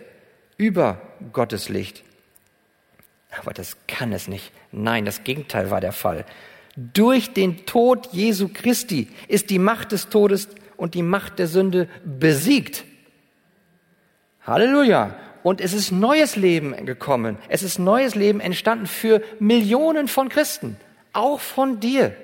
über 0.56 1.02
Gottes 1.34 1.68
Licht. 1.68 2.02
Aber 3.42 3.52
das 3.52 3.76
kann 3.86 4.10
es 4.14 4.26
nicht. 4.26 4.52
Nein, 4.70 5.04
das 5.04 5.22
Gegenteil 5.22 5.70
war 5.70 5.82
der 5.82 5.92
Fall. 5.92 6.24
Durch 6.76 7.34
den 7.34 7.66
Tod 7.66 8.08
Jesu 8.12 8.48
Christi 8.48 9.08
ist 9.28 9.50
die 9.50 9.58
Macht 9.58 9.92
des 9.92 10.08
Todes 10.08 10.48
und 10.78 10.94
die 10.94 11.02
Macht 11.02 11.38
der 11.38 11.46
Sünde 11.46 11.90
besiegt. 12.06 12.86
Halleluja. 14.46 15.14
Und 15.42 15.60
es 15.60 15.72
ist 15.72 15.90
neues 15.90 16.36
Leben 16.36 16.86
gekommen. 16.86 17.36
Es 17.48 17.62
ist 17.62 17.78
neues 17.78 18.14
Leben 18.14 18.40
entstanden 18.40 18.86
für 18.86 19.22
Millionen 19.40 20.06
von 20.08 20.28
Christen. 20.28 20.76
Auch 21.12 21.40
von 21.40 21.80
dir. 21.80 22.14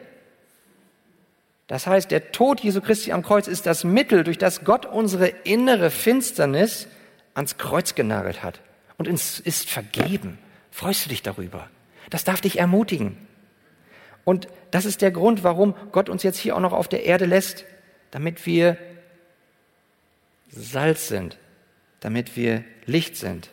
Das 1.67 1.87
heißt, 1.87 2.11
der 2.11 2.33
Tod 2.33 2.61
Jesu 2.61 2.81
Christi 2.81 3.13
am 3.13 3.23
Kreuz 3.23 3.47
ist 3.47 3.67
das 3.67 3.85
Mittel, 3.85 4.25
durch 4.25 4.39
das 4.39 4.65
Gott 4.65 4.87
unsere 4.87 5.29
innere 5.29 5.91
Finsternis 5.91 6.89
ans 7.35 7.59
Kreuz 7.59 7.95
genagelt 7.95 8.43
hat. 8.43 8.61
Und 8.97 9.07
es 9.09 9.39
ist 9.41 9.69
vergeben. 9.69 10.39
Freust 10.71 11.05
du 11.05 11.09
dich 11.11 11.23
darüber? 11.23 11.69
Das 12.09 12.25
darf 12.25 12.41
dich 12.41 12.59
ermutigen. 12.59 13.17
Und 14.25 14.49
das 14.71 14.85
ist 14.85 15.03
der 15.03 15.11
Grund, 15.11 15.45
warum 15.45 15.75
Gott 15.93 16.09
uns 16.09 16.23
jetzt 16.23 16.39
hier 16.39 16.57
auch 16.57 16.61
noch 16.61 16.73
auf 16.73 16.89
der 16.89 17.05
Erde 17.05 17.27
lässt, 17.27 17.65
damit 18.11 18.47
wir 18.47 18.79
Salz 20.51 21.09
sind, 21.09 21.39
damit 22.01 22.37
wir 22.37 22.65
Licht 22.87 23.17
sind. 23.17 23.51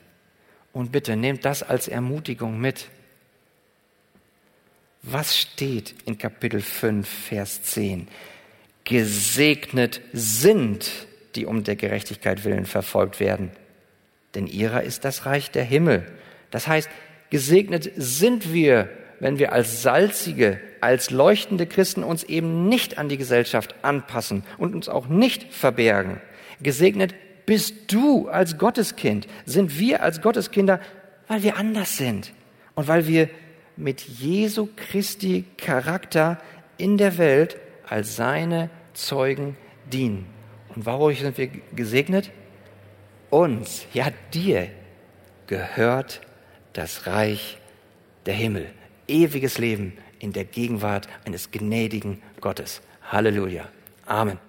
Und 0.73 0.91
bitte 0.91 1.15
nehmt 1.15 1.45
das 1.45 1.63
als 1.63 1.87
Ermutigung 1.87 2.59
mit. 2.59 2.89
Was 5.01 5.37
steht 5.37 5.93
in 6.05 6.17
Kapitel 6.17 6.61
5, 6.61 7.07
Vers 7.07 7.63
10? 7.63 8.07
Gesegnet 8.83 10.01
sind, 10.13 10.91
die 11.35 11.45
um 11.45 11.63
der 11.63 11.75
Gerechtigkeit 11.75 12.43
willen 12.43 12.65
verfolgt 12.65 13.19
werden, 13.19 13.51
denn 14.33 14.47
ihrer 14.47 14.83
ist 14.83 15.05
das 15.05 15.25
Reich 15.25 15.51
der 15.51 15.63
Himmel. 15.63 16.05
Das 16.51 16.67
heißt, 16.67 16.89
gesegnet 17.29 17.91
sind 17.95 18.53
wir, 18.53 18.89
wenn 19.19 19.39
wir 19.39 19.53
als 19.53 19.81
salzige, 19.81 20.59
als 20.81 21.09
leuchtende 21.09 21.67
Christen 21.67 22.03
uns 22.03 22.23
eben 22.23 22.67
nicht 22.67 22.97
an 22.97 23.09
die 23.09 23.17
Gesellschaft 23.17 23.75
anpassen 23.81 24.43
und 24.57 24.75
uns 24.75 24.89
auch 24.89 25.07
nicht 25.07 25.53
verbergen. 25.53 26.19
Gesegnet 26.61 27.13
bist 27.45 27.91
du 27.93 28.27
als 28.27 28.57
Gotteskind, 28.57 29.27
sind 29.45 29.79
wir 29.79 30.03
als 30.03 30.21
Gotteskinder, 30.21 30.79
weil 31.27 31.43
wir 31.43 31.57
anders 31.57 31.97
sind 31.97 32.33
und 32.75 32.87
weil 32.87 33.07
wir 33.07 33.29
mit 33.77 34.01
Jesu 34.01 34.69
Christi 34.75 35.45
Charakter 35.57 36.39
in 36.77 36.97
der 36.97 37.17
Welt 37.17 37.57
als 37.87 38.15
seine 38.15 38.69
Zeugen 38.93 39.57
dienen. 39.91 40.25
Und 40.75 40.85
warum 40.85 41.13
sind 41.13 41.37
wir 41.37 41.47
gesegnet? 41.75 42.31
Uns, 43.29 43.85
ja 43.93 44.07
dir, 44.33 44.69
gehört 45.47 46.21
das 46.73 47.07
Reich 47.07 47.57
der 48.25 48.33
Himmel. 48.33 48.67
Ewiges 49.07 49.57
Leben 49.57 49.93
in 50.19 50.33
der 50.33 50.45
Gegenwart 50.45 51.07
eines 51.25 51.51
gnädigen 51.51 52.21
Gottes. 52.41 52.81
Halleluja. 53.11 53.67
Amen. 54.05 54.44